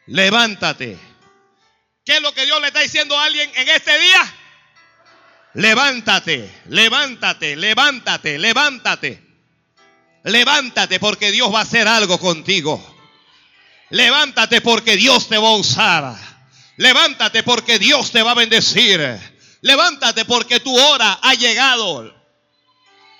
Levántate. 0.07 0.99
¿Qué 2.05 2.17
es 2.17 2.21
lo 2.21 2.33
que 2.33 2.45
Dios 2.45 2.61
le 2.61 2.67
está 2.67 2.81
diciendo 2.81 3.17
a 3.17 3.25
alguien 3.25 3.49
en 3.55 3.67
este 3.67 3.99
día? 3.99 4.33
Levántate, 5.55 6.63
levántate, 6.67 7.55
levántate, 7.55 8.37
levántate. 8.37 9.25
Levántate 10.23 10.99
porque 10.99 11.31
Dios 11.31 11.53
va 11.53 11.59
a 11.59 11.63
hacer 11.63 11.87
algo 11.87 12.19
contigo. 12.19 12.83
Levántate 13.89 14.61
porque 14.61 14.97
Dios 14.97 15.29
te 15.29 15.37
va 15.37 15.49
a 15.49 15.55
usar. 15.55 16.15
Levántate 16.77 17.43
porque 17.43 17.79
Dios 17.79 18.11
te 18.11 18.21
va 18.21 18.31
a 18.31 18.35
bendecir. 18.35 18.99
Levántate 19.61 20.25
porque 20.25 20.59
tu 20.59 20.77
hora 20.77 21.19
ha 21.21 21.33
llegado. 21.35 22.14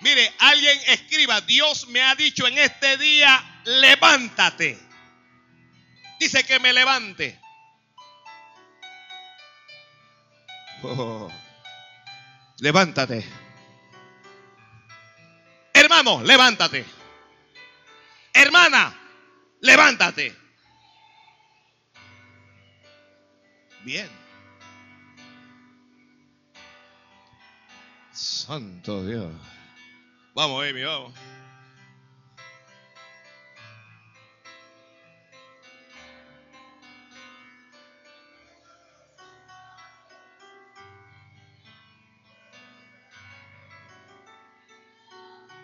Mire, 0.02 0.34
alguien 0.40 0.80
escriba, 0.88 1.42
Dios 1.42 1.88
me 1.88 2.02
ha 2.02 2.16
dicho 2.16 2.48
en 2.48 2.58
este 2.58 2.98
día, 2.98 3.62
levántate. 3.66 4.78
Dice 6.20 6.44
que 6.44 6.60
me 6.60 6.74
levante. 6.74 7.40
Oh. 10.84 11.32
levántate. 12.60 13.26
Hermano, 15.74 16.22
levántate. 16.22 16.86
Hermana, 18.34 18.94
levántate. 19.62 20.36
Bien. 23.84 24.10
Santo 28.12 29.06
Dios. 29.06 29.55
Vamos, 30.36 30.66
Amy, 30.66 30.84
vamos. 30.84 31.14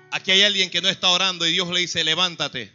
Aquí 0.10 0.32
hay 0.32 0.44
alguien 0.44 0.70
que 0.70 0.82
no 0.82 0.88
está 0.88 1.10
orando 1.10 1.46
y 1.46 1.52
Dios 1.52 1.68
le 1.68 1.82
dice, 1.82 2.06
levántate. 2.06 2.74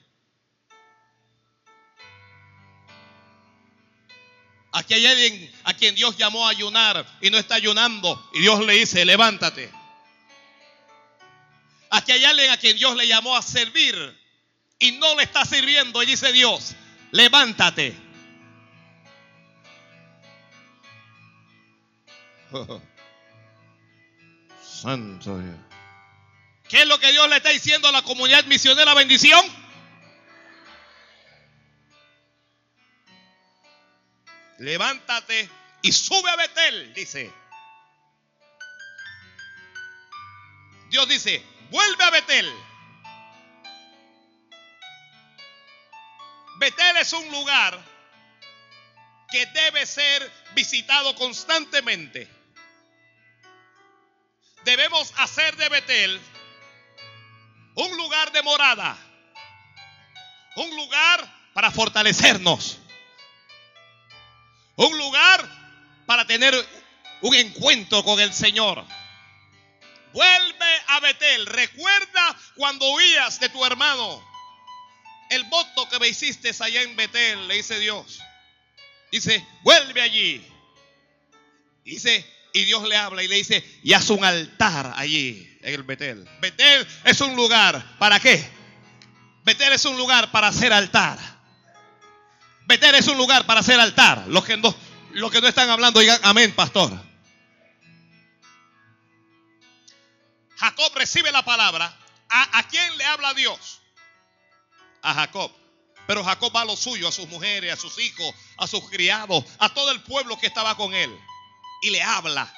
Aquí 4.72 4.92
hay 4.92 5.06
alguien 5.06 5.50
a 5.64 5.72
quien 5.72 5.94
Dios 5.94 6.18
llamó 6.18 6.46
a 6.46 6.50
ayunar 6.50 7.06
y 7.22 7.30
no 7.30 7.38
está 7.38 7.54
ayunando. 7.54 8.30
Y 8.34 8.40
Dios 8.40 8.62
le 8.66 8.74
dice, 8.74 9.02
levántate. 9.06 9.72
Aquí 11.96 12.12
hay 12.12 12.24
alguien 12.24 12.50
a 12.50 12.56
quien 12.56 12.76
Dios 12.76 12.94
le 12.96 13.06
llamó 13.06 13.36
a 13.36 13.42
servir 13.42 13.94
y 14.78 14.92
no 14.92 15.14
le 15.16 15.22
está 15.22 15.44
sirviendo. 15.44 16.02
Y 16.02 16.06
dice 16.06 16.32
Dios, 16.32 16.74
levántate. 17.10 17.96
Santo 24.62 25.38
Dios. 25.38 25.56
¿Qué 26.68 26.82
es 26.82 26.86
lo 26.86 26.98
que 26.98 27.12
Dios 27.12 27.28
le 27.28 27.36
está 27.36 27.50
diciendo 27.50 27.88
a 27.88 27.92
la 27.92 28.02
comunidad 28.02 28.44
misionera 28.44 28.94
bendición? 28.94 29.44
levántate 34.58 35.48
y 35.82 35.92
sube 35.92 36.30
a 36.30 36.36
Betel, 36.36 36.94
dice. 36.94 37.32
Dios 40.90 41.08
dice, 41.08 41.44
vuelve 41.70 42.04
a 42.04 42.10
Betel. 42.10 42.54
Betel 46.58 46.96
es 46.96 47.12
un 47.12 47.30
lugar 47.30 47.78
que 49.30 49.46
debe 49.46 49.84
ser 49.86 50.32
visitado 50.54 51.14
constantemente. 51.14 52.28
Debemos 54.64 55.12
hacer 55.18 55.56
de 55.56 55.68
Betel 55.68 56.20
un 57.74 57.96
lugar 57.96 58.32
de 58.32 58.42
morada, 58.42 58.96
un 60.56 60.76
lugar 60.76 61.52
para 61.52 61.70
fortalecernos 61.70 62.80
un 64.76 64.98
lugar 64.98 65.48
para 66.06 66.26
tener 66.26 66.54
un 67.22 67.34
encuentro 67.34 68.04
con 68.04 68.20
el 68.20 68.32
Señor. 68.32 68.84
Vuelve 70.16 70.66
a 70.86 71.00
Betel. 71.00 71.44
Recuerda 71.44 72.36
cuando 72.54 72.88
huías 72.90 73.38
de 73.38 73.50
tu 73.50 73.62
hermano. 73.66 74.26
El 75.28 75.44
voto 75.44 75.86
que 75.90 75.98
me 75.98 76.08
hiciste 76.08 76.52
allá 76.58 76.80
en 76.80 76.96
Betel, 76.96 77.46
le 77.46 77.56
dice 77.56 77.78
Dios. 77.78 78.20
Dice, 79.12 79.46
vuelve 79.62 80.00
allí. 80.00 80.42
Dice, 81.84 82.24
y 82.54 82.64
Dios 82.64 82.88
le 82.88 82.96
habla 82.96 83.22
y 83.22 83.28
le 83.28 83.36
dice, 83.36 83.62
y 83.82 83.92
haz 83.92 84.08
un 84.08 84.24
altar 84.24 84.94
allí 84.96 85.58
en 85.60 85.74
el 85.74 85.82
Betel. 85.82 86.26
Betel 86.40 86.86
es 87.04 87.20
un 87.20 87.36
lugar, 87.36 87.98
¿para 87.98 88.18
qué? 88.18 88.42
Betel 89.44 89.74
es 89.74 89.84
un 89.84 89.98
lugar 89.98 90.30
para 90.32 90.48
hacer 90.48 90.72
altar. 90.72 91.18
Betel 92.64 92.94
es 92.94 93.06
un 93.08 93.18
lugar 93.18 93.44
para 93.44 93.60
hacer 93.60 93.78
altar. 93.78 94.24
Los 94.28 94.46
que 94.46 94.56
no, 94.56 94.74
los 95.10 95.30
que 95.30 95.42
no 95.42 95.46
están 95.46 95.68
hablando 95.68 96.00
digan 96.00 96.20
amén, 96.22 96.52
pastor. 96.52 97.05
Jacob 100.56 100.92
recibe 100.94 101.30
la 101.32 101.44
palabra. 101.44 101.96
¿A, 102.28 102.58
¿A, 102.58 102.68
quién 102.68 102.96
le 102.98 103.04
habla 103.04 103.34
Dios? 103.34 103.80
A 105.02 105.14
Jacob. 105.14 105.52
Pero 106.06 106.24
Jacob 106.24 106.54
va 106.54 106.62
a 106.62 106.64
lo 106.64 106.76
suyo, 106.76 107.08
a 107.08 107.12
sus 107.12 107.28
mujeres, 107.28 107.72
a 107.72 107.76
sus 107.76 107.98
hijos, 107.98 108.34
a 108.58 108.66
sus 108.66 108.88
criados, 108.90 109.44
a 109.58 109.72
todo 109.72 109.90
el 109.90 110.02
pueblo 110.02 110.38
que 110.38 110.46
estaba 110.46 110.76
con 110.76 110.94
él. 110.94 111.10
Y 111.82 111.90
le 111.90 112.02
habla. 112.02 112.52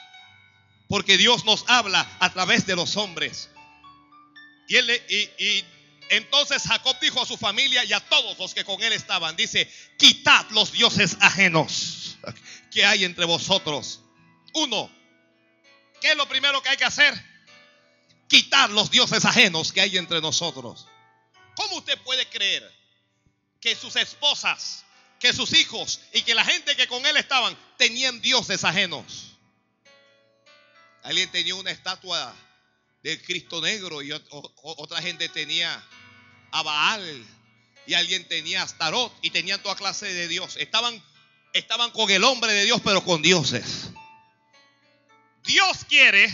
Porque 0.89 1.17
Dios 1.17 1.45
nos 1.45 1.65
habla 1.69 2.09
a 2.21 2.33
través 2.33 2.67
de 2.67 2.77
los 2.77 2.97
hombres. 2.97 3.51
Y, 4.69 4.79
y 4.79 5.65
entonces 6.11 6.63
Jacob 6.63 6.97
dijo 7.01 7.23
a 7.23 7.27
su 7.27 7.37
familia 7.37 7.85
y 7.85 7.93
a 7.93 8.01
todos 8.01 8.39
los 8.39 8.55
que 8.55 8.65
con 8.65 8.83
él 8.83 8.93
estaban, 8.93 9.37
dice, 9.37 9.71
quitad 9.99 10.47
los 10.51 10.73
dioses 10.73 11.17
ajenos 11.21 12.19
que 12.71 12.85
hay 12.85 13.05
entre 13.05 13.25
vosotros. 13.25 14.01
Uno, 14.55 14.91
¿qué 16.01 16.13
es 16.13 16.17
lo 16.17 16.29
primero 16.29 16.63
que 16.63 16.71
hay 16.71 16.77
que 16.77 16.85
hacer? 16.85 17.28
Quitar 18.29 18.71
los 18.71 18.91
dioses 18.91 19.25
ajenos 19.25 19.73
que 19.73 19.81
hay 19.81 19.97
entre 19.97 20.21
nosotros. 20.21 20.87
¿Cómo 21.57 21.77
usted 21.79 21.99
puede 22.03 22.29
creer 22.29 22.71
que 23.61 23.75
sus 23.75 23.97
esposas, 23.97 24.85
que 25.19 25.33
sus 25.33 25.53
hijos 25.55 26.01
y 26.13 26.23
que 26.23 26.35
la 26.35 26.45
gente 26.45 26.77
que 26.77 26.87
con 26.87 27.05
él 27.07 27.17
estaban 27.17 27.57
tenían 27.77 28.21
dioses 28.21 28.65
ajenos? 28.65 29.37
Alguien 31.03 31.31
tenía 31.31 31.55
una 31.55 31.71
estatua 31.71 32.35
del 33.03 33.23
Cristo 33.23 33.61
negro 33.61 34.03
y 34.03 34.13
otra 34.13 35.01
gente 35.01 35.29
tenía 35.29 35.83
a 36.51 36.63
Baal 36.63 37.27
y 37.87 37.95
alguien 37.95 38.29
tenía 38.29 38.63
Astarot 38.63 39.13
y 39.23 39.31
tenían 39.31 39.63
toda 39.63 39.75
clase 39.75 40.13
de 40.13 40.29
Dios. 40.29 40.57
Estaban, 40.59 41.03
estaban 41.55 41.91
con 41.91 42.11
el 42.11 42.23
hombre 42.25 42.53
de 42.53 42.65
Dios, 42.65 42.81
pero 42.85 43.03
con 43.03 43.23
dioses. 43.23 43.89
Dios 45.45 45.87
quiere, 45.89 46.29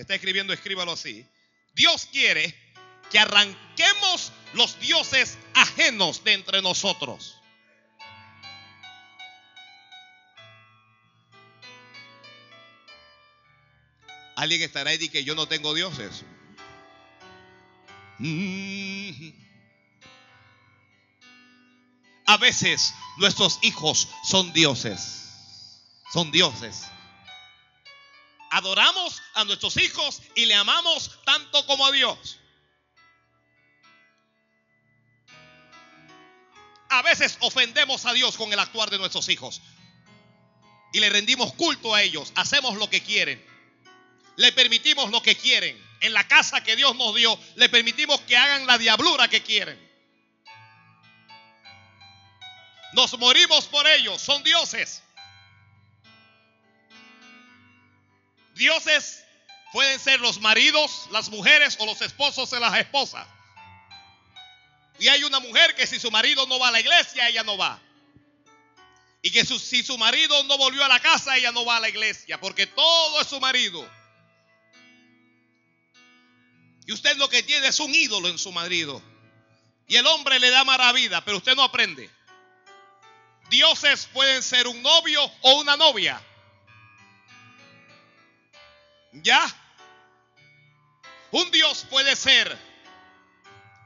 está 0.00 0.14
escribiendo, 0.14 0.52
escríbalo 0.52 0.92
así. 0.92 1.26
Dios 1.74 2.06
quiere 2.06 2.54
que 3.10 3.18
arranquemos 3.18 4.32
los 4.52 4.78
dioses 4.80 5.38
ajenos 5.54 6.22
de 6.24 6.34
entre 6.34 6.62
nosotros. 6.62 7.38
Alguien 14.36 14.62
estará 14.62 14.90
ahí 14.90 14.98
y 15.00 15.08
que 15.08 15.24
yo 15.24 15.34
no 15.34 15.48
tengo 15.48 15.74
dioses. 15.74 16.24
Mm. 18.18 19.30
A 22.26 22.36
veces 22.36 22.94
nuestros 23.16 23.58
hijos 23.62 24.08
son 24.22 24.52
dioses. 24.52 25.24
Son 26.12 26.30
dioses. 26.30 26.84
Adoramos 28.50 29.22
a 29.34 29.44
nuestros 29.44 29.76
hijos 29.76 30.22
y 30.34 30.46
le 30.46 30.54
amamos 30.54 31.18
tanto 31.24 31.66
como 31.66 31.86
a 31.86 31.92
Dios. 31.92 32.38
A 36.90 37.02
veces 37.02 37.36
ofendemos 37.40 38.06
a 38.06 38.12
Dios 38.12 38.36
con 38.36 38.52
el 38.52 38.58
actuar 38.58 38.90
de 38.90 38.98
nuestros 38.98 39.28
hijos. 39.28 39.60
Y 40.92 41.00
le 41.00 41.10
rendimos 41.10 41.52
culto 41.52 41.94
a 41.94 42.02
ellos. 42.02 42.32
Hacemos 42.34 42.76
lo 42.76 42.88
que 42.88 43.02
quieren. 43.02 43.44
Le 44.36 44.52
permitimos 44.52 45.10
lo 45.10 45.22
que 45.22 45.36
quieren 45.36 45.88
en 46.00 46.12
la 46.12 46.26
casa 46.26 46.62
que 46.62 46.76
Dios 46.76 46.94
nos 46.96 47.14
dio, 47.14 47.38
le 47.56 47.68
permitimos 47.68 48.20
que 48.22 48.36
hagan 48.36 48.66
la 48.66 48.78
diablura 48.78 49.28
que 49.28 49.42
quieren. 49.42 49.78
Nos 52.92 53.18
morimos 53.18 53.66
por 53.66 53.86
ellos, 53.86 54.20
son 54.20 54.42
dioses. 54.42 55.02
Dioses 58.58 59.24
pueden 59.72 59.98
ser 60.00 60.20
los 60.20 60.40
maridos, 60.40 61.06
las 61.12 61.30
mujeres 61.30 61.76
o 61.80 61.86
los 61.86 62.02
esposos 62.02 62.50
de 62.50 62.60
las 62.60 62.76
esposas. 62.78 63.26
Y 64.98 65.06
hay 65.06 65.22
una 65.22 65.38
mujer 65.38 65.76
que 65.76 65.86
si 65.86 66.00
su 66.00 66.10
marido 66.10 66.44
no 66.46 66.58
va 66.58 66.68
a 66.68 66.72
la 66.72 66.80
iglesia, 66.80 67.28
ella 67.28 67.44
no 67.44 67.56
va. 67.56 67.80
Y 69.22 69.30
que 69.30 69.44
si 69.44 69.82
su 69.82 69.96
marido 69.96 70.42
no 70.44 70.58
volvió 70.58 70.84
a 70.84 70.88
la 70.88 70.98
casa, 71.00 71.36
ella 71.36 71.52
no 71.52 71.64
va 71.64 71.76
a 71.76 71.80
la 71.80 71.88
iglesia, 71.88 72.40
porque 72.40 72.66
todo 72.66 73.20
es 73.20 73.28
su 73.28 73.38
marido. 73.40 73.88
Y 76.86 76.92
usted 76.92 77.16
lo 77.16 77.28
que 77.28 77.44
tiene 77.44 77.68
es 77.68 77.78
un 77.78 77.94
ídolo 77.94 78.28
en 78.28 78.38
su 78.38 78.50
marido. 78.50 79.00
Y 79.86 79.96
el 79.96 80.06
hombre 80.06 80.40
le 80.40 80.50
da 80.50 80.64
maravilla, 80.64 81.24
pero 81.24 81.36
usted 81.36 81.54
no 81.54 81.62
aprende. 81.62 82.10
Dioses 83.50 84.08
pueden 84.12 84.42
ser 84.42 84.66
un 84.66 84.82
novio 84.82 85.22
o 85.42 85.60
una 85.60 85.76
novia. 85.76 86.20
¿Ya? 89.22 89.46
Un 91.30 91.50
Dios 91.50 91.86
puede 91.90 92.16
ser 92.16 92.56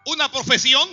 una 0.06 0.30
profesión. 0.30 0.88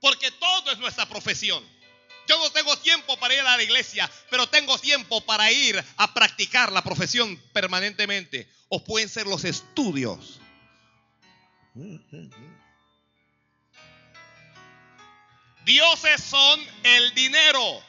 Porque 0.00 0.30
todo 0.30 0.70
es 0.70 0.78
nuestra 0.78 1.06
profesión. 1.06 1.64
Yo 2.28 2.38
no 2.38 2.50
tengo 2.50 2.76
tiempo 2.78 3.18
para 3.18 3.34
ir 3.34 3.40
a 3.40 3.56
la 3.56 3.62
iglesia, 3.62 4.08
pero 4.30 4.46
tengo 4.48 4.78
tiempo 4.78 5.22
para 5.22 5.50
ir 5.50 5.82
a 5.96 6.12
practicar 6.12 6.70
la 6.70 6.82
profesión 6.82 7.36
permanentemente. 7.52 8.48
O 8.68 8.84
pueden 8.84 9.08
ser 9.08 9.26
los 9.26 9.44
estudios. 9.44 10.38
Dioses 15.64 16.22
son 16.22 16.60
el 16.82 17.14
dinero. 17.14 17.82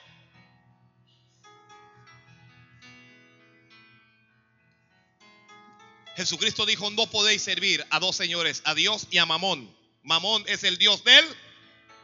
Jesucristo 6.19 6.65
dijo, 6.65 6.91
no 6.91 7.09
podéis 7.09 7.41
servir 7.41 7.87
a 7.89 7.97
dos 8.01 8.13
señores, 8.13 8.61
a 8.65 8.75
Dios 8.75 9.07
y 9.09 9.19
a 9.19 9.25
Mamón. 9.25 9.73
Mamón 10.03 10.43
es 10.47 10.65
el 10.65 10.77
Dios 10.77 11.01
del 11.05 11.25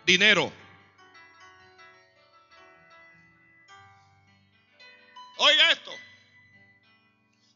dinero. 0.06 0.54
Oiga 5.36 5.70
esto. 5.70 5.92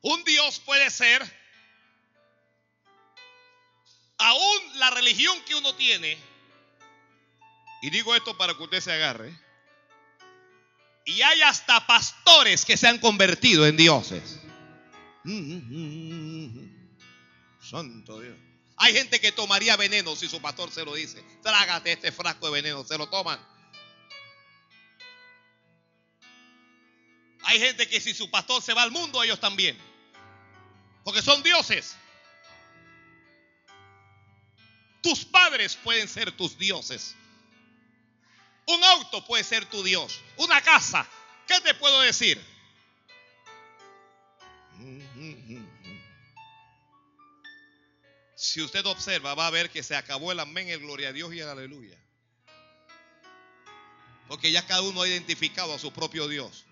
Un 0.02 0.22
Dios 0.26 0.60
puede 0.66 0.90
ser, 0.90 1.24
aún 4.18 4.80
la 4.80 4.90
religión 4.90 5.42
que 5.46 5.56
uno 5.56 5.74
tiene, 5.76 6.18
y 7.82 7.90
digo 7.90 8.14
esto 8.18 8.38
para 8.38 8.54
que 8.54 8.64
usted 8.64 8.82
se 8.82 8.92
agarre, 8.92 9.34
y 11.06 11.22
hay 11.22 11.42
hasta 11.42 11.88
pastores 11.88 12.66
que 12.66 12.76
se 12.76 12.90
han 12.90 12.98
convertido 12.98 13.66
en 13.66 13.78
dioses. 13.78 14.42
Santo 17.70 18.20
Dios. 18.20 18.36
Hay 18.78 18.94
gente 18.94 19.20
que 19.20 19.32
tomaría 19.32 19.76
veneno 19.76 20.16
si 20.16 20.28
su 20.28 20.42
pastor 20.42 20.72
se 20.72 20.86
lo 20.86 20.96
dice. 20.96 21.24
Trágate 21.44 21.92
este 21.92 22.12
frasco 22.12 22.48
de 22.48 22.54
veneno, 22.54 22.84
se 22.84 22.98
lo 22.98 23.10
toman. 23.10 23.40
Hay 27.44 27.60
gente 27.60 27.88
que 27.88 28.00
si 28.00 28.14
su 28.14 28.32
pastor 28.32 28.62
se 28.62 28.74
va 28.74 28.84
al 28.84 28.92
mundo, 28.92 29.22
ellos 29.22 29.40
también. 29.40 29.78
Porque 31.04 31.22
son 31.22 31.44
dioses. 31.44 31.96
Tus 35.02 35.26
padres 35.26 35.76
pueden 35.76 36.08
ser 36.08 36.32
tus 36.32 36.58
dioses. 36.58 37.16
Un 38.66 38.84
auto 38.84 39.26
puede 39.26 39.44
ser 39.44 39.66
tu 39.66 39.84
Dios. 39.84 40.22
Una 40.38 40.62
casa. 40.62 41.08
¿Qué 41.48 41.60
te 41.62 41.74
puedo 41.74 42.02
decir? 42.02 42.40
Si 48.40 48.62
usted 48.62 48.86
observa, 48.86 49.36
va 49.36 49.48
a 49.48 49.50
ver 49.50 49.70
que 49.70 49.84
se 49.84 49.98
acabó 49.98 50.32
el 50.32 50.40
amén, 50.40 50.70
el 50.70 50.80
gloria 50.80 51.10
a 51.10 51.12
Dios 51.12 51.34
y 51.34 51.42
el 51.42 51.50
aleluya. 51.50 51.98
Porque 54.30 54.50
ya 54.50 54.66
cada 54.66 54.82
uno 54.82 55.02
ha 55.02 55.08
identificado 55.10 55.74
a 55.74 55.78
su 55.78 55.92
propio 55.92 56.26
Dios. 56.30 56.66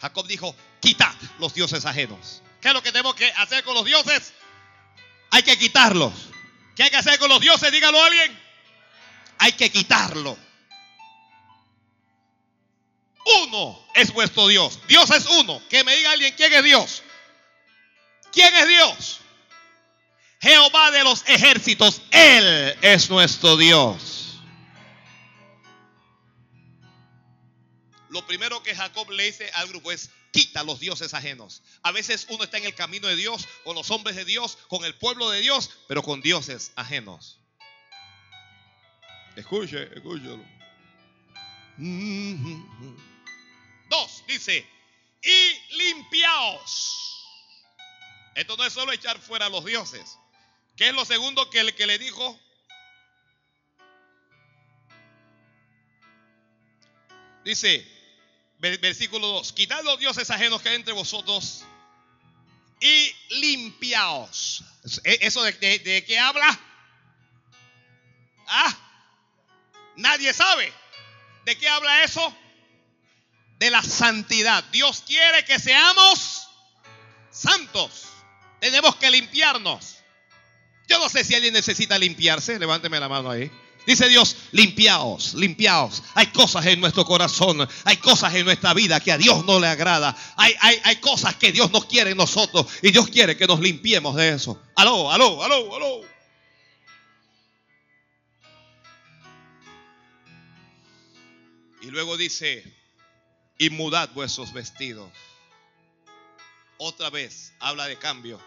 Jacob 0.00 0.28
dijo, 0.28 0.54
quitad 0.78 1.16
los 1.40 1.52
dioses 1.52 1.84
ajenos. 1.84 2.40
¿Qué 2.60 2.68
es 2.68 2.74
lo 2.74 2.80
que 2.80 2.92
tenemos 2.92 3.16
que 3.16 3.28
hacer 3.32 3.64
con 3.64 3.74
los 3.74 3.84
dioses? 3.84 4.32
Hay 5.30 5.42
que 5.42 5.58
quitarlos. 5.58 6.12
¿Qué 6.76 6.84
hay 6.84 6.90
que 6.90 6.98
hacer 6.98 7.18
con 7.18 7.28
los 7.28 7.40
dioses? 7.40 7.72
Dígalo 7.72 8.00
a 8.00 8.06
alguien. 8.06 8.38
Hay 9.38 9.50
que 9.50 9.68
quitarlo. 9.68 10.38
Uno 13.44 13.86
es 13.94 14.12
vuestro 14.12 14.48
Dios. 14.48 14.78
Dios 14.88 15.10
es 15.10 15.26
uno. 15.26 15.62
Que 15.68 15.84
me 15.84 15.94
diga 15.96 16.12
alguien 16.12 16.34
quién 16.36 16.52
es 16.52 16.64
Dios. 16.64 17.02
¿Quién 18.32 18.54
es 18.54 18.68
Dios? 18.68 19.20
Jehová 20.40 20.90
de 20.90 21.04
los 21.04 21.22
ejércitos. 21.28 22.02
Él 22.10 22.76
es 22.82 23.08
nuestro 23.10 23.56
Dios. 23.56 24.40
Lo 28.08 28.26
primero 28.26 28.62
que 28.62 28.74
Jacob 28.74 29.10
le 29.10 29.24
dice 29.24 29.50
al 29.54 29.68
grupo 29.68 29.90
es, 29.90 30.10
quita 30.32 30.64
los 30.64 30.80
dioses 30.80 31.14
ajenos. 31.14 31.62
A 31.82 31.92
veces 31.92 32.26
uno 32.28 32.44
está 32.44 32.58
en 32.58 32.64
el 32.64 32.74
camino 32.74 33.06
de 33.08 33.16
Dios, 33.16 33.46
con 33.64 33.74
los 33.74 33.90
hombres 33.90 34.16
de 34.16 34.24
Dios, 34.24 34.58
con 34.68 34.84
el 34.84 34.94
pueblo 34.96 35.30
de 35.30 35.40
Dios, 35.40 35.70
pero 35.88 36.02
con 36.02 36.20
dioses 36.20 36.72
ajenos. 36.76 37.40
Escuche, 39.36 39.88
escúchelo. 39.94 40.44
Dice, 44.26 44.66
y 45.22 45.76
limpiaos. 45.76 46.98
Esto 48.34 48.56
no 48.56 48.64
es 48.64 48.72
solo 48.72 48.92
echar 48.92 49.20
fuera 49.20 49.46
a 49.46 49.48
los 49.50 49.64
dioses. 49.64 50.18
¿Qué 50.76 50.88
es 50.88 50.94
lo 50.94 51.04
segundo 51.04 51.50
que 51.50 51.62
le, 51.62 51.74
que 51.74 51.86
le 51.86 51.98
dijo? 51.98 52.38
Dice, 57.44 57.86
versículo 58.58 59.26
2, 59.26 59.52
quitad 59.52 59.82
los 59.82 59.98
dioses 59.98 60.30
ajenos 60.30 60.62
que 60.62 60.70
hay 60.70 60.76
entre 60.76 60.94
vosotros 60.94 61.64
y 62.80 63.14
limpiaos. 63.30 64.64
¿E-, 65.04 65.18
¿Eso 65.20 65.42
de, 65.42 65.52
de 65.52 66.04
qué 66.06 66.18
habla? 66.18 66.58
Ah, 68.46 68.76
nadie 69.96 70.32
sabe. 70.32 70.72
¿De 71.44 71.58
qué 71.58 71.68
habla 71.68 72.04
eso? 72.04 72.34
De 73.62 73.70
la 73.70 73.80
santidad. 73.80 74.64
Dios 74.72 75.04
quiere 75.06 75.44
que 75.44 75.56
seamos 75.56 76.48
santos. 77.30 78.06
Tenemos 78.58 78.96
que 78.96 79.08
limpiarnos. 79.08 79.98
Yo 80.88 80.98
no 80.98 81.08
sé 81.08 81.22
si 81.22 81.36
alguien 81.36 81.54
necesita 81.54 81.96
limpiarse. 81.96 82.58
Levánteme 82.58 82.98
la 82.98 83.08
mano 83.08 83.30
ahí. 83.30 83.48
Dice 83.86 84.08
Dios, 84.08 84.36
limpiaos, 84.50 85.34
limpiaos. 85.34 86.02
Hay 86.14 86.26
cosas 86.32 86.66
en 86.66 86.80
nuestro 86.80 87.04
corazón, 87.04 87.68
hay 87.84 87.98
cosas 87.98 88.34
en 88.34 88.46
nuestra 88.46 88.74
vida 88.74 88.98
que 88.98 89.12
a 89.12 89.18
Dios 89.18 89.44
no 89.44 89.60
le 89.60 89.68
agrada. 89.68 90.16
Hay, 90.36 90.56
hay, 90.58 90.80
hay 90.82 90.96
cosas 90.96 91.36
que 91.36 91.52
Dios 91.52 91.70
no 91.70 91.86
quiere 91.86 92.10
en 92.10 92.16
nosotros 92.16 92.66
y 92.82 92.90
Dios 92.90 93.06
quiere 93.10 93.36
que 93.36 93.46
nos 93.46 93.60
limpiemos 93.60 94.16
de 94.16 94.30
eso. 94.30 94.60
Aló, 94.74 95.12
aló, 95.12 95.40
aló, 95.40 95.76
aló. 95.76 96.00
Y 101.80 101.86
luego 101.92 102.16
dice, 102.16 102.81
y 103.62 103.70
mudad 103.70 104.10
vuestros 104.10 104.52
vestidos. 104.52 105.08
Otra 106.78 107.10
vez 107.10 107.54
habla 107.60 107.86
de 107.86 107.96
cambio. 107.96 108.42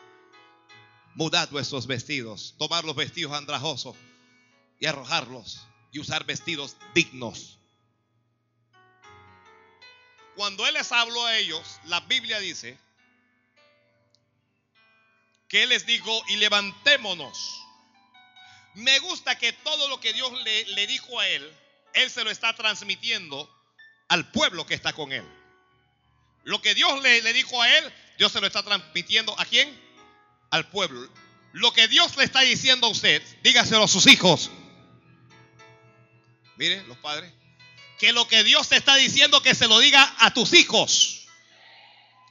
Mudad 1.14 1.50
vuestros 1.52 1.88
vestidos. 1.88 2.54
Tomar 2.58 2.84
los 2.84 2.98
vestidos 2.98 3.32
andrajosos 3.32 3.96
y 4.78 4.88
arrojarlos 4.88 5.66
y 5.94 6.00
usar 6.00 6.26
vestidos 6.26 6.76
dignos. 6.94 7.58
Cuando 10.36 10.68
Él 10.68 10.74
les 10.74 10.92
habló 10.92 11.26
a 11.26 11.38
ellos, 11.38 11.80
la 11.86 12.02
Biblia 12.02 12.38
dice 12.40 12.78
que 15.48 15.64
Él 15.64 15.70
les 15.70 15.86
dijo, 15.86 16.12
y 16.28 16.36
levantémonos. 16.36 17.64
Me 18.74 19.00
gusta 19.00 19.38
que 19.38 19.54
todo 19.54 19.88
lo 19.88 20.02
que 20.02 20.12
Dios 20.12 20.34
le, 20.44 20.66
le 20.74 20.88
dijo 20.88 21.18
a 21.22 21.30
Él, 21.30 21.58
Él 21.94 22.12
se 22.12 22.26
lo 22.26 22.32
está 22.32 22.54
transmitiendo 22.54 23.50
al 24.08 24.30
pueblo 24.32 24.66
que 24.66 24.74
está 24.74 24.94
con 24.94 25.12
Él. 25.12 25.26
Lo 26.44 26.62
que 26.62 26.76
Dios 26.76 27.02
le, 27.02 27.34
dijo 27.34 27.62
a 27.62 27.78
Él, 27.78 27.94
Dios 28.18 28.32
se 28.32 28.40
lo 28.40 28.48
está 28.48 28.64
transmitiendo 28.64 29.38
a 29.40 29.46
quién? 29.46 29.78
Al 30.52 30.70
pueblo. 30.70 31.10
Lo 31.54 31.74
que 31.74 31.88
Dios 31.88 32.16
le 32.18 32.24
está 32.24 32.42
diciendo 32.42 32.88
a 32.88 32.92
usted, 32.92 33.24
dígaselo 33.42 33.84
a 33.84 33.88
sus 33.88 34.08
hijos. 34.08 34.52
Mire, 36.58 36.84
los 36.84 36.98
padres. 36.98 37.34
Que 37.98 38.12
lo 38.12 38.28
que 38.28 38.44
Dios 38.44 38.70
te 38.70 38.76
está 38.76 38.96
diciendo 38.96 39.42
que 39.42 39.56
se 39.56 39.68
lo 39.68 39.80
diga 39.80 40.16
a 40.20 40.34
tus 40.34 40.54
hijos. 40.54 41.28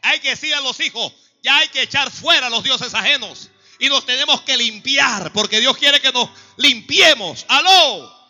Hay 0.03 0.21
que 0.21 0.31
decir 0.31 0.55
a 0.55 0.61
los 0.61 0.79
hijos, 0.81 1.13
ya 1.43 1.57
hay 1.59 1.69
que 1.69 1.83
echar 1.83 2.11
fuera 2.11 2.47
a 2.47 2.51
los 2.51 2.63
dioses 2.63 2.95
ajenos. 2.95 3.51
Y 3.79 3.89
nos 3.89 4.07
tenemos 4.07 4.43
que 4.43 4.57
limpiar, 4.57 5.33
porque 5.33 5.61
Dios 5.61 5.77
quiere 5.77 6.01
que 6.01 6.13
nos 6.13 6.31
limpiemos. 6.57 7.45
Aló. 7.49 8.24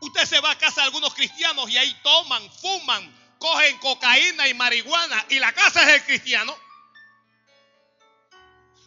Usted 0.00 0.24
se 0.24 0.40
va 0.40 0.52
a 0.52 0.58
casa 0.58 0.80
de 0.80 0.86
algunos 0.86 1.14
cristianos 1.14 1.68
y 1.70 1.76
ahí 1.76 1.94
toman, 2.02 2.50
fuman, 2.52 3.36
cogen 3.38 3.78
cocaína 3.78 4.48
y 4.48 4.54
marihuana 4.54 5.26
y 5.28 5.38
la 5.38 5.52
casa 5.52 5.82
es 5.82 6.00
el 6.00 6.04
cristiano. 6.04 6.56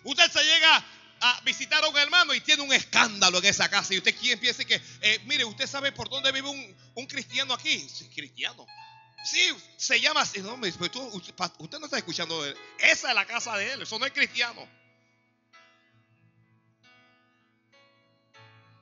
Usted 0.03 0.32
se 0.32 0.43
llega 0.43 0.84
a 1.22 1.41
visitar 1.45 1.84
a 1.84 1.88
un 1.88 1.97
hermano 1.97 2.34
y 2.34 2.41
tiene 2.41 2.64
un 2.64 2.74
escándalo 2.74 3.38
en 3.38 3.45
esa 3.45 3.70
casa. 3.70 3.93
Y 3.93 3.97
usted 3.97 4.16
quién 4.20 4.39
piensa 4.39 4.66
que, 4.66 4.82
eh, 5.01 5.22
mire, 5.26 5.45
usted 5.45 5.68
sabe 5.68 5.91
por 5.91 6.09
dónde 6.09 6.32
vive 6.32 6.49
un, 6.49 7.07
cristiano 7.07 7.53
aquí. 7.53 7.80
Sí, 7.89 8.09
cristiano. 8.09 8.66
Sí, 9.24 9.55
se 9.78 10.01
llama 10.01 10.22
así. 10.22 10.41
No, 10.41 10.55
usted 10.55 11.80
no 11.80 11.86
está 11.86 11.97
escuchando. 11.97 12.45
Esa 12.78 13.09
es 13.09 13.16
la 13.16 13.26
casa 13.26 13.55
de 13.55 13.72
él. 13.72 13.82
Eso 13.84 13.97
no 13.97 14.05
es 14.05 14.11
cristiano. 14.11 14.68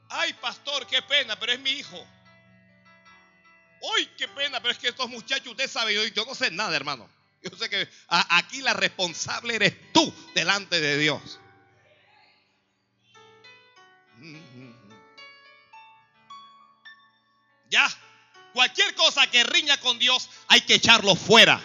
Ay, 0.10 0.34
pastor, 0.34 0.88
qué 0.88 1.02
pena, 1.04 1.40
pero 1.40 1.54
es 1.54 1.60
mi 1.60 1.70
hijo. 1.70 2.06
Uy, 3.82 4.06
qué 4.18 4.28
pena, 4.28 4.60
pero 4.62 4.72
es 4.72 4.78
que 4.78 4.90
estos 4.90 5.10
muchachos, 5.10 5.48
usted 5.48 5.70
sabe, 5.70 5.94
yo, 5.94 6.06
yo 6.06 6.26
no 6.26 6.36
sé 6.36 6.52
nada, 6.52 6.76
hermano. 6.76 7.10
Yo 7.42 7.58
sé 7.58 7.70
que 7.70 7.88
aquí 8.08 8.62
la 8.62 8.74
responsable 8.74 9.56
eres 9.56 9.74
tú 9.92 10.14
delante 10.36 10.80
de 10.80 10.98
Dios. 11.00 11.40
Ya, 17.72 17.90
cualquier 18.54 18.94
cosa 18.94 19.26
que 19.32 19.44
riña 19.44 19.78
con 19.78 19.98
Dios 19.98 20.30
hay 20.50 20.62
que 20.62 20.76
echarlo 20.76 21.16
fuera. 21.16 21.60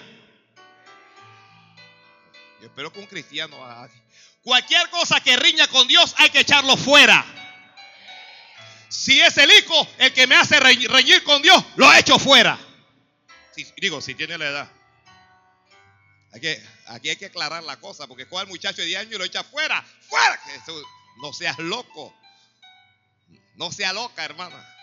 Yo 2.61 2.69
espero 2.69 2.91
que 2.91 3.01
un 3.01 3.07
cristiano 3.07 3.57
Cualquier 4.43 4.89
cosa 4.91 5.21
que 5.21 5.37
riña 5.37 5.67
con 5.67 5.87
Dios 5.89 6.15
hay 6.17 6.31
que 6.31 6.41
echarlo 6.41 6.77
fuera. 6.77 7.36
Si 8.89 9.21
es 9.21 9.37
el 9.39 9.51
hijo 9.51 9.89
el 9.99 10.13
que 10.13 10.27
me 10.27 10.37
hace 10.37 10.59
reñir 10.61 11.23
con 11.25 11.43
Dios, 11.43 11.65
lo 11.77 11.93
echo 11.95 12.19
fuera. 12.19 12.59
digo, 13.79 14.01
si 14.01 14.15
tiene 14.15 14.39
la 14.39 14.47
edad. 14.47 14.73
Aquí, 16.33 17.09
hay 17.09 17.17
que 17.17 17.27
aclarar 17.27 17.63
la 17.63 17.79
cosa, 17.79 18.07
porque 18.07 18.29
coge 18.29 18.43
al 18.43 18.49
muchacho 18.49 18.83
de 18.83 18.89
10 18.89 19.01
años 19.01 19.15
y 19.15 19.19
lo 19.19 19.25
echa 19.25 19.43
fuera. 19.43 19.85
¡Fuera! 20.09 20.39
No 21.23 21.33
seas 21.33 21.59
loco. 21.59 22.15
No 23.55 23.73
sea 23.73 23.93
loca, 23.95 24.25
hermana. 24.25 24.76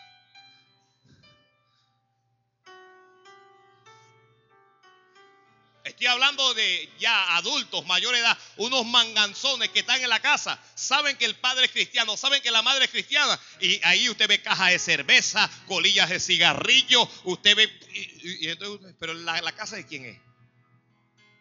Estoy 5.84 6.08
hablando 6.08 6.54
de 6.54 6.90
ya 6.98 7.36
adultos, 7.36 7.86
mayor 7.86 8.16
edad, 8.16 8.38
unos 8.56 8.86
manganzones 8.86 9.70
que 9.70 9.80
están 9.80 10.02
en 10.02 10.08
la 10.08 10.22
casa, 10.22 10.58
saben 10.76 11.18
que 11.18 11.26
el 11.26 11.36
padre 11.36 11.66
es 11.66 11.72
cristiano, 11.72 12.16
saben 12.16 12.42
que 12.42 12.52
la 12.52 12.62
madre 12.62 12.86
es 12.86 12.92
cristiana, 12.92 13.38
y 13.60 13.82
ahí 13.84 14.10
usted 14.10 14.30
ve 14.30 14.42
cajas 14.42 14.72
de 14.72 14.80
cerveza, 14.80 15.50
colillas 15.68 16.10
de 16.10 16.22
cigarrillo, 16.22 17.06
usted 17.26 17.58
ve, 17.58 18.96
pero 18.98 19.14
la, 19.14 19.52
casa 19.52 19.76
de 19.76 19.86
quién 19.86 20.06
es? 20.06 20.18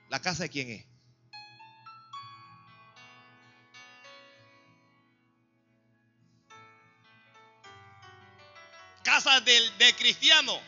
¿La 0.08 0.20
casa 0.20 0.42
de 0.42 0.50
quién 0.50 0.70
es? 0.70 0.84
Casa 9.04 9.40
del, 9.40 9.70
cristiano. 9.96 10.60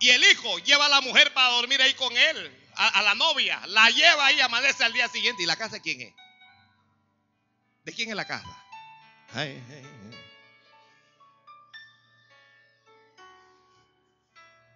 Y 0.00 0.10
el 0.10 0.24
hijo 0.24 0.58
lleva 0.60 0.86
a 0.86 0.88
la 0.88 1.00
mujer 1.00 1.34
para 1.34 1.52
dormir 1.54 1.82
ahí 1.82 1.92
con 1.94 2.16
él, 2.16 2.67
a, 2.78 3.02
la 3.02 3.14
novia. 3.14 3.60
La 3.66 3.90
lleva 3.90 4.26
ahí, 4.26 4.40
amanece 4.40 4.84
al 4.84 4.92
día 4.92 5.08
siguiente. 5.08 5.42
¿Y 5.42 5.46
la 5.46 5.56
casa 5.56 5.80
quién 5.80 6.00
es? 6.00 6.14
¿De 7.84 7.92
quién 7.92 8.08
es 8.10 8.16
la 8.16 8.26
casa? 8.26 8.64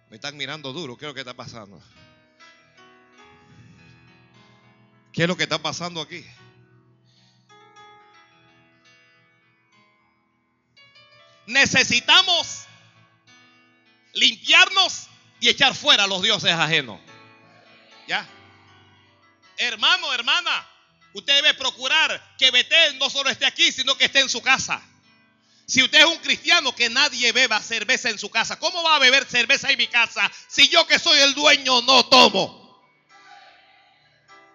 Me 0.09 0.17
están 0.17 0.37
mirando 0.37 0.73
duro. 0.73 0.97
¿Qué 0.97 1.05
es 1.05 1.09
lo 1.09 1.13
que 1.13 1.21
está 1.21 1.33
pasando? 1.33 1.81
¿Qué 5.11 5.23
es 5.23 5.27
lo 5.27 5.37
que 5.37 5.43
está 5.43 5.59
pasando 5.59 6.01
aquí? 6.01 6.25
Necesitamos 11.45 12.65
limpiarnos 14.13 15.07
y 15.39 15.49
echar 15.49 15.75
fuera 15.75 16.05
a 16.05 16.07
los 16.07 16.21
dioses 16.21 16.51
ajenos. 16.51 16.99
¿Ya? 18.07 18.27
Hermano, 19.57 20.13
hermana, 20.13 20.67
usted 21.13 21.35
debe 21.35 21.53
procurar 21.53 22.35
que 22.37 22.51
Betel 22.51 22.97
no 22.97 23.09
solo 23.09 23.29
esté 23.29 23.45
aquí, 23.45 23.71
sino 23.71 23.97
que 23.97 24.05
esté 24.05 24.19
en 24.19 24.29
su 24.29 24.41
casa. 24.41 24.81
Si 25.65 25.81
usted 25.81 25.99
es 25.99 26.05
un 26.05 26.17
cristiano, 26.17 26.75
que 26.75 26.89
nadie 26.89 27.31
beba 27.31 27.61
cerveza 27.61 28.09
en 28.09 28.19
su 28.19 28.29
casa. 28.29 28.59
¿Cómo 28.59 28.83
va 28.83 28.97
a 28.97 28.99
beber 28.99 29.25
cerveza 29.25 29.71
en 29.71 29.77
mi 29.77 29.87
casa 29.87 30.29
si 30.47 30.67
yo 30.67 30.85
que 30.85 30.99
soy 30.99 31.19
el 31.19 31.33
dueño 31.33 31.81
no 31.83 32.05
tomo? 32.05 32.63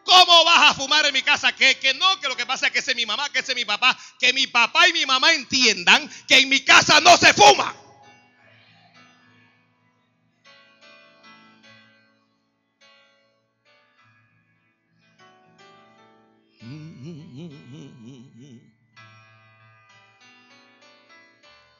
¿Cómo 0.04 0.44
vas 0.44 0.70
a 0.70 0.74
fumar 0.74 1.04
en 1.06 1.12
mi 1.12 1.22
casa? 1.22 1.52
Que, 1.54 1.78
que 1.78 1.92
no, 1.94 2.20
que 2.20 2.28
lo 2.28 2.36
que 2.36 2.46
pasa 2.46 2.66
es 2.66 2.72
que 2.72 2.78
es 2.78 2.96
mi 2.96 3.04
mamá, 3.04 3.30
que 3.30 3.40
es 3.40 3.54
mi 3.54 3.64
papá. 3.64 3.98
Que 4.18 4.32
mi 4.32 4.46
papá 4.46 4.88
y 4.88 4.92
mi 4.92 5.04
mamá 5.04 5.32
entiendan 5.32 6.08
que 6.26 6.38
en 6.38 6.48
mi 6.48 6.60
casa 6.60 7.00
no 7.00 7.16
se 7.16 7.32
fuma. 7.34 7.74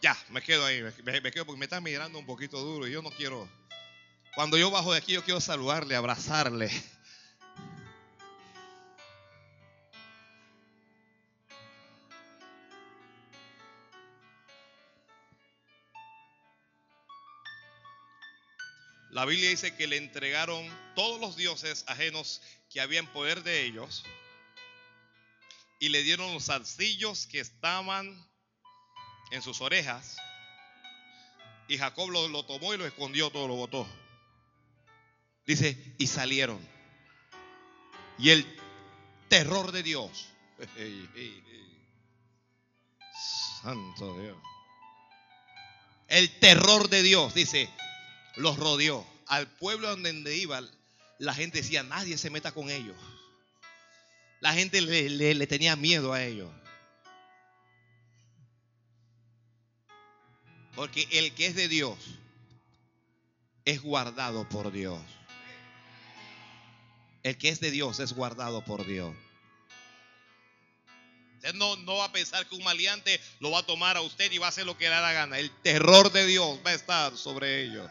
Ya, 0.09 0.17
me 0.31 0.41
quedo 0.41 0.65
ahí, 0.65 0.81
me, 1.05 1.21
quedo 1.31 1.45
porque 1.45 1.59
me 1.59 1.67
están 1.67 1.83
mirando 1.83 2.19
un 2.19 2.25
poquito 2.25 2.59
duro 2.61 2.89
y 2.89 2.93
yo 2.93 3.03
no 3.03 3.11
quiero. 3.11 3.47
Cuando 4.35 4.57
yo 4.57 4.71
bajo 4.71 4.91
de 4.91 4.97
aquí, 4.97 5.13
yo 5.13 5.23
quiero 5.23 5.39
saludarle, 5.39 5.95
abrazarle. 5.97 6.71
La 19.11 19.27
Biblia 19.27 19.51
dice 19.51 19.77
que 19.77 19.87
le 19.87 19.99
entregaron 19.99 20.67
todos 20.95 21.21
los 21.21 21.37
dioses 21.37 21.85
ajenos 21.87 22.41
que 22.71 22.81
había 22.81 23.01
en 23.01 23.09
poder 23.09 23.43
de 23.43 23.67
ellos 23.67 24.07
y 25.79 25.91
le 25.91 26.03
dieron 26.03 26.33
los 26.33 26.47
zarcillos 26.47 27.27
que 27.27 27.41
estaban 27.41 28.27
en 29.31 29.43
sus 29.43 29.61
orejas. 29.61 30.17
Y 31.69 31.79
Jacob 31.79 32.11
lo, 32.11 32.45
tomó 32.45 32.73
y 32.75 32.79
lo 32.79 32.87
escondió, 32.87 33.31
todo 33.31 33.47
lo 33.49 33.57
botó. 33.57 33.87
Dice, 35.47 35.95
y 35.99 36.07
salieron. 36.07 36.59
Y 38.19 38.31
el 38.31 38.47
terror 39.29 39.73
de 39.73 39.83
Dios. 39.83 40.29
Santo 43.63 44.19
Dios. 44.21 44.37
El 46.09 46.31
terror 46.41 46.89
de 46.89 47.03
Dios, 47.03 47.35
dice, 47.35 47.69
los 48.37 48.57
rodeó. 48.57 49.07
Al 49.27 49.47
pueblo 49.47 49.95
donde 49.95 50.37
iba, 50.37 50.63
la 51.19 51.35
gente 51.35 51.59
decía, 51.59 51.83
nadie 51.83 52.17
se 52.17 52.31
meta 52.31 52.53
con 52.53 52.71
ellos. 52.71 52.97
La 54.41 54.55
gente 54.55 54.81
le, 54.81 55.47
tenía 55.47 55.77
miedo 55.77 56.13
a 56.13 56.25
ellos. 56.25 56.51
Porque 60.79 61.09
el 61.11 61.35
que 61.35 61.47
es 61.47 61.57
de 61.57 61.67
Dios 61.67 61.99
es 63.65 63.83
guardado 63.83 64.49
por 64.49 64.71
Dios. 64.71 65.01
El 67.25 67.37
que 67.37 67.49
es 67.49 67.59
de 67.59 67.73
Dios 67.73 67.99
es 67.99 68.13
guardado 68.13 68.65
por 68.65 68.87
Dios. 68.87 69.13
Usted 71.35 71.53
no, 71.55 71.75
no 71.79 71.97
va 71.97 72.05
a 72.05 72.13
pensar 72.13 72.47
que 72.47 72.55
un 72.55 72.63
maleante 72.63 73.21
lo 73.41 73.51
va 73.51 73.59
a 73.59 73.67
tomar 73.67 73.97
a 73.97 74.03
usted 74.03 74.31
y 74.31 74.39
va 74.39 74.47
a 74.47 74.51
hacer 74.51 74.67
lo 74.67 74.79
que 74.79 74.85
le 74.85 74.91
da 74.91 75.01
la 75.01 75.13
gana. 75.13 75.41
El 75.41 75.51
terror 75.63 76.13
de 76.13 76.25
Dios 76.27 76.61
va 76.65 76.71
a 76.71 76.75
estar 76.75 77.17
sobre 77.17 77.65
ellos. 77.65 77.91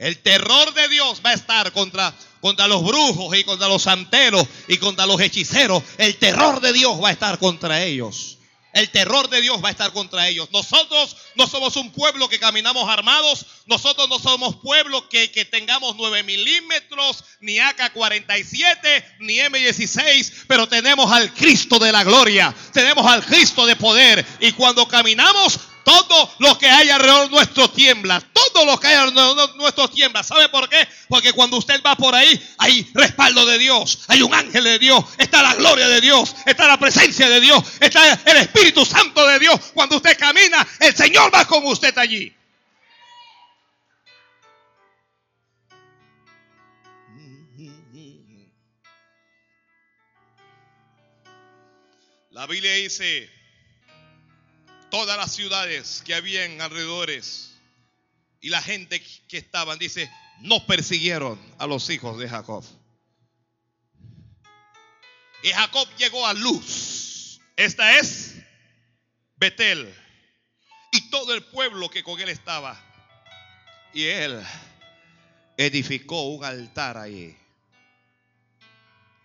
El 0.00 0.18
terror 0.18 0.74
de 0.74 0.88
Dios 0.88 1.22
va 1.24 1.30
a 1.30 1.34
estar 1.34 1.70
contra, 1.70 2.12
contra 2.40 2.66
los 2.66 2.82
brujos 2.82 3.38
y 3.38 3.44
contra 3.44 3.68
los 3.68 3.82
santeros 3.84 4.44
y 4.66 4.78
contra 4.78 5.06
los 5.06 5.20
hechiceros. 5.20 5.84
El 5.98 6.16
terror 6.16 6.60
de 6.60 6.72
Dios 6.72 7.00
va 7.00 7.10
a 7.10 7.12
estar 7.12 7.38
contra 7.38 7.84
ellos. 7.84 8.38
El 8.74 8.90
terror 8.90 9.30
de 9.30 9.40
Dios 9.40 9.62
va 9.62 9.68
a 9.68 9.70
estar 9.70 9.92
contra 9.92 10.28
ellos. 10.28 10.48
Nosotros 10.52 11.16
no 11.36 11.46
somos 11.46 11.76
un 11.76 11.92
pueblo 11.92 12.28
que 12.28 12.40
caminamos 12.40 12.88
armados. 12.88 13.46
Nosotros 13.66 14.08
no 14.08 14.18
somos 14.18 14.56
pueblo 14.56 15.08
que, 15.08 15.30
que 15.30 15.44
tengamos 15.44 15.94
9 15.96 16.24
milímetros, 16.24 17.22
ni 17.40 17.58
AK-47, 17.58 19.04
ni 19.20 19.36
M16. 19.36 20.44
Pero 20.48 20.68
tenemos 20.68 21.10
al 21.12 21.32
Cristo 21.32 21.78
de 21.78 21.92
la 21.92 22.02
gloria. 22.02 22.52
Tenemos 22.72 23.06
al 23.06 23.24
Cristo 23.24 23.64
de 23.64 23.76
poder. 23.76 24.26
Y 24.40 24.50
cuando 24.52 24.88
caminamos 24.88 25.60
todo 25.84 26.34
lo 26.38 26.58
que 26.58 26.66
hay 26.66 26.88
alrededor 26.88 27.30
nuestro 27.30 27.70
tiembla. 27.70 28.20
Todo 28.32 28.64
lo 28.64 28.80
que 28.80 28.88
hay 28.88 28.94
alrededor 28.94 29.56
nuestro 29.56 29.88
tiembla. 29.88 30.22
¿Sabe 30.22 30.48
por 30.48 30.68
qué? 30.68 30.88
Porque 31.08 31.32
cuando 31.32 31.58
usted 31.58 31.80
va 31.84 31.96
por 31.96 32.14
ahí, 32.14 32.40
hay 32.58 32.88
respaldo 32.94 33.44
de 33.46 33.58
Dios. 33.58 34.00
Hay 34.08 34.22
un 34.22 34.34
ángel 34.34 34.64
de 34.64 34.78
Dios. 34.78 35.04
Está 35.18 35.42
la 35.42 35.54
gloria 35.54 35.86
de 35.88 36.00
Dios. 36.00 36.34
Está 36.46 36.66
la 36.66 36.78
presencia 36.78 37.28
de 37.28 37.40
Dios. 37.40 37.62
Está 37.80 38.12
el 38.24 38.36
Espíritu 38.38 38.84
Santo 38.84 39.26
de 39.26 39.38
Dios. 39.38 39.60
Cuando 39.74 39.96
usted 39.96 40.16
camina, 40.18 40.66
el 40.80 40.94
Señor 40.96 41.32
va 41.34 41.44
con 41.44 41.64
usted 41.66 41.96
allí. 41.98 42.34
La 52.30 52.48
Biblia 52.48 52.72
dice 52.74 53.33
todas 54.94 55.16
las 55.16 55.32
ciudades 55.32 56.04
que 56.04 56.14
habían 56.14 56.60
alrededores 56.60 57.50
y 58.40 58.48
la 58.48 58.62
gente 58.62 59.02
que 59.26 59.38
estaban, 59.38 59.76
dice, 59.76 60.08
no 60.38 60.64
persiguieron 60.68 61.36
a 61.58 61.66
los 61.66 61.90
hijos 61.90 62.16
de 62.16 62.28
Jacob. 62.28 62.64
Y 65.42 65.48
Jacob 65.48 65.88
llegó 65.98 66.24
a 66.24 66.32
Luz. 66.32 67.40
Esta 67.56 67.98
es 67.98 68.36
Betel. 69.34 69.92
Y 70.92 71.10
todo 71.10 71.34
el 71.34 71.42
pueblo 71.42 71.90
que 71.90 72.04
con 72.04 72.20
él 72.20 72.28
estaba. 72.28 72.80
Y 73.92 74.04
él 74.04 74.40
edificó 75.56 76.28
un 76.28 76.44
altar 76.44 76.98
ahí. 76.98 77.36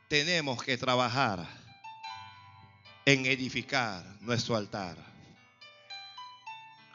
Tenemos 0.08 0.64
que 0.64 0.80
trabajar 0.80 1.48
en 3.06 3.28
edificar 3.28 4.04
nuestro 4.22 4.56
altar. 4.56 5.19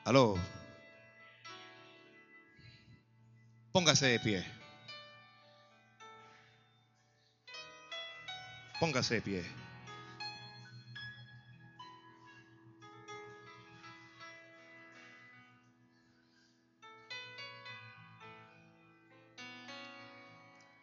Aló. 0.04 0.38
Póngase 3.72 4.06
de 4.06 4.20
pie. 4.20 4.44
Póngase 8.78 9.14
de 9.14 9.22
pie. 9.22 9.44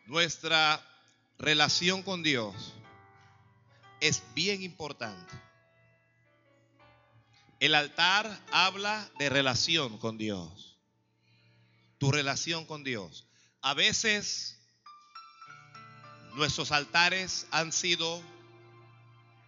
Nuestra 0.08 0.82
relación 1.38 2.02
con 2.02 2.24
Dios 2.24 2.74
es 4.00 4.24
bien 4.34 4.64
importante. 4.64 5.51
El 7.62 7.76
altar 7.76 8.40
habla 8.52 9.08
de 9.20 9.30
relación 9.30 10.00
con 10.00 10.18
Dios. 10.18 10.80
Tu 12.00 12.12
relación 12.12 12.66
con 12.66 12.84
Dios. 12.84 13.28
A 13.62 13.76
veces 13.76 14.60
nuestros 16.34 16.72
altares 16.72 17.46
han 17.52 17.72
sido 17.72 18.20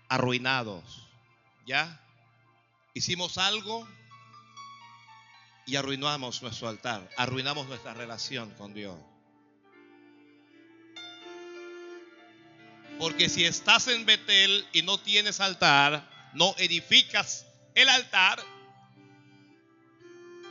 arruinados. 0.09 1.07
¿Ya? 1.65 1.99
Hicimos 2.93 3.39
algo 3.39 3.87
y 5.65 5.75
arruinamos 5.75 6.43
nuestro 6.43 6.69
altar. 6.69 7.09
Arruinamos 7.17 7.67
nuestra 7.67 7.95
relación 7.95 8.51
con 8.51 8.75
Dios. 8.75 8.95
Porque 12.99 13.27
si 13.27 13.43
estás 13.43 13.87
en 13.87 14.05
Betel 14.05 14.67
y 14.71 14.83
no 14.83 14.99
tienes 14.99 15.39
altar, 15.39 16.07
no 16.35 16.53
edificas 16.59 17.47
el 17.75 17.89
altar, 17.89 18.43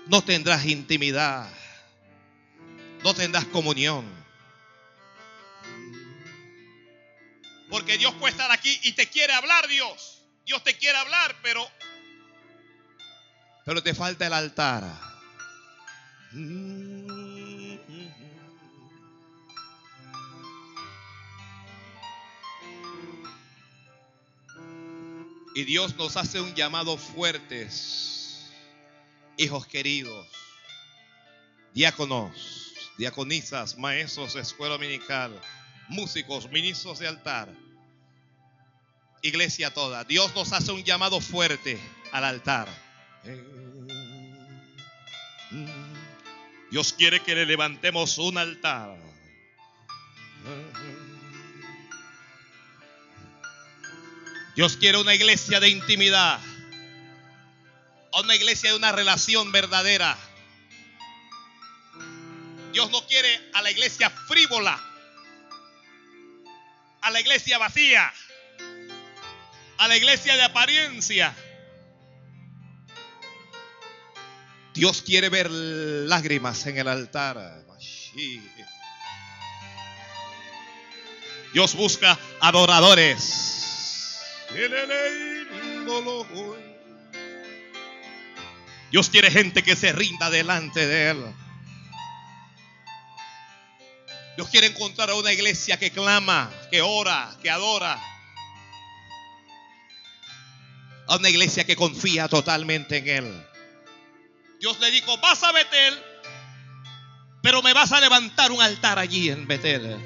no 0.07 0.23
tendrás 0.23 0.65
intimidad, 0.67 1.49
no 3.03 3.15
tendrás 3.15 3.45
comunión. 3.47 4.05
Porque 7.71 7.97
Dios 7.97 8.15
puede 8.15 8.33
estar 8.33 8.51
aquí 8.53 8.79
y 8.83 8.93
te 8.93 9.07
quiere 9.07 9.33
hablar, 9.33 9.67
Dios. 9.67 10.23
Dios 10.45 10.63
te 10.63 10.77
quiere 10.77 10.99
hablar, 10.99 11.35
pero 11.43 11.67
pero 13.65 13.83
te 13.83 13.95
falta 13.95 14.27
el 14.27 14.33
altar. 14.33 14.85
Y 25.55 25.65
Dios 25.65 25.97
nos 25.97 26.17
hace 26.17 26.41
un 26.41 26.55
llamado 26.55 26.97
fuertes, 26.97 28.51
hijos 29.37 29.67
queridos, 29.67 30.27
diáconos, 31.75 32.73
diaconisas, 32.97 33.77
maestros 33.77 34.33
de 34.35 34.41
escuela 34.41 34.75
dominical, 34.75 35.39
músicos, 35.89 36.51
ministros 36.51 37.01
de 37.01 37.09
altar, 37.09 37.53
iglesia 39.21 39.75
toda. 39.75 40.05
Dios 40.05 40.35
nos 40.35 40.53
hace 40.53 40.73
un 40.73 40.85
llamado 40.85 41.21
fuerte 41.21 41.79
al 42.13 42.25
altar. 42.25 42.69
Dios 46.71 46.95
quiere 46.95 47.21
que 47.21 47.35
le 47.35 47.45
levantemos 47.45 48.17
un 48.17 48.39
altar. 48.39 49.12
Dios 54.55 54.77
quiere 54.77 54.99
una 54.99 55.15
iglesia 55.15 55.61
de 55.61 55.69
intimidad. 55.69 56.39
Una 58.23 58.35
iglesia 58.35 58.71
de 58.71 58.77
una 58.77 58.93
relación 58.93 59.51
verdadera. 59.51 60.17
Dios 62.73 62.91
no 62.91 63.07
quiere 63.07 63.51
a 63.55 63.63
la 63.63 63.71
iglesia 63.71 64.11
frívola. 64.11 64.79
A 67.01 67.11
la 67.11 67.21
iglesia 67.21 67.57
vacía. 67.57 68.13
A 69.79 69.89
la 69.89 69.97
iglesia 69.97 70.37
de 70.37 70.43
apariencia. 70.43 71.35
Dios 74.75 75.03
quiere 75.03 75.31
ver 75.31 75.51
lágrimas 75.51 76.67
en 76.67 76.79
el 76.79 76.89
altar. 76.89 77.65
Dios 81.55 81.75
busca 81.75 82.19
adoradores. 82.41 83.52
Dios 88.91 89.09
quiere 89.09 89.31
gente 89.31 89.63
que 89.63 89.75
se 89.75 89.93
rinda 89.93 90.29
delante 90.29 90.87
de 90.87 91.11
Él. 91.11 91.35
Dios 94.37 94.49
quiere 94.51 94.67
encontrar 94.67 95.11
a 95.11 95.15
una 95.15 95.33
iglesia 95.33 95.79
que 95.79 95.91
clama, 95.91 96.51
que 96.71 96.83
ora, 96.83 97.35
que 97.43 97.51
adora. 97.51 97.99
A 101.09 101.17
una 101.17 101.29
iglesia 101.29 101.65
que 101.65 101.77
confía 101.77 102.29
totalmente 102.29 102.99
en 102.99 103.09
Él. 103.09 103.47
Dios 104.61 104.79
le 104.81 104.91
dijo, 104.91 105.17
vas 105.19 105.43
a 105.43 105.53
Betel, 105.53 105.99
pero 107.43 107.63
me 107.63 107.73
vas 107.73 107.93
a 107.93 108.01
levantar 108.01 108.53
un 108.53 108.63
altar 108.63 108.99
allí 108.99 109.31
en 109.31 109.47
Betel. 109.47 109.99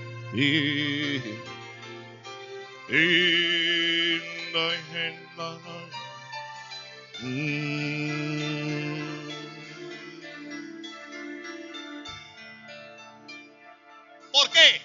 ¿Por 14.32 14.50
qué? 14.50 14.80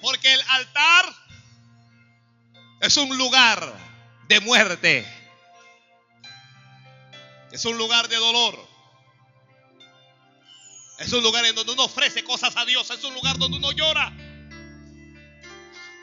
Porque 0.00 0.32
el 0.32 0.40
altar 0.48 1.14
es 2.80 2.96
un 2.96 3.18
lugar 3.18 3.74
de 4.28 4.40
muerte. 4.40 5.06
Es 7.52 7.66
un 7.66 7.76
lugar 7.76 8.08
de 8.08 8.16
dolor. 8.16 8.66
Es 10.98 11.12
un 11.12 11.22
lugar 11.22 11.44
en 11.44 11.54
donde 11.54 11.72
uno 11.72 11.84
ofrece 11.84 12.24
cosas 12.24 12.56
a 12.56 12.64
Dios. 12.64 12.88
Es 12.90 13.04
un 13.04 13.12
lugar 13.12 13.36
donde 13.36 13.58
uno 13.58 13.72
llora. 13.72 14.10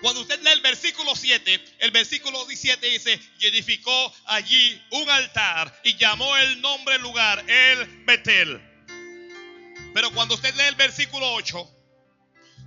Cuando 0.02 0.22
usted 0.22 0.39
lee 0.41 0.52
el 0.52 0.62
versículo 0.62 1.16
7, 1.16 1.66
el 1.80 1.91
versículo 1.91 2.45
17 2.45 2.88
dice, 2.88 3.20
y 3.39 3.48
edificó 3.48 4.14
allí 4.26 4.82
un 4.91 5.10
altar 5.10 5.74
y 5.84 5.95
llamó 5.98 6.38
el 6.38 6.62
nombre 6.62 6.93
del 6.93 7.02
lugar 7.02 7.43
el 7.50 8.06
Betel. 8.06 8.62
Pero 9.93 10.12
cuando 10.12 10.36
usted 10.36 10.54
lee 10.54 10.66
el 10.68 10.76
versículo 10.76 11.34
8, 11.34 11.72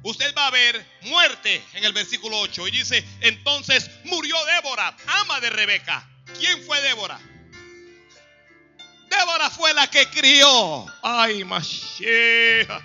usted 0.02 0.34
va 0.36 0.48
a 0.48 0.50
ver 0.50 0.84
muerte 1.02 1.64
en 1.74 1.84
el 1.84 1.92
versículo 1.92 2.36
8 2.40 2.66
y 2.66 2.70
dice, 2.72 3.04
entonces 3.20 3.88
murió 4.04 4.36
Débora, 4.46 4.96
ama 5.06 5.40
de 5.40 5.50
Rebeca. 5.50 6.08
¿Quién 6.36 6.60
fue 6.64 6.80
Débora? 6.80 7.20
Débora 9.08 9.50
fue 9.50 9.72
la 9.74 9.88
que 9.88 10.08
crió. 10.08 10.86
Ay, 11.02 11.44
Mashiach. 11.44 12.82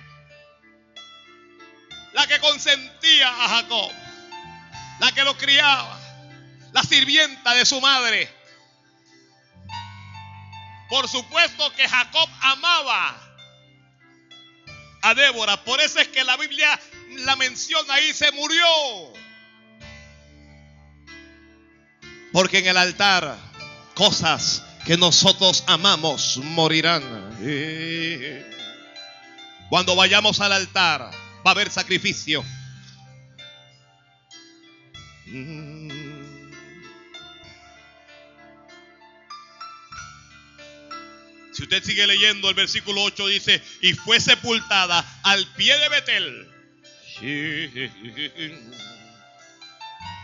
La 2.12 2.26
que 2.28 2.38
consentía 2.38 3.28
a 3.28 3.48
Jacob 3.48 4.05
la 4.98 5.12
que 5.12 5.24
lo 5.24 5.36
criaba, 5.36 6.00
la 6.72 6.82
sirvienta 6.82 7.54
de 7.54 7.64
su 7.64 7.80
madre. 7.80 8.28
Por 10.88 11.08
supuesto 11.08 11.72
que 11.74 11.88
Jacob 11.88 12.28
amaba 12.40 13.20
a 15.02 15.14
Débora, 15.14 15.62
por 15.64 15.80
eso 15.80 15.98
es 15.98 16.08
que 16.08 16.24
la 16.24 16.36
Biblia 16.36 16.78
la 17.18 17.36
menciona 17.36 17.94
ahí, 17.94 18.12
se 18.12 18.30
murió. 18.32 18.64
Porque 22.32 22.58
en 22.58 22.66
el 22.66 22.76
altar 22.76 23.36
cosas 23.94 24.62
que 24.84 24.96
nosotros 24.96 25.64
amamos 25.66 26.36
morirán. 26.38 27.02
Cuando 29.68 29.96
vayamos 29.96 30.40
al 30.40 30.52
altar 30.52 31.10
va 31.44 31.50
a 31.50 31.50
haber 31.50 31.70
sacrificio. 31.70 32.44
Si 35.26 35.82
usted 41.62 41.82
sigue 41.82 42.06
leyendo 42.06 42.48
el 42.48 42.54
versículo 42.54 43.02
8 43.02 43.26
dice, 43.26 43.60
y 43.82 43.92
fue 43.94 44.20
sepultada 44.20 45.04
al 45.24 45.44
pie 45.54 45.76
de 45.78 45.88
Betel. 45.88 46.48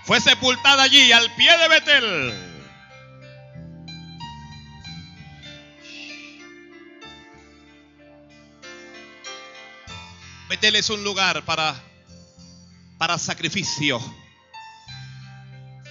Fue 0.05 0.21
sepultada 0.21 0.85
allí 0.85 1.11
al 1.11 1.35
pie 1.35 1.59
de 1.59 1.69
Betel. 1.69 2.33
Betel 10.49 10.77
es 10.77 10.91
un 10.91 11.03
lugar 11.03 11.45
para, 11.45 11.75
para 12.99 13.19
sacrificio. 13.19 14.01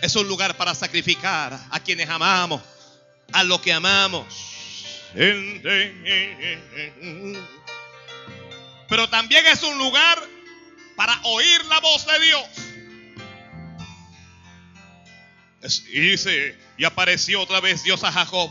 Es 0.02 0.16
un 0.16 0.28
lugar 0.28 0.58
para 0.58 0.74
sacrificar 0.74 1.60
a 1.70 1.80
quienes 1.80 2.10
amamos, 2.10 2.62
a 3.32 3.44
lo 3.44 3.62
que 3.62 3.72
amamos. 3.72 4.26
Pero 8.90 9.10
también 9.10 9.46
es 9.46 9.62
un 9.64 9.78
lugar 9.78 10.22
para 10.96 11.20
oír 11.24 11.66
la 11.66 11.80
voz 11.80 12.06
de 12.08 12.20
Dios. 12.20 12.46
y 15.94 16.00
dice, 16.00 16.58
y 16.78 16.86
apareció 16.86 17.40
otra 17.40 17.60
vez 17.60 17.84
Dios 17.84 18.04
a 18.04 18.12
Jacob 18.12 18.50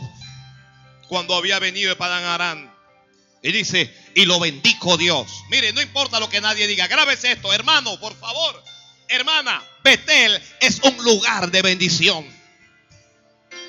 cuando 1.09 1.35
había 1.35 1.59
venido 1.59 1.89
de 1.89 1.97
Padán 1.97 2.23
Arán. 2.23 2.73
Y 3.43 3.51
dice, 3.51 3.93
y 4.15 4.23
lo 4.25 4.39
bendijo 4.39 4.95
Dios. 4.95 5.29
Mire, 5.49 5.73
no 5.73 5.81
importa 5.81 6.21
lo 6.21 6.29
que 6.29 6.39
nadie 6.39 6.67
diga, 6.67 6.87
grábese 6.87 7.33
esto, 7.33 7.51
hermano, 7.51 7.99
por 7.99 8.15
favor. 8.15 8.63
Hermana, 9.11 9.61
Betel 9.83 10.41
es 10.61 10.79
un 10.79 10.95
lugar 11.03 11.51
de 11.51 11.61
bendición. 11.61 12.25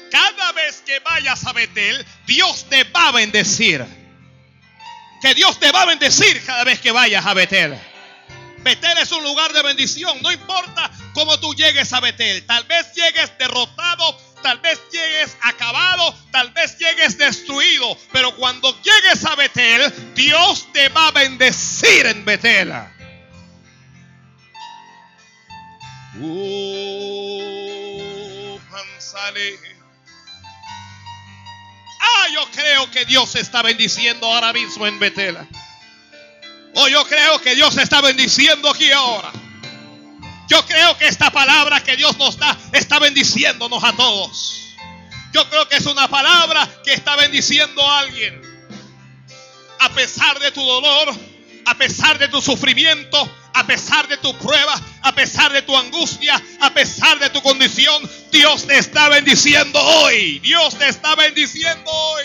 Cada 0.08 0.52
vez 0.52 0.82
que 0.86 1.00
vayas 1.00 1.44
a 1.44 1.52
Betel, 1.52 2.06
Dios 2.26 2.66
te 2.68 2.84
va 2.84 3.08
a 3.08 3.12
bendecir. 3.12 3.84
Que 5.20 5.34
Dios 5.34 5.58
te 5.58 5.72
va 5.72 5.82
a 5.82 5.86
bendecir 5.86 6.44
cada 6.44 6.62
vez 6.62 6.80
que 6.80 6.92
vayas 6.92 7.26
a 7.26 7.34
Betel. 7.34 7.76
Betel 8.58 8.98
es 8.98 9.10
un 9.10 9.24
lugar 9.24 9.52
de 9.52 9.62
bendición. 9.62 10.22
No 10.22 10.30
importa 10.30 10.88
cómo 11.12 11.40
tú 11.40 11.52
llegues 11.54 11.92
a 11.92 11.98
Betel. 11.98 12.46
Tal 12.46 12.62
vez 12.64 12.92
llegues 12.94 13.36
derrotado, 13.36 14.16
tal 14.44 14.60
vez 14.60 14.80
llegues 14.92 15.36
acabado, 15.40 16.14
tal 16.30 16.52
vez 16.52 16.78
llegues 16.78 17.18
destruido. 17.18 17.98
Pero 18.12 18.36
cuando 18.36 18.80
llegues 18.80 19.24
a 19.24 19.34
Betel, 19.34 19.92
Dios 20.14 20.72
te 20.72 20.88
va 20.90 21.08
a 21.08 21.10
bendecir 21.10 22.06
en 22.06 22.24
Betel. 22.24 22.72
Uh, 26.14 27.08
ah, 32.00 32.26
yo 32.34 32.50
creo 32.50 32.90
que 32.90 33.06
Dios 33.06 33.34
está 33.36 33.62
bendiciendo 33.62 34.26
ahora 34.26 34.52
mismo 34.52 34.86
en 34.86 34.98
Betel. 34.98 35.38
Oh, 36.74 36.88
yo 36.88 37.06
creo 37.06 37.40
que 37.40 37.54
Dios 37.54 37.78
está 37.78 38.02
bendiciendo 38.02 38.68
aquí 38.70 38.92
ahora. 38.92 39.32
Yo 40.48 40.66
creo 40.66 40.98
que 40.98 41.06
esta 41.06 41.30
palabra 41.30 41.82
que 41.82 41.96
Dios 41.96 42.18
nos 42.18 42.36
da 42.36 42.58
está 42.72 42.98
bendiciéndonos 42.98 43.82
a 43.82 43.94
todos. 43.94 44.74
Yo 45.32 45.48
creo 45.48 45.66
que 45.66 45.76
es 45.76 45.86
una 45.86 46.08
palabra 46.08 46.68
que 46.84 46.92
está 46.92 47.16
bendiciendo 47.16 47.82
a 47.88 48.00
alguien. 48.00 48.38
A 49.80 49.88
pesar 49.94 50.38
de 50.40 50.52
tu 50.52 50.62
dolor, 50.62 51.14
a 51.64 51.74
pesar 51.74 52.18
de 52.18 52.28
tu 52.28 52.42
sufrimiento, 52.42 53.30
a 53.54 53.66
pesar 53.66 54.08
de 54.08 54.16
tu 54.18 54.36
prueba, 54.38 54.80
a 55.02 55.14
pesar 55.14 55.52
de 55.52 55.62
tu 55.62 55.76
angustia, 55.76 56.40
a 56.60 56.72
pesar 56.72 57.18
de 57.18 57.30
tu 57.30 57.42
condición, 57.42 58.08
Dios 58.30 58.66
te 58.66 58.78
está 58.78 59.08
bendiciendo 59.08 59.80
hoy. 59.80 60.38
Dios 60.40 60.78
te 60.78 60.88
está 60.88 61.14
bendiciendo 61.14 61.90
hoy. 61.90 62.24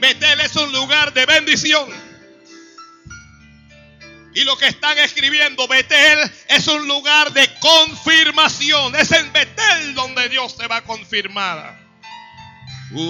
Betel 0.00 0.40
es 0.40 0.56
un 0.56 0.72
lugar 0.72 1.12
de 1.12 1.26
bendición. 1.26 2.06
Y 4.34 4.44
lo 4.44 4.56
que 4.58 4.66
están 4.66 4.98
escribiendo, 4.98 5.66
Betel 5.66 6.30
es 6.48 6.68
un 6.68 6.86
lugar 6.86 7.32
de 7.32 7.48
confirmación. 7.58 8.94
Es 8.94 9.10
en 9.12 9.32
Betel 9.32 9.94
donde 9.94 10.28
Dios 10.28 10.56
te 10.58 10.66
va 10.66 10.76
a 10.76 10.84
confirmar. 10.84 11.85
Hoy 12.98 13.04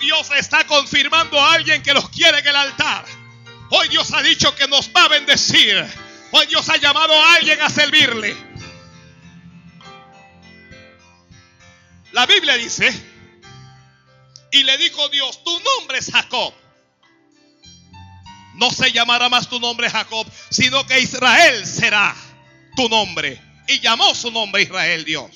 Dios 0.00 0.28
está 0.36 0.66
confirmando 0.66 1.40
a 1.40 1.54
alguien 1.54 1.80
que 1.82 1.94
los 1.94 2.08
quiere 2.08 2.40
en 2.40 2.48
el 2.48 2.56
altar. 2.56 3.04
Hoy 3.70 3.86
Dios 3.88 4.12
ha 4.12 4.22
dicho 4.22 4.52
que 4.56 4.66
nos 4.66 4.90
va 4.90 5.04
a 5.04 5.08
bendecir. 5.08 5.86
Hoy 6.32 6.46
Dios 6.46 6.68
ha 6.68 6.78
llamado 6.78 7.14
a 7.14 7.36
alguien 7.36 7.62
a 7.62 7.70
servirle. 7.70 8.36
La 12.10 12.26
Biblia 12.26 12.56
dice, 12.56 12.92
y 14.50 14.64
le 14.64 14.76
dijo 14.78 15.08
Dios, 15.10 15.44
tu 15.44 15.60
nombre 15.60 15.98
es 15.98 16.10
Jacob. 16.10 16.52
No 18.54 18.68
se 18.72 18.90
llamará 18.90 19.28
más 19.28 19.48
tu 19.48 19.60
nombre 19.60 19.88
Jacob, 19.88 20.26
sino 20.50 20.84
que 20.88 20.98
Israel 20.98 21.64
será 21.64 22.16
tu 22.74 22.88
nombre. 22.88 23.49
Y 23.70 23.78
llamó 23.78 24.16
su 24.16 24.32
nombre 24.32 24.62
Israel 24.62 25.04
Dios. 25.04 25.30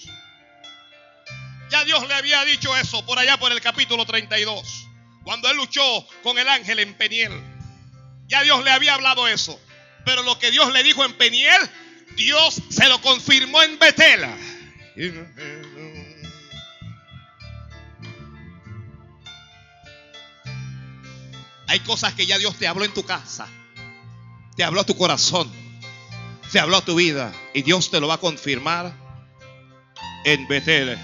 Ya 1.70 1.84
Dios 1.84 2.06
le 2.08 2.14
había 2.14 2.44
dicho 2.44 2.76
eso 2.76 3.06
por 3.06 3.16
allá 3.16 3.38
por 3.38 3.52
el 3.52 3.60
capítulo 3.60 4.04
32, 4.04 4.88
cuando 5.22 5.48
él 5.48 5.56
luchó 5.56 6.04
con 6.24 6.36
el 6.36 6.48
ángel 6.48 6.80
en 6.80 6.94
Peniel. 6.94 7.32
Ya 8.26 8.42
Dios 8.42 8.64
le 8.64 8.72
había 8.72 8.94
hablado 8.94 9.28
eso. 9.28 9.60
Pero 10.04 10.24
lo 10.24 10.36
que 10.40 10.50
Dios 10.50 10.72
le 10.72 10.82
dijo 10.82 11.04
en 11.04 11.16
Peniel, 11.16 11.60
Dios 12.16 12.60
se 12.70 12.88
lo 12.88 13.00
confirmó 13.00 13.62
en 13.62 13.78
Betela. 13.78 14.36
Hay 21.68 21.80
cosas 21.80 22.14
que 22.14 22.26
ya 22.26 22.36
Dios 22.38 22.58
te 22.58 22.66
habló 22.66 22.84
en 22.84 22.94
tu 22.94 23.04
casa. 23.04 23.46
Te 24.56 24.64
habló 24.64 24.80
a 24.80 24.86
tu 24.86 24.96
corazón. 24.98 25.63
Te 26.54 26.60
habló 26.60 26.76
a 26.76 26.84
tu 26.84 26.94
vida. 26.94 27.32
Y 27.52 27.62
Dios 27.62 27.90
te 27.90 27.98
lo 27.98 28.06
va 28.06 28.14
a 28.14 28.18
confirmar 28.18 28.92
en 30.24 30.46
Betel. 30.46 30.96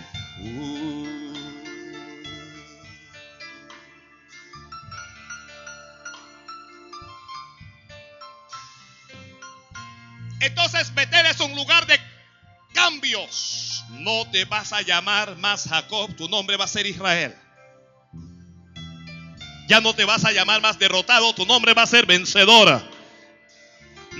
Entonces 10.38 10.94
Betel 10.94 11.26
es 11.26 11.40
un 11.40 11.52
lugar 11.56 11.84
de 11.88 11.98
cambios. 12.72 13.82
No 13.90 14.30
te 14.30 14.44
vas 14.44 14.72
a 14.72 14.82
llamar 14.82 15.36
más 15.38 15.66
Jacob, 15.68 16.14
tu 16.14 16.28
nombre 16.28 16.56
va 16.56 16.66
a 16.66 16.68
ser 16.68 16.86
Israel. 16.86 17.34
Ya 19.66 19.80
no 19.80 19.94
te 19.94 20.04
vas 20.04 20.24
a 20.24 20.30
llamar 20.30 20.60
más 20.60 20.78
derrotado, 20.78 21.34
tu 21.34 21.44
nombre 21.44 21.74
va 21.74 21.82
a 21.82 21.86
ser 21.88 22.06
vencedora. 22.06 22.88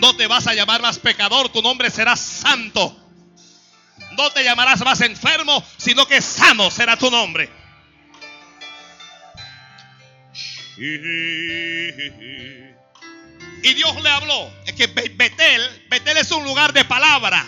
No 0.01 0.17
te 0.17 0.27
vas 0.27 0.47
a 0.47 0.55
llamar 0.55 0.81
más 0.81 0.99
pecador, 0.99 1.51
tu 1.51 1.61
nombre 1.61 1.91
será 1.91 2.17
santo. 2.17 2.97
No 4.13 4.31
te 4.31 4.43
llamarás 4.43 4.83
más 4.83 5.03
enfermo, 5.03 5.63
sino 5.77 6.07
que 6.07 6.23
sano 6.23 6.71
será 6.71 6.97
tu 6.97 7.11
nombre. 7.11 7.51
Y 13.63 13.75
Dios 13.75 14.03
le 14.03 14.09
habló. 14.09 14.51
Es 14.67 14.73
que 14.73 14.87
Betel, 14.87 15.87
Betel 15.91 16.17
es 16.17 16.31
un 16.31 16.45
lugar 16.45 16.73
de 16.73 16.87
palabra. 16.87 17.47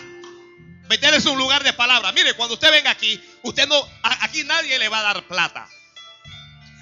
Betel 0.87 1.15
es 1.15 1.25
un 1.25 1.39
lugar 1.39 1.63
de 1.63 1.73
palabra. 1.73 2.11
Mire, 2.11 2.35
cuando 2.35 2.53
usted 2.53 2.71
venga 2.71 2.91
aquí, 2.91 3.19
usted 3.41 3.67
no, 3.67 3.75
aquí 4.03 4.43
nadie 4.43 4.77
le 4.77 4.89
va 4.89 4.99
a 4.99 5.13
dar 5.13 5.27
plata. 5.27 5.67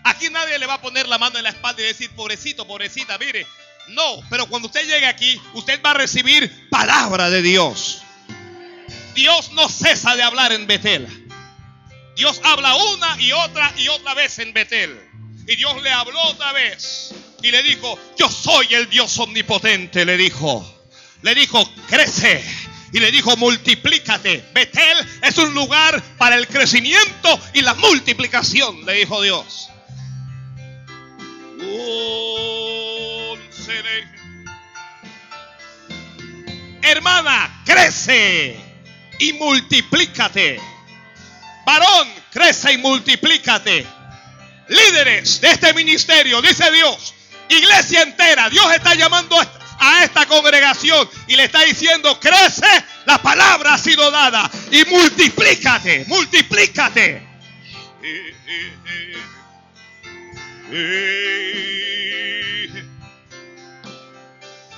Aquí 0.03 0.29
nadie 0.29 0.59
le 0.59 0.65
va 0.65 0.73
a 0.73 0.81
poner 0.81 1.07
la 1.07 1.17
mano 1.17 1.37
en 1.37 1.43
la 1.43 1.51
espalda 1.51 1.81
y 1.81 1.85
decir, 1.85 2.11
pobrecito, 2.11 2.67
pobrecita, 2.67 3.17
mire. 3.17 3.47
No, 3.91 4.21
pero 4.29 4.47
cuando 4.47 4.67
usted 4.67 4.85
llegue 4.87 5.05
aquí, 5.05 5.39
usted 5.53 5.81
va 5.83 5.91
a 5.91 5.95
recibir 5.95 6.69
palabra 6.69 7.29
de 7.29 7.41
Dios. 7.41 8.01
Dios 9.13 9.51
no 9.51 9.67
cesa 9.67 10.15
de 10.15 10.23
hablar 10.23 10.51
en 10.53 10.67
Betel. 10.67 11.07
Dios 12.15 12.39
habla 12.43 12.75
una 12.75 13.21
y 13.21 13.31
otra 13.31 13.73
y 13.77 13.87
otra 13.89 14.13
vez 14.13 14.39
en 14.39 14.53
Betel. 14.53 14.97
Y 15.47 15.55
Dios 15.55 15.81
le 15.81 15.91
habló 15.91 16.21
otra 16.23 16.53
vez. 16.53 17.13
Y 17.41 17.51
le 17.51 17.63
dijo, 17.63 17.99
yo 18.17 18.29
soy 18.29 18.73
el 18.73 18.89
Dios 18.89 19.17
omnipotente, 19.19 20.05
le 20.05 20.15
dijo. 20.15 20.83
Le 21.23 21.35
dijo, 21.35 21.69
crece. 21.87 22.43
Y 22.93 22.99
le 22.99 23.11
dijo, 23.11 23.35
multiplícate. 23.37 24.45
Betel 24.53 24.97
es 25.21 25.37
un 25.37 25.53
lugar 25.53 26.01
para 26.17 26.35
el 26.35 26.47
crecimiento 26.47 27.39
y 27.53 27.61
la 27.61 27.73
multiplicación, 27.73 28.85
le 28.85 28.93
dijo 28.93 29.21
Dios. 29.21 29.69
Hermana, 36.81 37.61
crece 37.65 38.59
y 39.19 39.33
multiplícate. 39.33 40.59
Varón, 41.65 42.07
crece 42.31 42.73
y 42.73 42.77
multiplícate. 42.77 43.85
Líderes 44.67 45.41
de 45.41 45.51
este 45.51 45.73
ministerio, 45.73 46.41
dice 46.41 46.71
Dios, 46.71 47.13
iglesia 47.49 48.01
entera. 48.01 48.49
Dios 48.49 48.65
está 48.73 48.95
llamando 48.95 49.37
a 49.79 50.03
esta 50.03 50.25
congregación 50.25 51.09
y 51.27 51.35
le 51.35 51.45
está 51.45 51.63
diciendo, 51.63 52.19
crece, 52.19 52.67
la 53.05 53.21
palabra 53.21 53.73
ha 53.73 53.77
sido 53.77 54.09
dada 54.09 54.49
y 54.71 54.85
multiplícate, 54.85 56.05
multiplícate. 56.07 57.27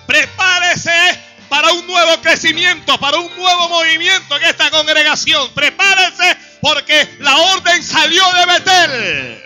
Prepárese 0.08 1.33
para 1.54 1.72
un 1.72 1.86
nuevo 1.86 2.20
crecimiento, 2.20 3.00
para 3.00 3.20
un 3.20 3.38
nuevo 3.38 3.70
movimiento 3.70 4.36
en 4.38 4.44
esta 4.46 4.72
congregación. 4.72 5.54
Prepárese 5.54 6.36
porque 6.60 7.08
la 7.20 7.38
orden 7.38 7.84
salió 7.84 8.24
de 8.34 8.46
Betel. 8.48 9.44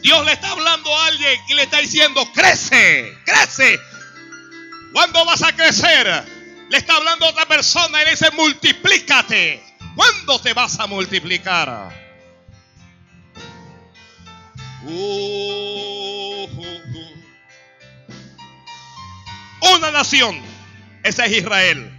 Dios 0.00 0.24
le 0.24 0.32
está 0.32 0.52
hablando 0.52 0.96
a 0.96 1.06
alguien 1.08 1.38
y 1.50 1.54
le 1.54 1.64
está 1.64 1.80
diciendo, 1.80 2.26
crece, 2.32 3.12
crece. 3.26 3.78
¿Cuándo 4.94 5.22
vas 5.26 5.42
a 5.42 5.54
crecer? 5.54 6.24
Le 6.70 6.78
está 6.78 6.96
hablando 6.96 7.26
a 7.26 7.28
otra 7.28 7.44
persona 7.44 8.00
y 8.00 8.06
le 8.06 8.12
dice, 8.12 8.30
multiplícate. 8.30 9.62
¿Cuándo 9.94 10.40
te 10.40 10.54
vas 10.54 10.80
a 10.80 10.86
multiplicar? 10.86 11.99
Uh, 14.82 16.48
Una 19.74 19.90
nación, 19.90 20.40
esa 21.04 21.26
es 21.26 21.32
Israel. 21.38 21.90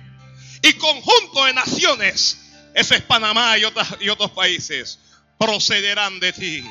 Y 0.63 0.73
conjunto 0.73 1.45
de 1.45 1.53
naciones, 1.53 2.38
eso 2.73 2.95
es 2.95 3.01
Panamá 3.01 3.57
y, 3.57 3.63
y 3.99 4.09
otros 4.09 4.32
países, 4.32 4.99
procederán 5.38 6.19
de 6.19 6.34
ti. 6.34 6.63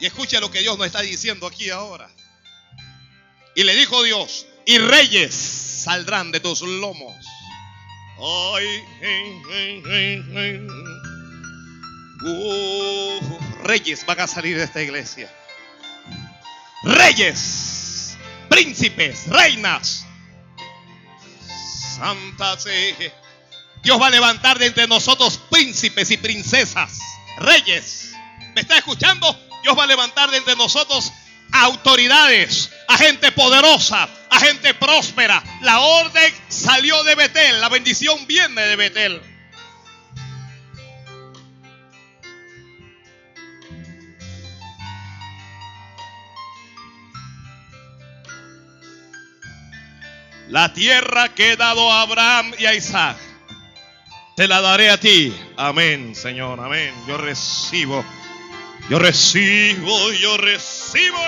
Y 0.00 0.06
escucha 0.06 0.40
lo 0.40 0.50
que 0.50 0.60
Dios 0.60 0.76
nos 0.76 0.86
está 0.86 1.00
diciendo 1.00 1.46
aquí 1.46 1.70
ahora. 1.70 2.10
Y 3.54 3.62
le 3.62 3.74
dijo 3.74 4.02
Dios, 4.02 4.46
y 4.66 4.78
reyes 4.78 5.34
saldrán 5.34 6.32
de 6.32 6.40
tus 6.40 6.62
lomos. 6.62 7.14
Reyes 13.64 14.04
van 14.06 14.20
a 14.20 14.26
salir 14.26 14.56
de 14.56 14.64
esta 14.64 14.82
iglesia. 14.82 15.28
Reyes, 16.82 18.16
príncipes, 18.48 19.26
reinas. 19.28 20.06
Santas. 21.96 22.66
Dios 23.82 24.00
va 24.00 24.08
a 24.08 24.10
levantar 24.10 24.58
de 24.58 24.66
entre 24.66 24.86
nosotros 24.86 25.38
príncipes 25.50 26.10
y 26.10 26.16
princesas, 26.16 26.98
reyes. 27.38 28.12
¿Me 28.54 28.60
está 28.60 28.78
escuchando? 28.78 29.38
Dios 29.62 29.76
va 29.78 29.84
a 29.84 29.86
levantar 29.86 30.30
de 30.30 30.38
entre 30.38 30.56
nosotros 30.56 31.12
autoridades, 31.52 32.70
a 32.88 32.98
gente 32.98 33.32
poderosa, 33.32 34.08
a 34.30 34.40
gente 34.40 34.74
próspera. 34.74 35.42
La 35.62 35.80
orden 35.80 36.34
salió 36.48 37.02
de 37.04 37.14
Betel, 37.14 37.60
la 37.60 37.68
bendición 37.68 38.26
viene 38.26 38.62
de 38.62 38.76
Betel. 38.76 39.33
La 50.54 50.72
tierra 50.72 51.34
que 51.34 51.50
he 51.50 51.56
dado 51.56 51.90
a 51.90 52.02
Abraham 52.02 52.52
y 52.56 52.66
a 52.66 52.74
Isaac, 52.74 53.16
te 54.36 54.46
la 54.46 54.60
daré 54.60 54.88
a 54.88 55.00
ti. 55.00 55.34
Amén, 55.56 56.14
Señor, 56.14 56.60
amén. 56.60 56.94
Yo 57.08 57.18
recibo 57.18 58.04
yo 58.88 59.00
recibo, 59.00 60.12
yo 60.12 60.36
recibo, 60.36 61.18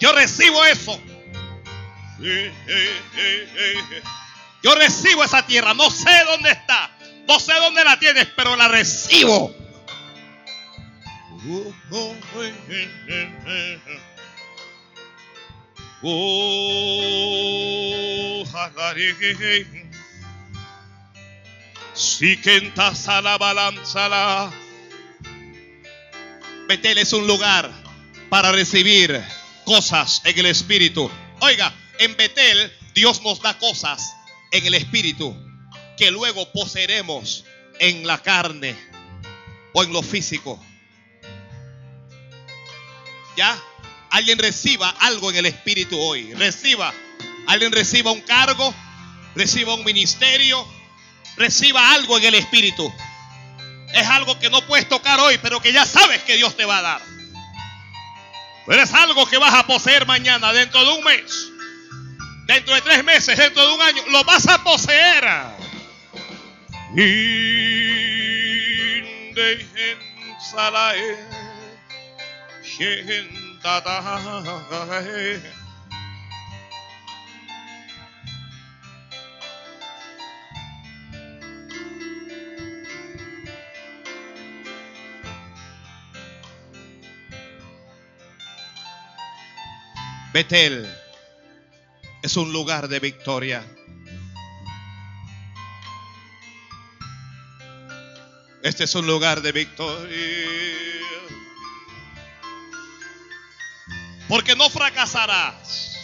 yo 0.00 0.12
recibo 0.12 0.64
eso. 0.64 1.00
Yo 4.64 4.74
recibo 4.74 5.22
esa 5.22 5.46
tierra, 5.46 5.72
no 5.72 5.88
sé 5.88 6.10
dónde 6.24 6.50
está, 6.50 6.90
no 7.28 7.38
sé 7.38 7.52
dónde 7.54 7.84
la 7.84 8.00
tienes, 8.00 8.26
pero 8.34 8.56
la 8.56 8.66
recibo. 8.66 9.54
Si 21.94 22.36
quentas 22.38 23.06
a 23.08 23.20
la 23.20 23.36
balanza 23.36 24.08
la 24.08 24.50
Betel 26.66 26.96
es 26.96 27.12
un 27.12 27.26
lugar 27.26 27.70
para 28.30 28.52
recibir 28.52 29.22
cosas 29.64 30.22
en 30.24 30.38
el 30.38 30.46
Espíritu. 30.46 31.10
Oiga, 31.40 31.74
en 31.98 32.16
Betel 32.16 32.72
Dios 32.94 33.20
nos 33.22 33.42
da 33.42 33.58
cosas 33.58 34.14
en 34.50 34.64
el 34.64 34.74
Espíritu 34.74 35.36
que 35.98 36.10
luego 36.10 36.50
poseeremos 36.52 37.44
en 37.78 38.06
la 38.06 38.22
carne 38.22 38.74
o 39.74 39.84
en 39.84 39.92
lo 39.92 40.02
físico. 40.02 40.58
¿Ya? 43.36 43.54
Alguien 44.10 44.38
reciba 44.38 44.88
algo 45.00 45.30
en 45.30 45.36
el 45.36 45.46
Espíritu 45.46 45.98
hoy. 45.98 46.32
Reciba. 46.32 46.94
Alguien 47.46 47.72
reciba 47.72 48.10
un 48.10 48.20
cargo, 48.20 48.74
reciba 49.34 49.74
un 49.74 49.84
ministerio, 49.84 50.66
reciba 51.36 51.92
algo 51.92 52.18
en 52.18 52.24
el 52.24 52.34
Espíritu 52.34 52.92
es 53.92 54.06
algo 54.08 54.38
que 54.38 54.50
no 54.50 54.60
puedes 54.66 54.88
tocar 54.88 55.18
hoy, 55.20 55.38
pero 55.38 55.60
que 55.60 55.72
ya 55.72 55.86
sabes 55.86 56.22
que 56.22 56.36
Dios 56.36 56.56
te 56.56 56.64
va 56.64 56.78
a 56.78 56.82
dar. 56.82 57.02
Pero 58.66 58.82
es 58.82 58.92
algo 58.92 59.26
que 59.26 59.38
vas 59.38 59.54
a 59.54 59.66
poseer 59.66 60.06
mañana, 60.06 60.52
dentro 60.52 60.84
de 60.84 60.98
un 60.98 61.04
mes, 61.04 61.48
dentro 62.46 62.74
de 62.74 62.80
tres 62.82 63.04
meses, 63.04 63.38
dentro 63.38 63.66
de 63.66 63.74
un 63.74 63.80
año, 63.80 64.02
lo 64.10 64.24
vas 64.24 64.46
a 64.48 64.62
poseer. 64.62 65.24
Betel 90.36 90.86
es 92.20 92.36
un 92.36 92.52
lugar 92.52 92.88
de 92.88 93.00
victoria. 93.00 93.64
Este 98.62 98.84
es 98.84 98.94
un 98.94 99.06
lugar 99.06 99.40
de 99.40 99.52
victoria. 99.52 100.18
Porque 104.28 104.54
no 104.56 104.68
fracasarás. 104.68 105.96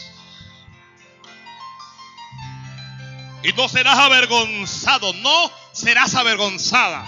Y 3.42 3.52
no 3.52 3.68
serás 3.68 3.98
avergonzado. 3.98 5.12
No 5.12 5.52
serás 5.72 6.14
avergonzada. 6.14 7.04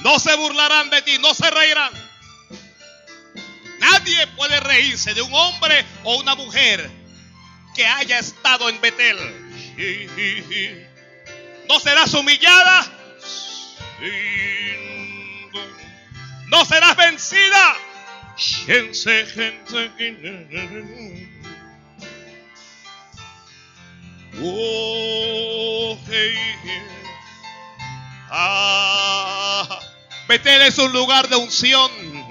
No 0.00 0.18
se 0.18 0.34
burlarán 0.36 0.88
de 0.88 1.02
ti. 1.02 1.18
No 1.18 1.34
se 1.34 1.50
reirán. 1.50 2.05
Nadie 3.90 4.26
puede 4.36 4.58
reírse 4.60 5.14
de 5.14 5.22
un 5.22 5.32
hombre 5.32 5.84
o 6.02 6.16
una 6.16 6.34
mujer 6.34 6.90
que 7.74 7.86
haya 7.86 8.18
estado 8.18 8.68
en 8.68 8.80
Betel. 8.80 9.16
No 11.68 11.78
serás 11.78 12.12
humillada. 12.14 12.86
No 16.48 16.64
serás 16.64 16.96
vencida. 16.96 17.76
Oh, 24.42 25.98
ah, 28.30 29.80
Betel 30.28 30.62
es 30.62 30.78
un 30.78 30.92
lugar 30.92 31.28
de 31.28 31.36
unción. 31.36 32.25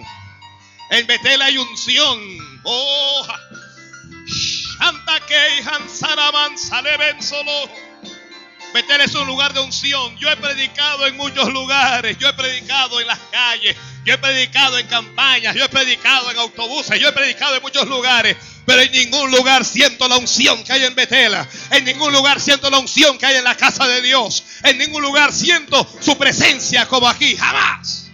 En 0.89 1.07
Betel 1.07 1.41
hay 1.41 1.57
unción. 1.57 2.19
Oh, 2.63 3.27
Shanta 4.79 5.19
solo. 7.21 7.69
Betel 8.73 9.01
es 9.01 9.15
un 9.15 9.27
lugar 9.27 9.53
de 9.53 9.61
unción. 9.61 10.17
Yo 10.17 10.29
he 10.29 10.37
predicado 10.37 11.07
en 11.07 11.15
muchos 11.17 11.51
lugares. 11.51 12.17
Yo 12.17 12.27
he 12.27 12.33
predicado 12.33 12.99
en 12.99 13.07
las 13.07 13.19
calles. 13.31 13.75
Yo 14.05 14.13
he 14.13 14.17
predicado 14.19 14.77
en 14.77 14.85
campañas, 14.85 15.55
yo 15.55 15.65
he 15.65 15.69
predicado 15.69 16.29
en 16.29 16.37
autobuses, 16.37 16.99
yo 16.99 17.09
he 17.09 17.11
predicado 17.11 17.55
en 17.55 17.61
muchos 17.63 17.87
lugares, 17.87 18.37
pero 18.63 18.83
en 18.83 18.91
ningún 18.91 19.31
lugar 19.31 19.65
siento 19.65 20.07
la 20.07 20.17
unción 20.17 20.63
que 20.63 20.73
hay 20.73 20.83
en 20.83 20.93
Betela. 20.93 21.47
En 21.71 21.85
ningún 21.85 22.13
lugar 22.13 22.39
siento 22.39 22.69
la 22.69 22.77
unción 22.77 23.17
que 23.17 23.25
hay 23.25 23.37
en 23.37 23.43
la 23.43 23.57
casa 23.57 23.87
de 23.87 24.03
Dios. 24.03 24.43
En 24.61 24.77
ningún 24.77 25.01
lugar 25.01 25.33
siento 25.33 25.87
su 25.99 26.15
presencia 26.19 26.87
como 26.87 27.07
aquí, 27.07 27.35
jamás. 27.35 28.04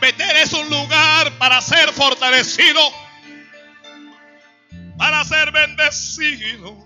Betel 0.00 0.36
es 0.36 0.52
un 0.52 0.68
lugar 0.70 1.32
para 1.38 1.60
ser 1.60 1.92
fortalecido 1.92 2.80
para 4.96 5.24
ser 5.24 5.52
bendecido. 5.52 6.84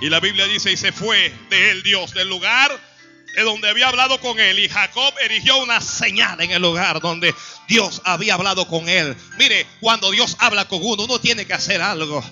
Y 0.00 0.10
la 0.10 0.20
Biblia 0.20 0.46
dice, 0.46 0.70
y 0.70 0.76
se 0.76 0.92
fue 0.92 1.34
de 1.50 1.70
él 1.72 1.82
Dios 1.82 2.14
del 2.14 2.28
lugar 2.28 2.70
de 3.38 3.44
donde 3.44 3.68
había 3.68 3.86
hablado 3.86 4.20
con 4.20 4.40
él. 4.40 4.58
Y 4.58 4.68
Jacob 4.68 5.14
erigió 5.22 5.58
una 5.58 5.80
señal 5.80 6.40
en 6.40 6.50
el 6.50 6.60
lugar 6.60 7.00
donde 7.00 7.32
Dios 7.68 8.02
había 8.04 8.34
hablado 8.34 8.66
con 8.66 8.88
él. 8.88 9.16
Mire, 9.38 9.64
cuando 9.80 10.10
Dios 10.10 10.36
habla 10.40 10.66
con 10.66 10.80
uno, 10.82 11.04
uno 11.04 11.20
tiene 11.20 11.46
que 11.46 11.54
hacer 11.54 11.80
algo. 11.80 12.24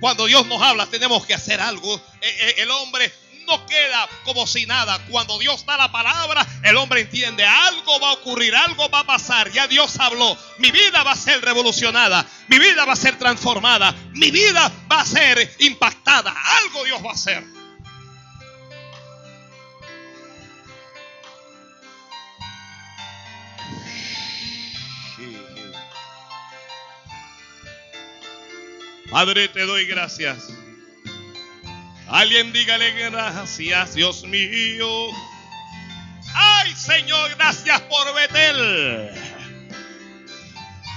Cuando 0.00 0.24
Dios 0.24 0.46
nos 0.46 0.62
habla, 0.62 0.86
tenemos 0.86 1.26
que 1.26 1.34
hacer 1.34 1.60
algo. 1.60 1.94
E, 2.22 2.26
e, 2.26 2.62
el 2.62 2.70
hombre 2.70 3.12
no 3.46 3.66
queda 3.66 4.08
como 4.24 4.46
si 4.46 4.64
nada. 4.64 4.98
Cuando 5.10 5.38
Dios 5.38 5.66
da 5.66 5.76
la 5.76 5.92
palabra, 5.92 6.46
el 6.62 6.74
hombre 6.78 7.02
entiende, 7.02 7.44
algo 7.44 8.00
va 8.00 8.08
a 8.08 8.12
ocurrir, 8.14 8.56
algo 8.56 8.88
va 8.88 9.00
a 9.00 9.04
pasar. 9.04 9.52
Ya 9.52 9.66
Dios 9.66 10.00
habló, 10.00 10.38
mi 10.56 10.70
vida 10.70 11.02
va 11.02 11.12
a 11.12 11.16
ser 11.16 11.42
revolucionada, 11.42 12.26
mi 12.48 12.58
vida 12.58 12.86
va 12.86 12.94
a 12.94 12.96
ser 12.96 13.18
transformada, 13.18 13.94
mi 14.14 14.30
vida 14.30 14.72
va 14.90 15.02
a 15.02 15.04
ser 15.04 15.54
impactada, 15.58 16.34
algo 16.62 16.82
Dios 16.84 17.04
va 17.04 17.10
a 17.10 17.14
hacer. 17.14 17.61
Padre, 29.12 29.48
te 29.48 29.66
doy 29.66 29.84
gracias 29.84 30.48
Alguien 32.08 32.52
dígale 32.52 32.92
gracias, 32.92 33.94
Dios 33.94 34.24
mío. 34.24 34.86
Ay, 36.34 36.74
Señor, 36.76 37.30
gracias 37.36 37.80
por 37.82 38.14
Betel. 38.14 39.10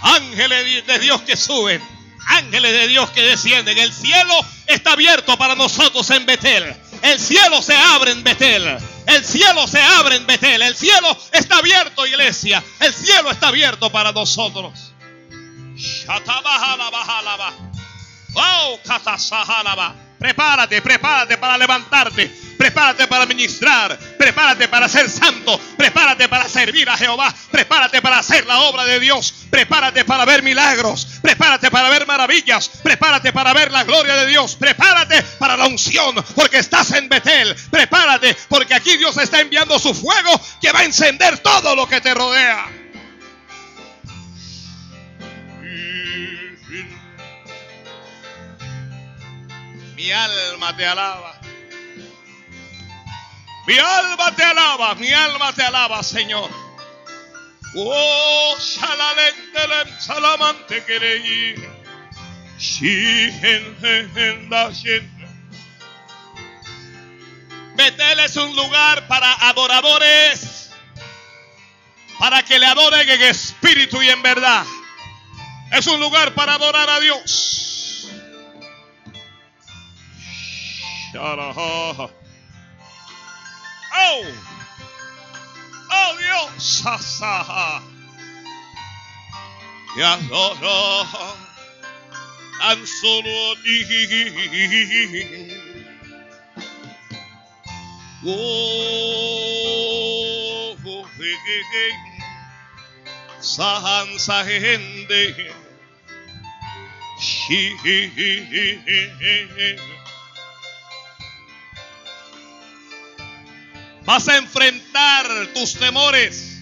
Ángeles 0.01 0.85
de 0.85 0.99
Dios 0.99 1.21
que 1.21 1.37
suben, 1.37 1.81
ángeles 2.27 2.73
de 2.73 2.87
Dios 2.89 3.09
que 3.11 3.21
descienden. 3.21 3.77
El 3.77 3.93
cielo 3.93 4.33
está 4.67 4.91
abierto 4.91 5.37
para 5.37 5.55
nosotros 5.55 6.09
en 6.09 6.25
Betel. 6.25 6.75
El 7.01 7.17
cielo 7.17 7.61
se 7.61 7.77
abre 7.77 8.11
en 8.11 8.21
Betel. 8.21 8.77
El 9.07 9.23
cielo 9.23 9.67
se 9.69 9.81
abre 9.81 10.17
en 10.17 10.27
Betel. 10.27 10.61
El 10.61 10.75
cielo 10.75 11.17
está 11.31 11.59
abierto, 11.59 12.05
iglesia. 12.05 12.61
El 12.81 12.93
cielo 12.93 13.31
está 13.31 13.47
abierto 13.47 13.89
para 13.89 14.11
nosotros. 14.11 14.91
Oh, 18.35 18.79
Prepárate, 20.17 20.81
prepárate 20.81 21.37
para 21.37 21.57
levantarte. 21.57 22.31
Prepárate 22.57 23.07
para 23.07 23.25
ministrar. 23.25 23.97
Prepárate 24.17 24.67
para 24.67 24.87
ser 24.87 25.09
santo. 25.09 25.59
Prepárate 25.77 26.27
para 26.29 26.47
servir 26.47 26.89
a 26.89 26.97
Jehová. 26.97 27.33
Prepárate 27.51 28.01
para 28.01 28.19
hacer 28.19 28.45
la 28.45 28.61
obra 28.61 28.85
de 28.85 28.99
Dios. 28.99 29.33
Prepárate 29.49 30.05
para 30.05 30.25
ver 30.25 30.41
milagros. 30.41 31.05
Prepárate 31.21 31.69
para 31.69 31.89
ver 31.89 32.07
maravillas. 32.07 32.69
Prepárate 32.81 33.33
para 33.33 33.53
ver 33.53 33.71
la 33.71 33.83
gloria 33.83 34.15
de 34.15 34.27
Dios. 34.27 34.55
Prepárate 34.55 35.21
para 35.37 35.57
la 35.57 35.67
unción 35.67 36.15
porque 36.33 36.57
estás 36.57 36.91
en 36.91 37.09
Betel. 37.09 37.55
Prepárate 37.69 38.35
porque 38.47 38.73
aquí 38.73 38.97
Dios 38.97 39.17
está 39.17 39.41
enviando 39.41 39.77
su 39.77 39.93
fuego 39.93 40.41
que 40.61 40.71
va 40.71 40.79
a 40.79 40.85
encender 40.85 41.39
todo 41.39 41.75
lo 41.75 41.87
que 41.87 42.01
te 42.01 42.13
rodea. 42.13 42.65
Mi 50.05 50.11
alma 50.11 50.77
te 50.77 50.85
alaba. 50.85 51.41
Mi 53.65 53.75
alma 53.79 54.35
te 54.35 54.43
alaba, 54.43 54.93
mi 54.93 55.11
alma 55.11 55.51
te 55.51 55.63
alaba, 55.63 56.03
Señor. 56.03 56.47
Oh, 57.75 58.55
shalalente 58.59 59.99
salamante 59.99 60.85
quereí. 60.85 61.55
Betel 67.75 68.19
es 68.19 68.35
un 68.35 68.55
lugar 68.55 69.07
para 69.07 69.33
adoradores, 69.49 70.69
para 72.19 72.43
que 72.43 72.59
le 72.59 72.67
adoren 72.67 73.09
en 73.09 73.23
espíritu 73.23 74.03
y 74.03 74.09
en 74.09 74.21
verdad. 74.21 74.65
Es 75.71 75.87
un 75.87 75.99
lugar 75.99 76.35
para 76.35 76.53
adorar 76.53 76.91
a 76.91 76.99
Dios. 76.99 77.74
da 81.15 81.53
ha. 81.53 82.09
Oh! 83.95 84.25
Oh, 85.91 86.17
yo, 86.19 86.49
sa 86.57 86.97
sa 86.97 87.43
ha. 87.43 87.81
Ya 89.97 90.17
da 90.29 90.53
da 90.59 91.03
ha. 91.03 91.35
I'm 92.61 92.85
so 92.85 93.21
di. 93.21 93.83
Oh, 98.27 98.31
oh, 100.85 101.03
hey, 101.17 101.35
hey, 101.45 101.63
hey. 101.71 101.93
Sahan 103.39 104.17
sahende. 104.17 105.53
She, 107.19 107.77
he, 107.83 108.07
he, 108.07 108.39
he, 108.43 108.65
he, 108.85 109.47
he. 109.55 109.94
Vas 114.05 114.27
a 114.27 114.37
enfrentar 114.37 115.27
tus 115.53 115.73
temores 115.73 116.61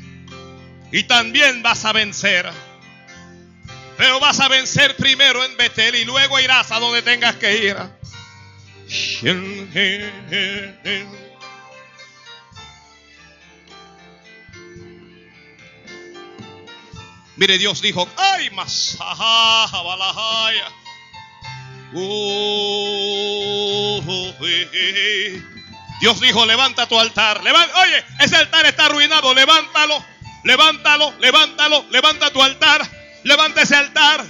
y 0.92 1.04
también 1.04 1.62
vas 1.62 1.84
a 1.84 1.92
vencer. 1.92 2.50
Pero 3.98 4.20
vas 4.20 4.40
a 4.40 4.48
vencer 4.48 4.96
primero 4.96 5.44
en 5.44 5.58
Betel 5.58 5.96
y 5.96 6.06
luego 6.06 6.40
irás 6.40 6.72
a 6.72 6.80
donde 6.80 7.02
tengas 7.02 7.36
que 7.36 7.58
ir. 7.58 7.78
Mire, 17.36 17.58
Dios 17.58 17.82
dijo, 17.82 18.08
ay, 18.16 18.50
más, 18.52 18.98
Dios 26.04 26.20
dijo, 26.20 26.46
levanta 26.46 26.86
tu 26.86 27.00
altar. 27.00 27.40
Oye, 27.40 28.06
ese 28.20 28.36
altar 28.36 28.66
está 28.66 28.88
arruinado. 28.88 29.34
Levántalo, 29.34 30.04
levántalo, 30.44 31.14
levántalo, 31.18 31.86
levanta 31.92 32.30
tu 32.30 32.44
altar. 32.44 32.82
Levanta 33.24 33.62
ese 33.62 33.78
altar. 33.78 34.26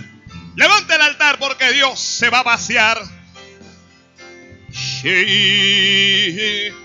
Levanta 0.55 0.93
el 0.93 1.01
altar 1.01 1.39
porque 1.39 1.71
Dios 1.71 1.99
se 1.99 2.29
va 2.29 2.41
a 2.41 2.43
vaciar. 2.43 3.01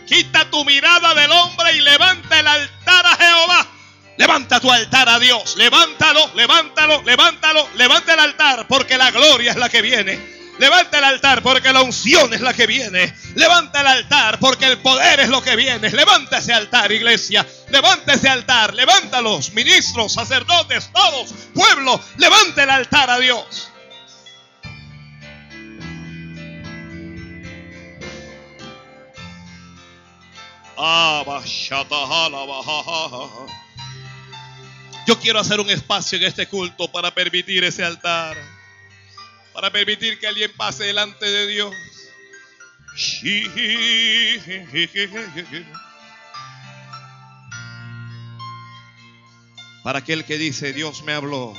Quita 0.06 0.50
tu 0.50 0.64
mirada 0.64 1.14
del 1.14 1.32
hombre 1.32 1.76
y 1.76 1.82
levanta 1.82 2.40
el 2.40 2.46
altar 2.46 3.06
a 3.08 3.16
Jehová. 3.16 3.66
Levanta 4.16 4.58
tu 4.58 4.72
altar 4.72 5.06
a 5.10 5.18
Dios. 5.18 5.56
Levántalo, 5.58 6.32
levántalo, 6.34 7.02
levántalo. 7.02 7.68
Levanta 7.74 8.14
el 8.14 8.20
altar 8.20 8.66
porque 8.66 8.96
la 8.96 9.10
gloria 9.10 9.50
es 9.50 9.58
la 9.58 9.68
que 9.68 9.82
viene. 9.82 10.37
Levanta 10.58 10.98
el 10.98 11.04
altar 11.04 11.42
porque 11.42 11.72
la 11.72 11.82
unción 11.82 12.34
es 12.34 12.40
la 12.40 12.52
que 12.52 12.66
viene. 12.66 13.14
Levanta 13.36 13.80
el 13.80 13.86
altar 13.86 14.38
porque 14.40 14.66
el 14.66 14.78
poder 14.78 15.20
es 15.20 15.28
lo 15.28 15.40
que 15.40 15.54
viene. 15.54 15.88
Levanta 15.90 16.38
ese 16.38 16.52
altar, 16.52 16.90
iglesia. 16.90 17.46
Levanta 17.70 18.14
ese 18.14 18.28
altar. 18.28 18.74
Levántalos, 18.74 19.52
ministros, 19.52 20.12
sacerdotes, 20.12 20.90
todos, 20.92 21.32
pueblo. 21.54 22.00
Levanta 22.16 22.64
el 22.64 22.70
altar 22.70 23.10
a 23.10 23.18
Dios. 23.18 23.70
Yo 35.06 35.18
quiero 35.20 35.40
hacer 35.40 35.60
un 35.60 35.70
espacio 35.70 36.18
en 36.18 36.24
este 36.24 36.46
culto 36.46 36.90
para 36.90 37.12
permitir 37.12 37.64
ese 37.64 37.84
altar 37.84 38.57
para 39.58 39.72
permitir 39.72 40.20
que 40.20 40.26
alguien 40.28 40.52
pase 40.56 40.84
delante 40.84 41.26
de 41.26 41.48
Dios. 41.48 41.74
Para 49.82 49.98
aquel 49.98 50.24
que 50.24 50.38
dice, 50.38 50.72
Dios 50.72 51.02
me 51.02 51.12
habló, 51.12 51.54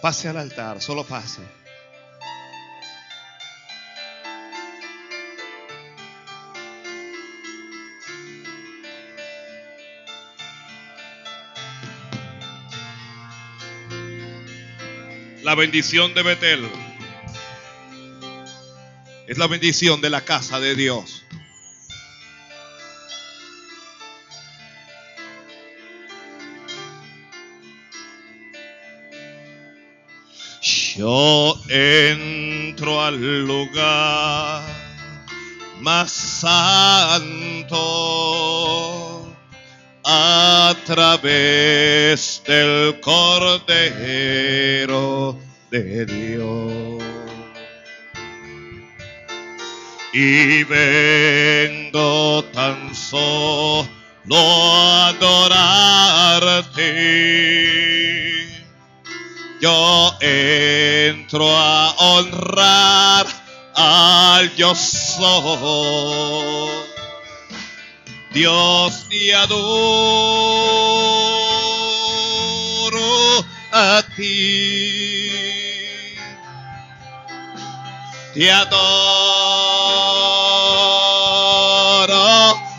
pase 0.00 0.28
al 0.30 0.38
altar, 0.38 0.80
solo 0.80 1.04
pase. 1.04 1.42
La 15.46 15.54
bendición 15.54 16.12
de 16.12 16.24
Betel 16.24 16.68
es 19.28 19.38
la 19.38 19.46
bendición 19.46 20.00
de 20.00 20.10
la 20.10 20.22
casa 20.22 20.58
de 20.58 20.74
Dios. 20.74 21.22
Yo 30.96 31.54
entro 31.68 33.04
al 33.04 33.46
lugar 33.46 34.64
más 35.80 36.10
santo 36.10 37.76
a 40.08 40.72
través 40.84 42.40
del 42.46 43.00
Cordero 43.00 43.76
de 45.68 46.06
Dios. 46.06 47.02
Y 50.12 50.62
vengo 50.62 52.44
tan 52.52 52.94
solo 52.94 53.88
a 54.30 55.08
adorarte. 55.08 56.76
Yo 59.60 60.16
entro 60.20 61.48
a 61.50 61.96
honrar 61.98 63.26
al 63.74 64.54
yo 64.54 64.72
soy. 64.76 66.06
Dios 68.36 69.08
te 69.08 69.34
adoro 69.34 69.56
a 73.72 74.04
ti. 74.14 75.32
Te 78.34 78.52
adoro 78.52 78.76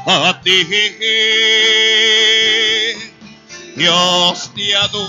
a 0.06 0.40
ti. 0.44 0.64
Dios 3.76 4.52
te 4.54 4.76
adoro 4.76 5.08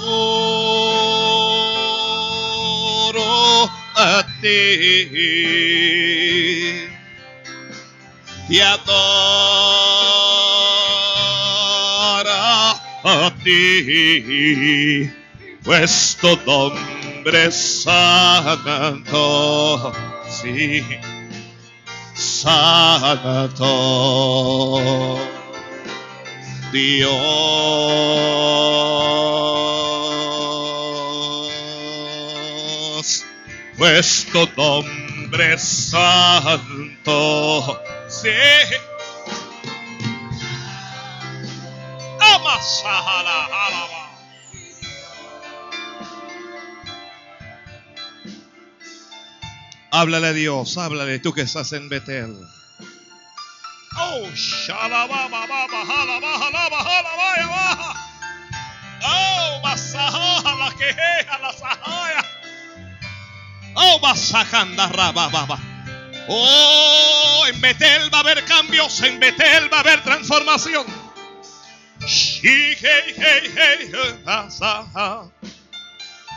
a 3.97 4.25
ti. 4.41 5.11
Te 8.49 8.63
adoro 8.63 9.78
a 13.25 13.31
ti. 13.43 15.11
Pues 15.65 16.17
tu 16.21 16.39
nombre 16.47 17.51
santo, 17.53 19.13
sí, 20.29 20.83
santo. 22.15 23.59
Dios, 26.73 27.15
pues 33.77 34.27
tu 34.33 34.49
nombre 34.57 35.59
santo, 35.59 36.43
sí. 38.09 38.31
Háblale 49.91 50.29
a 50.29 50.33
Dios, 50.33 50.77
háblale 50.77 51.19
tú 51.19 51.33
que 51.33 51.43
estás 51.43 51.73
en 51.73 51.89
Betel. 51.89 52.37
Oh. 53.97 54.29
Oh, 59.03 59.61
masahala, 59.63 60.75
quejeja, 60.77 61.39
la 61.39 61.53
sahaya. 61.53 62.25
Oh, 63.75 63.99
masajanda, 64.01 64.89
rababa. 64.89 65.59
Oh, 66.29 67.45
en 67.49 67.61
Betel 67.61 68.13
va 68.13 68.19
a 68.19 68.21
haber 68.21 68.45
cambios, 68.45 69.03
en 69.03 69.19
Betel 69.19 69.73
va 69.73 69.79
a 69.79 69.81
haber 69.81 70.03
transformación. 70.03 71.08
Shi, 72.09 72.75
hey, 72.81 73.15
hey, 73.19 73.51
hey, 73.55 73.93
asaja. 74.25 75.31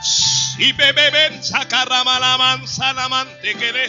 Si 0.03 0.73
beben 0.73 1.41
sacarrama 1.41 2.19
la 2.19 2.37
mansa 2.37 2.91
la 2.91 3.07
mante 3.07 3.55
que 3.55 3.71
le 3.71 3.87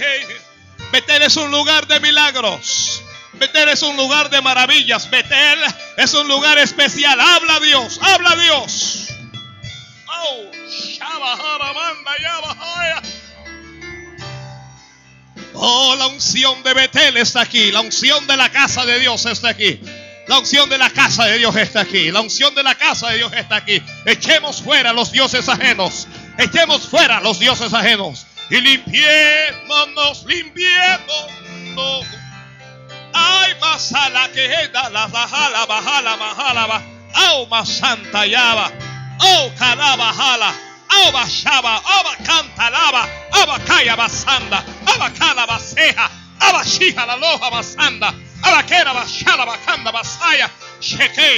Betel 0.92 1.22
es 1.22 1.36
un 1.36 1.50
lugar 1.50 1.88
de 1.88 1.98
milagros. 1.98 3.02
Betel 3.32 3.68
es 3.70 3.82
un 3.82 3.96
lugar 3.96 4.30
de 4.30 4.40
maravillas. 4.40 5.10
Betel 5.10 5.58
es 5.96 6.14
un 6.14 6.28
lugar 6.28 6.56
especial. 6.58 7.20
Habla 7.20 7.58
Dios, 7.58 7.98
habla 8.00 8.36
Dios. 8.36 9.08
Oh. 10.06 10.50
Oh, 15.54 15.96
la 15.96 16.06
unción 16.06 16.62
de 16.62 16.74
Betel 16.74 17.16
está 17.16 17.40
aquí. 17.40 17.72
La 17.72 17.80
unción 17.80 18.24
de 18.28 18.36
la 18.36 18.52
casa 18.52 18.86
de 18.86 19.00
Dios 19.00 19.26
está 19.26 19.48
aquí. 19.48 19.80
La 20.26 20.38
unción 20.38 20.68
de 20.68 20.78
la 20.78 20.90
casa 20.90 21.24
de 21.24 21.38
Dios 21.38 21.54
está 21.56 21.80
aquí. 21.80 22.10
La 22.10 22.20
unción 22.20 22.54
de 22.54 22.62
la 22.62 22.74
casa 22.74 23.08
de 23.10 23.18
Dios 23.18 23.32
está 23.32 23.56
aquí. 23.56 23.82
Echemos 24.06 24.62
fuera 24.62 24.92
los 24.92 25.12
dioses 25.12 25.48
ajenos. 25.48 26.06
Echemos 26.38 26.88
fuera 26.88 27.20
los 27.20 27.38
dioses 27.38 27.74
ajenos. 27.74 28.26
Y 28.50 28.60
limpiémonos, 28.60 30.24
limpiémonos. 30.24 32.06
Ay, 33.12 33.54
masala 33.60 34.30
que 34.32 34.48
da 34.72 34.88
la 34.90 35.06
bajala, 35.06 35.66
bajala, 35.66 36.16
bajala, 36.16 36.82
Oh, 37.14 37.46
masanta 37.46 38.26
yaba. 38.26 38.70
Oh, 39.20 39.50
calaba, 39.58 40.12
jala. 40.12 40.54
Oh, 40.90 41.12
bashaba. 41.12 41.82
Lava. 42.70 43.08
Oh, 43.32 43.46
bacaya 43.46 43.96
basanda. 43.96 44.64
Oh, 44.86 44.98
bacala 44.98 45.46
baseja. 45.46 46.10
Bashija 46.52 47.06
la 47.06 47.16
loja 47.16 47.50
basanda. 47.50 48.14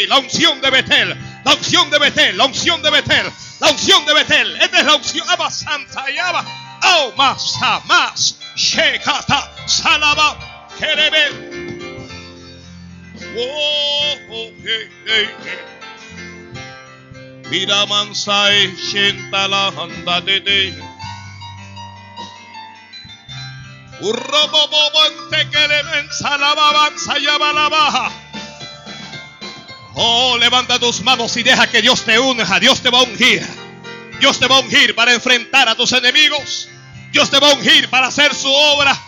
La 0.09 0.19
unción 0.19 0.61
de 0.61 0.71
Betel. 0.71 1.17
La 1.45 1.55
unción 1.55 1.91
de 1.91 1.99
Betel. 1.99 2.37
La 2.37 2.45
unción 2.45 2.83
de 2.83 2.91
Betel. 2.91 3.27
La 3.61 3.71
unción 3.71 4.05
de 4.07 4.15
Betel. 4.15 4.57
Esta 4.61 4.81
es 4.81 4.87
la 4.87 4.95
unción. 4.95 5.29
Aba 5.29 5.51
Santa 5.51 6.09
Yaba. 6.11 6.45
Oh, 6.85 7.13
más, 7.17 7.59
más. 7.87 8.39
Shekata, 8.55 9.51
salaba, 9.67 10.69
kerebe. 10.79 11.65
Oh, 13.37 14.15
oh, 14.31 14.51
hey, 14.63 14.89
hey, 15.07 15.29
hey. 15.43 15.59
Mira 17.51 17.87
mansai, 17.87 18.75
shenta 18.77 19.49
la 19.49 19.69
handa 19.69 20.21
de 20.21 20.41
de. 20.41 20.94
Urrobobobante 24.01 25.49
que 25.51 25.69
le 25.69 25.83
mensa 25.85 26.37
la 26.37 26.55
babanza 26.55 27.19
y 27.19 27.23
la 27.23 27.69
baja. 27.69 28.11
Oh, 29.95 30.37
levanta 30.39 30.79
tus 30.79 31.03
manos 31.03 31.37
y 31.37 31.43
deja 31.43 31.69
que 31.69 31.81
Dios 31.81 32.05
te 32.05 32.19
unja. 32.19 32.59
Dios 32.59 32.81
te 32.81 32.91
va 32.91 32.99
a 32.99 33.03
ungir. 33.03 33.47
Dios 34.19 34.39
te 34.39 34.47
va 34.47 34.57
a 34.57 34.61
ungir 34.61 34.95
para 34.95 35.13
enfrentar 35.13 35.69
a 35.69 35.75
tus 35.75 35.93
enemigos. 35.93 36.69
Dios 37.13 37.31
te 37.31 37.39
va 37.39 37.51
a 37.51 37.55
ungir 37.55 37.89
para 37.89 38.09
hacer 38.09 38.35
su 38.35 38.53
obra. 38.53 38.99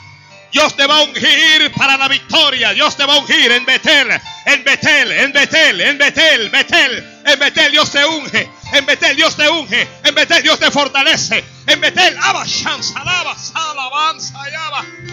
Dios 0.52 0.76
te 0.76 0.86
va 0.86 0.98
a 0.98 1.02
ungir 1.02 1.72
para 1.76 1.96
la 1.96 2.08
victoria. 2.08 2.72
Dios 2.72 2.96
te 2.96 3.04
va 3.04 3.14
a 3.14 3.18
ungir 3.18 3.50
en 3.50 3.66
Betel, 3.66 4.08
en 4.44 4.64
Betel, 4.64 5.12
en 5.12 5.32
Betel, 5.32 5.80
en 5.80 5.98
Betel, 5.98 6.50
Betel. 6.50 7.15
En 7.26 7.40
Betel 7.40 7.72
Dios 7.72 7.90
te 7.90 8.06
unge. 8.06 8.48
En 8.72 8.86
Betel 8.86 9.16
Dios 9.16 9.36
te 9.36 9.50
unge. 9.50 9.88
En 10.04 10.14
Betel 10.14 10.42
Dios 10.42 10.60
te 10.60 10.70
fortalece. 10.70 11.44
En 11.66 11.80
Betel, 11.80 12.16
alabanza, 12.18 13.00
alaba. 13.00 13.36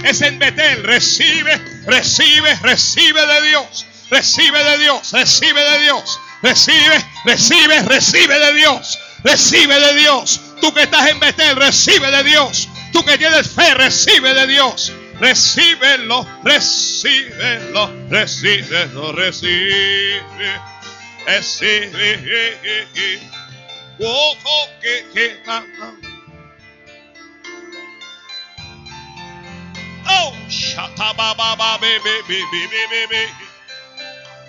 Es 0.03 0.22
en 0.22 0.38
Betel. 0.38 0.84
Recibe, 0.84 1.57
recibe, 1.88 2.56
recibe 2.61 3.26
de 3.26 3.41
Dios. 3.49 3.85
Recibe 4.11 4.64
de 4.64 4.77
Dios, 4.77 5.11
recibe 5.11 5.64
de 5.64 5.80
Dios. 5.80 6.19
Recibe, 6.44 7.06
recibe, 7.26 7.81
recibe 7.81 8.40
de 8.40 8.53
Dios. 8.53 8.99
Recibe 9.23 9.80
de 9.80 9.94
Dios. 9.95 10.40
Tú 10.61 10.72
que 10.72 10.84
estás 10.84 11.07
en 11.07 11.19
Betel, 11.19 11.56
recibe 11.56 12.11
de 12.11 12.23
Dios. 12.23 12.69
Tú 12.91 13.03
que 13.03 13.18
tienes 13.18 13.49
fe, 13.49 13.73
recibe 13.73 14.35
de 14.35 14.45
Dios. 14.45 14.94
Recíbelo, 15.19 16.27
recíbelo, 16.44 17.91
recíbelo, 18.10 19.11
recibe. 19.14 20.73
Recibe. 21.26 23.20
Oh, 24.02 24.36
oh, 24.45 24.68
que, 24.82 25.04
que, 25.14 25.38
ah, 25.48 25.64
ah. 25.82 25.94
Oh, 30.06 30.34
shatababa, 30.50 31.80
be, 31.80 32.00
be, 32.04 32.22
be, 32.28 32.44
be, 32.52 32.68
be, 32.68 32.82
be, 32.90 33.08
be. 33.10 33.24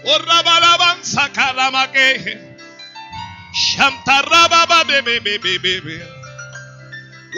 Oh, 0.07 0.19
rabalabanza, 0.19 1.29
calamake. 1.33 2.57
Shantarababa, 3.55 4.85
be, 4.89 5.01
be, 5.03 5.19
be, 5.21 5.39
be, 5.39 5.59
be, 5.59 5.81
be. 5.81 6.03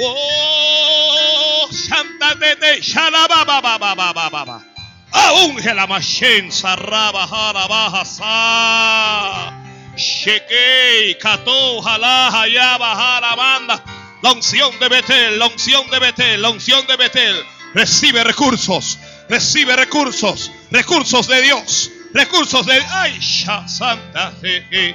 Oh, 0.00 1.68
Santa 1.70 2.34
de 2.38 2.54
de, 2.56 2.80
shalababa, 2.80 3.60
ba, 3.60 3.78
ba, 3.78 3.94
ba, 4.30 4.75
ba, 5.12 5.18
ba, 5.18 5.28
ba. 5.30 5.38
Ah, 5.38 5.44
unge 5.46 5.74
la 5.74 5.86
machenza, 5.86 6.76
raba, 6.76 7.26
jara, 7.26 7.66
baja, 7.68 8.04
sa. 8.04 9.52
Shekei, 9.96 11.16
Kato, 11.18 11.80
Jalá, 11.82 12.46
Yaba, 12.48 12.94
Jara, 12.94 13.34
Banda. 13.36 13.82
La 14.22 14.32
unción 14.32 14.78
de 14.78 14.88
Betel, 14.88 15.38
la 15.38 15.46
unción 15.46 15.88
de 15.90 15.98
Betel, 15.98 16.42
la 16.42 16.50
unción 16.50 16.86
de 16.86 16.96
Betel. 16.96 17.36
Recibe 17.74 18.24
recursos, 18.24 18.98
recibe 19.28 19.76
recursos, 19.76 20.50
recursos 20.70 21.26
de 21.28 21.42
Dios, 21.42 21.90
recursos 22.14 22.64
de. 22.66 22.82
¡Ay, 22.90 23.18
Sha- 23.20 23.68
Santa! 23.68 24.32
je, 24.42 24.64
je, 24.70 24.94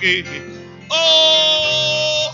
je. 0.00 0.24
¡Oh! 0.90 2.32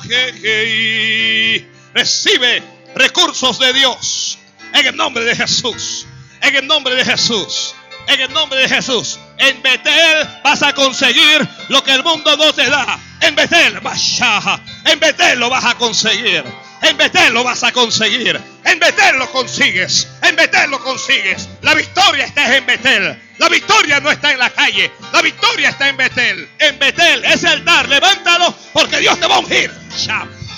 Recibe 1.94 2.62
recursos 2.94 3.59
de 3.59 3.72
Dios 3.72 4.39
en 4.74 4.86
el 4.86 4.97
nombre 4.97 5.24
de 5.24 5.36
Jesús, 5.36 6.06
en 6.40 6.56
el 6.56 6.66
nombre 6.66 6.94
de 6.94 7.05
Jesús. 7.05 7.74
En 8.06 8.20
el 8.20 8.32
nombre 8.32 8.60
de 8.60 8.69
Jesús. 8.69 9.19
En 9.36 9.62
Betel 9.62 10.27
vas 10.43 10.62
a 10.62 10.73
conseguir 10.73 11.47
lo 11.69 11.82
que 11.85 11.93
el 11.93 12.02
mundo 12.02 12.36
no 12.36 12.52
te 12.52 12.69
da. 12.69 12.98
En 13.20 13.35
Betel, 13.35 13.81
Bashaja. 13.81 14.60
En 14.85 14.98
Betel 14.98 15.39
lo 15.39 15.51
vas 15.51 15.65
a 15.65 15.74
conseguir. 15.74 16.44
En 16.82 16.97
Betel 16.97 17.35
lo 17.35 17.44
vas 17.44 17.62
a 17.65 17.73
conseguir. 17.73 18.40
En 18.65 18.78
Betel 18.78 19.19
lo 19.19 19.31
consigues. 19.31 20.09
En 20.23 20.36
Betel 20.36 20.70
lo 20.70 20.82
consigues. 20.82 21.48
La 21.62 21.74
victoria 21.74 22.24
está 22.24 22.56
en 22.56 22.66
Betel. 22.66 23.23
La 23.39 23.48
victoria 23.48 24.01
no 24.01 24.10
está 24.10 24.32
en 24.32 24.39
la 24.39 24.51
calle. 24.51 24.90
La 25.12 25.23
victoria 25.23 25.70
está 25.70 25.89
en 25.89 25.97
Betel. 25.97 26.48
En 26.59 26.78
Betel, 26.78 27.24
ese 27.24 27.48
altar, 27.48 27.89
levántalo 27.89 28.55
porque 28.73 28.98
Dios 28.98 29.19
te 29.19 29.27
va 29.27 29.36
a 29.36 29.39
ungir. 29.40 29.70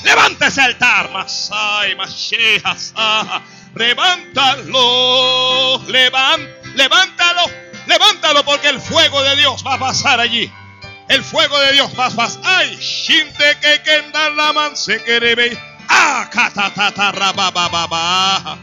Levanta 0.05 0.47
ese 0.47 0.61
altar. 0.61 1.11
Masai, 1.11 1.97
Saja. 2.77 3.43
Levántalo. 3.74 4.70
Levántalo, 5.86 7.42
levántalo 7.86 8.44
porque 8.44 8.68
el 8.68 8.80
fuego 8.80 9.22
de 9.22 9.36
Dios 9.36 9.64
va 9.66 9.74
a 9.74 9.78
pasar 9.78 10.20
allí. 10.20 10.51
El 11.09 11.24
fuego 11.24 11.59
de 11.59 11.72
Dios 11.72 11.90
va 11.98 12.06
a 12.06 12.10
pasar. 12.10 12.42
Ay, 12.44 12.76
shinte 12.76 13.59
que 13.60 13.82
kendar 13.82 14.32
la 14.32 14.52
man 14.52 14.76
se 14.76 15.02
querebe. 15.02 15.59
Ah, 15.88 16.28
katatata 16.30 17.10
rabababa. 17.12 18.59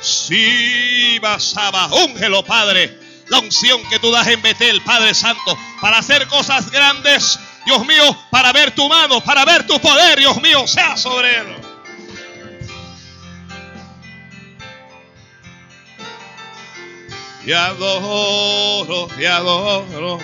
Sí, 0.00 1.18
basaba. 1.20 1.86
Úngelo, 1.86 2.44
Padre. 2.44 2.98
La 3.28 3.38
unción 3.40 3.80
que 3.88 3.98
tú 3.98 4.10
das 4.10 4.26
en 4.28 4.40
Betel, 4.42 4.80
Padre 4.82 5.14
Santo, 5.14 5.58
para 5.80 5.98
hacer 5.98 6.26
cosas 6.28 6.70
grandes. 6.70 7.38
Dios 7.66 7.84
mío, 7.84 8.16
para 8.30 8.52
ver 8.52 8.70
tu 8.70 8.88
mano, 8.88 9.20
para 9.20 9.44
ver 9.44 9.66
tu 9.66 9.78
poder, 9.80 10.20
Dios 10.20 10.40
mío, 10.40 10.66
sea 10.68 10.96
sobre 10.96 11.36
él. 11.36 11.56
Te 17.44 17.54
adoro, 17.54 19.08
te 19.16 19.28
adoro, 19.28 20.18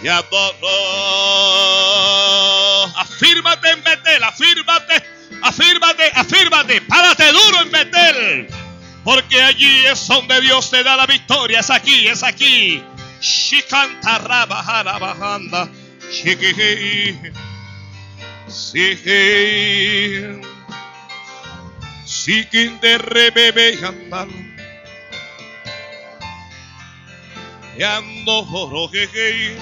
te 0.00 0.10
adoro. 0.10 0.68
Afírmate 2.96 3.70
en 3.70 3.84
Betel, 3.84 4.22
afírmate, 4.22 5.04
afírmate, 5.42 6.10
afírmate. 6.14 6.80
Párate 6.82 7.32
duro 7.32 7.62
en 7.62 7.70
Betel. 7.72 8.48
Porque 9.02 9.42
allí 9.42 9.86
es 9.86 10.06
donde 10.06 10.40
Dios 10.40 10.70
te 10.70 10.84
da 10.84 10.96
la 10.96 11.06
victoria. 11.06 11.60
Es 11.60 11.70
aquí, 11.70 12.06
es 12.06 12.22
aquí. 12.22 12.82
Shikantaraba 13.20 14.62
Shikihei. 16.10 17.32
Sihei. 18.48 20.42
Sikin 22.04 22.80
de 22.82 22.98
rebebe 22.98 23.78
andal. 23.86 24.30
Te 27.76 27.84
adoro, 27.84 28.88
jeje. 28.92 29.56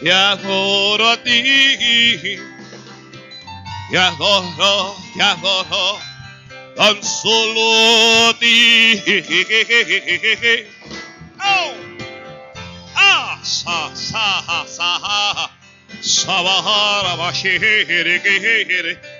Te 0.00 0.12
adoro 0.12 1.08
a 1.08 1.16
ti. 1.16 2.38
Te 3.90 3.98
adoro, 3.98 4.94
te 5.14 5.22
adoro. 5.22 5.98
Tan 6.76 7.02
solo 7.02 8.28
a 8.28 8.38
ti. 8.38 9.02
Oh. 11.40 11.97
Ah, 13.00 13.38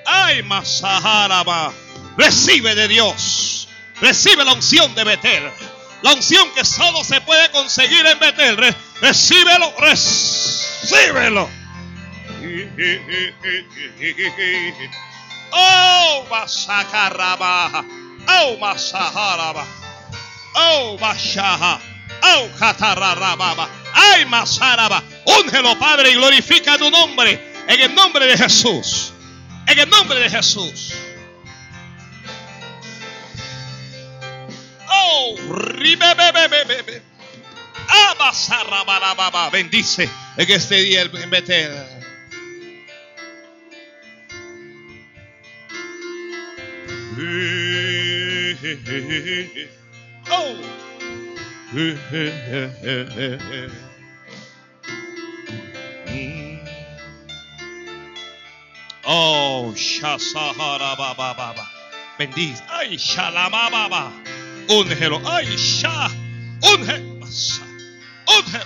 Ay, 0.07 0.43
masaharaba. 0.43 1.73
Recibe 2.17 2.75
de 2.75 2.89
Dios. 2.89 3.69
Recibe 4.01 4.45
la 4.45 4.53
unción 4.55 4.95
de 4.95 5.05
Betel. 5.05 5.51
La 6.03 6.13
unción 6.15 6.51
que 6.55 6.65
solo 6.65 7.05
se 7.05 7.21
puede 7.21 7.51
conseguir 7.51 8.05
en 8.07 8.19
Betel. 8.19 8.57
Re- 8.57 8.75
recíbelo, 9.01 9.73
recíbelo. 9.79 11.49
Oh, 15.53 16.27
masakaraba. 16.31 17.85
Oh, 18.29 18.57
masaharaba. 18.59 19.65
Oh, 20.55 20.99
mashaha. 21.01 21.81
Ay, 23.95 24.25
masaraba. 24.27 25.03
Úngelo, 25.25 25.79
Padre, 25.79 26.11
y 26.11 26.15
glorifica 26.15 26.79
tu 26.79 26.91
nombre. 26.91 27.53
En 27.69 27.81
el 27.81 27.95
nombre 27.95 28.27
de 28.27 28.37
Jesús. 28.37 29.13
En 29.67 29.79
el 29.79 29.89
nombre 29.91 30.19
de 30.21 30.31
Jesús. 30.31 30.95
Oh, 34.91 35.37
ribebebebebe. 35.51 37.03
Abasarrabarababa. 38.11 39.51
Bendice 39.51 40.09
en 40.37 40.51
este 40.51 40.77
día 40.77 41.03
el 41.03 41.09
Betel. 41.09 41.99
Oh. 50.31 50.88
Oh, 59.11 59.73
Shasahara 59.75 60.95
Baba 60.99 61.35
Baba. 61.35 61.67
Bendice. 62.19 62.61
Ay, 62.69 62.97
Shalama 62.97 63.71
Baba. 63.71 64.13
Úngelo. 64.69 65.19
Ay, 65.27 65.57
Sha. 65.57 66.11
Unge. 66.63 67.01
Masa. 67.19 67.63
Unge. 68.29 68.63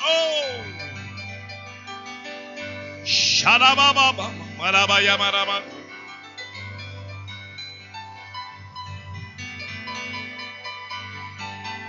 Oh. 0.00 0.87
Şarababa 3.08 4.12
maraba 4.58 5.00
ya 5.00 5.16
maraba. 5.16 5.62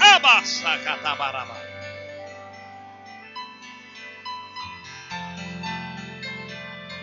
Abasa 0.00 0.76
katabaraba. 0.84 1.56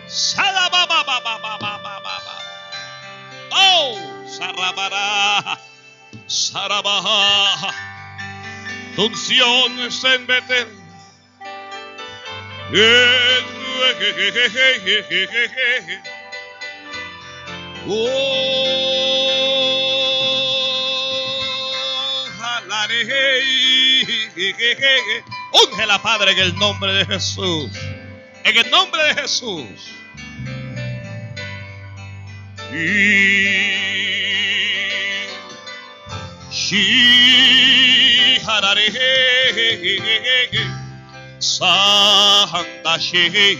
Şarababa 0.06 1.02
baba 1.02 1.34
baba 1.42 1.82
baba. 1.82 2.34
Oh, 3.50 3.98
sarabara. 4.30 5.58
Sarabaha. 6.28 7.87
Tu 8.98 9.06
unción 9.06 9.78
está 9.78 10.16
en 10.16 10.26
Betel. 10.26 10.66
Úngela, 25.52 26.02
Padre, 26.02 26.32
en 26.32 26.38
el 26.40 26.56
nombre 26.56 26.92
de 26.94 27.06
Jesús. 27.06 27.70
En 28.42 28.56
el 28.56 28.68
nombre 28.68 29.00
de 29.04 29.14
Jesús. 29.14 29.92
Y 32.72 33.88
Shi 36.68 38.38
harare 38.46 38.88
Santa 41.38 42.94
Shinte 42.98 43.56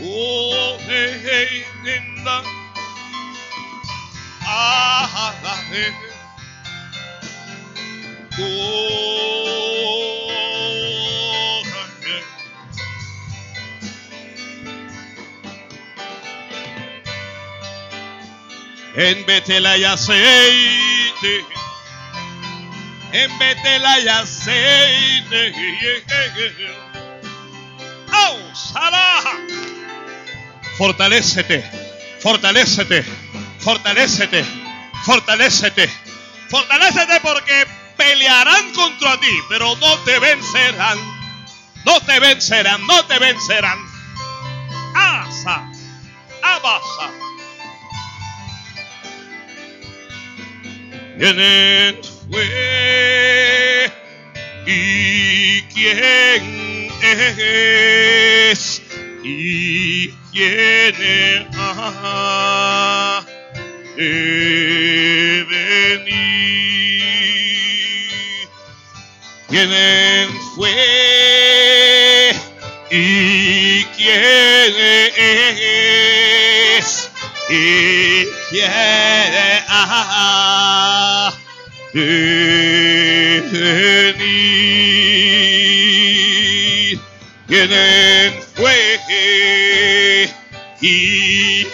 Oh 0.00 0.78
hey 0.86 1.10
hey 1.24 1.64
linda 1.84 2.36
Ah 4.46 5.34
hey 5.68 5.92
Oh 8.38 8.91
En 19.04 19.26
Betel 19.26 19.66
hay 19.66 19.82
aceite. 19.82 21.44
En 23.10 23.36
Betel 23.36 23.84
hay 23.84 24.06
aceite. 24.06 25.52
¡Oh! 28.12 28.38
Fortalécete, 30.78 31.68
fortalécete, 32.20 33.04
fortalécete, 33.58 34.44
fortalécete, 35.04 35.90
fortalécete 36.48 37.20
porque 37.22 37.66
pelearán 37.96 38.72
contra 38.72 39.18
ti, 39.18 39.36
pero 39.48 39.74
no 39.76 39.98
te 40.04 40.16
vencerán. 40.20 40.98
No 41.84 42.00
te 42.02 42.20
vencerán, 42.20 42.86
no 42.86 43.04
te 43.06 43.18
vencerán. 43.18 43.78
Asa, 44.94 45.68
abasa. 46.40 47.31
¿Quién 51.18 52.00
fue. 52.30 53.92
Y 54.66 55.62
quién 55.62 56.88
es 57.02 58.82
y 59.24 60.08
quién 60.32 61.48
ha 61.54 63.24
de 63.96 65.44
venir? 65.48 66.22
¿Quién 69.48 70.30
fue 70.56 72.32
y 72.90 73.84
quién 73.96 74.74
es 75.16 76.11
y 77.48 78.26
ha 78.60 79.62
de 81.92 83.42
venir? 83.52 84.32
¿Quién 87.48 87.70
fue 88.54 89.00
y 90.80 91.66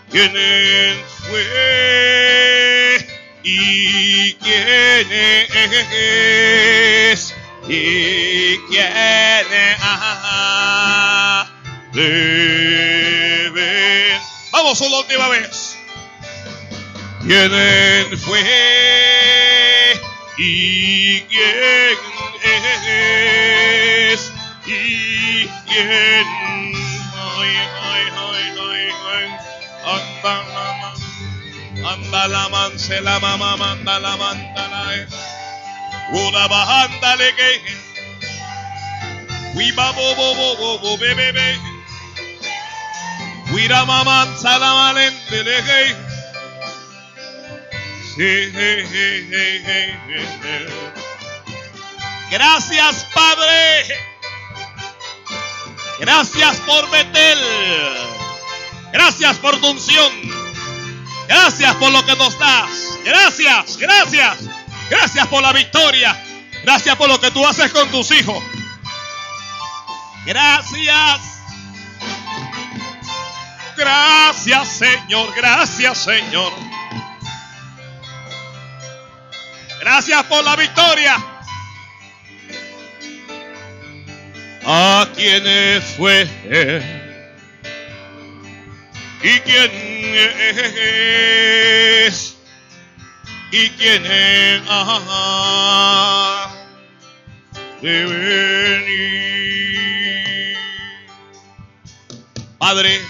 Quién 0.10 0.32
fue 1.30 1.46
y 3.44 4.34
quién 4.34 5.12
es 5.92 7.36
y 7.68 8.58
quién 8.70 8.92
ha 9.80 11.46
de 11.94 13.52
venir. 13.54 14.20
Vamos 14.52 14.82
una 14.82 14.98
última 14.98 15.28
vez 15.30 15.73
quién 17.28 18.18
fue 18.20 18.42
y 20.38 21.22
quién 21.22 21.98
es 22.84 24.32
y 24.66 25.48
quién 25.68 26.28
ay, 27.16 27.54
ay, 27.82 28.04
ay, 28.18 28.46
ay, 28.60 28.90
ay. 29.14 29.28
anda 29.86 30.36
la 30.54 30.68
man 30.82 30.98
anda 31.86 32.28
la 32.28 32.50
man 32.50 32.80
se 32.80 33.02
la 33.02 33.20
mamá 33.20 33.56
manda 33.58 34.00
la 34.00 34.18
manda 34.18 34.68
la 34.68 34.96
eh. 34.96 35.08
una 36.12 36.48
bajanda 36.48 37.16
le 37.16 37.36
que 37.36 37.84
we 39.56 39.72
ba 39.74 39.92
bo 39.92 40.16
bo 40.16 40.36
bo 40.36 40.56
bo 40.58 40.80
bo 40.80 40.98
be 40.98 41.14
be 41.14 41.32
be. 41.32 41.60
We 43.54 43.68
ra 43.68 43.86
mamá 43.86 44.26
salamalente 44.36 45.44
le 45.44 45.62
que 45.64 46.03
Gracias, 52.30 53.08
Padre. 53.14 53.86
Gracias 56.00 56.58
por 56.58 56.90
Betel. 56.92 57.40
Gracias 58.92 59.38
por 59.38 59.60
tu 59.60 59.72
unción. 59.72 60.12
Gracias 61.28 61.76
por 61.76 61.92
lo 61.92 62.06
que 62.06 62.16
nos 62.16 62.38
das. 62.38 63.00
Gracias, 63.04 63.78
gracias. 63.78 64.38
Gracias 64.90 65.28
por 65.28 65.42
la 65.42 65.52
victoria. 65.54 66.16
Gracias 66.64 66.96
por 66.96 67.10
lo 67.10 67.20
que 67.20 67.32
tú 67.32 67.46
haces 67.46 67.72
con 67.72 67.90
tus 67.90 68.12
hijos. 68.12 68.44
Gracias. 70.26 71.22
Gracias, 73.76 74.68
Señor. 74.68 75.34
Gracias, 75.36 75.98
Señor. 75.98 76.73
Gracias 79.84 80.24
por 80.28 80.42
la 80.46 80.56
victoria. 80.56 81.18
¿A 84.66 85.06
quién 85.14 85.82
fue? 85.98 86.26
¿Y 89.22 89.40
quién 89.42 89.72
es? 92.08 92.38
¿Y 93.52 93.70
quién 93.72 94.06
ha 94.70 94.96
de 97.82 98.06
venir? 98.06 99.38
Padre, 102.58 103.02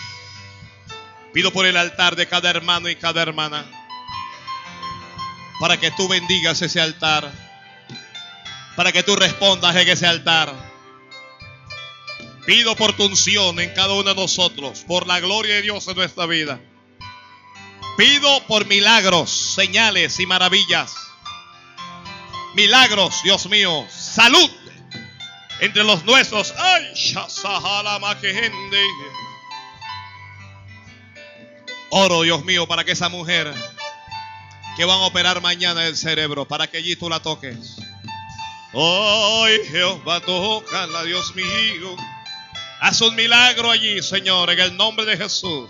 pido 1.34 1.54
por 1.54 1.68
el 1.68 1.78
altar 1.78 2.16
de 2.16 2.26
cada 2.26 2.50
hermano 2.50 2.90
y 2.90 2.96
cada 2.96 3.22
hermana 3.22 3.64
para 5.60 5.80
que 5.80 5.92
tú 5.92 6.08
bendigas 6.08 6.62
ese 6.62 6.82
altar, 6.82 7.32
para 8.76 8.92
que 8.92 9.04
tú 9.04 9.16
respondas 9.16 9.76
en 9.76 9.88
ese 9.88 10.08
altar. 10.08 10.54
Pido 12.46 12.76
por 12.76 12.94
tu 12.94 13.06
unción 13.06 13.60
en 13.60 13.74
cada 13.74 13.94
uno 13.94 14.10
de 14.10 14.16
nosotros, 14.16 14.84
por 14.86 15.08
la 15.08 15.20
gloria 15.20 15.56
de 15.56 15.62
Dios 15.62 15.88
en 15.88 15.96
nuestra 15.96 16.26
vida. 16.26 16.60
Pido 17.98 18.46
por 18.48 18.66
milagros, 18.66 19.30
señales 19.30 20.20
y 20.20 20.26
maravillas. 20.26 20.94
Milagros, 22.56 23.22
Dios 23.24 23.48
mío, 23.48 23.86
salud 23.90 24.50
entre 25.60 25.84
los 25.84 26.04
nuestros. 26.04 26.54
Ay. 26.58 26.86
Oro, 31.90 32.24
Dios 32.24 32.44
mío, 32.44 32.68
para 32.68 32.84
que 32.84 32.92
esa 32.92 33.08
mujer 33.10 33.54
que 34.76 34.86
van 34.86 35.00
a 35.00 35.06
operar 35.06 35.42
mañana 35.42 35.86
el 35.86 35.96
cerebro, 35.96 36.46
para 36.46 36.68
que 36.68 36.78
allí 36.78 36.96
tú 36.96 37.10
la 37.10 37.20
toques. 37.20 37.78
Hoy 38.74 39.60
Jehová 39.70 40.20
tócala, 40.22 41.04
Dios 41.04 41.36
mío. 41.36 41.96
Haz 42.80 43.02
un 43.02 43.16
milagro 43.16 43.70
allí, 43.70 44.02
Señor, 44.02 44.50
en 44.50 44.60
el 44.60 44.76
nombre 44.76 45.06
de 45.06 45.16
Jesús. 45.16 45.70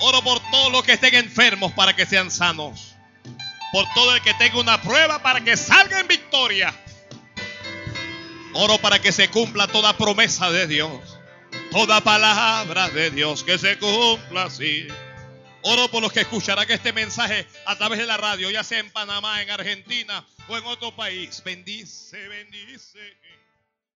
Oro 0.00 0.22
por 0.22 0.40
todos 0.50 0.72
los 0.72 0.82
que 0.82 0.94
estén 0.94 1.14
enfermos 1.14 1.72
para 1.72 1.94
que 1.94 2.06
sean 2.06 2.30
sanos. 2.30 2.96
Por 3.70 3.86
todo 3.94 4.16
el 4.16 4.22
que 4.22 4.34
tenga 4.34 4.58
una 4.58 4.80
prueba 4.82 5.22
para 5.22 5.40
que 5.42 5.56
salga 5.56 6.00
en 6.00 6.08
victoria. 6.08 6.74
Oro 8.54 8.78
para 8.78 8.98
que 9.00 9.12
se 9.12 9.28
cumpla 9.28 9.68
toda 9.68 9.96
promesa 9.96 10.50
de 10.50 10.66
Dios. 10.66 10.90
Toda 11.70 12.00
palabra 12.00 12.88
de 12.88 13.10
Dios 13.10 13.44
que 13.44 13.58
se 13.58 13.78
cumpla 13.78 14.44
así. 14.44 14.88
Oro 15.62 15.88
por 15.88 16.02
los 16.02 16.12
que 16.12 16.20
escucharán 16.20 16.70
este 16.70 16.92
mensaje 16.92 17.46
a 17.66 17.76
través 17.76 17.98
de 17.98 18.06
la 18.06 18.16
radio, 18.16 18.50
ya 18.50 18.64
sea 18.64 18.80
en 18.80 18.90
Panamá, 18.90 19.42
en 19.42 19.50
Argentina 19.50 20.26
o 20.48 20.56
en 20.56 20.64
otro 20.66 20.94
país. 20.94 21.42
Bendice, 21.44 22.28
bendice. 22.28 22.98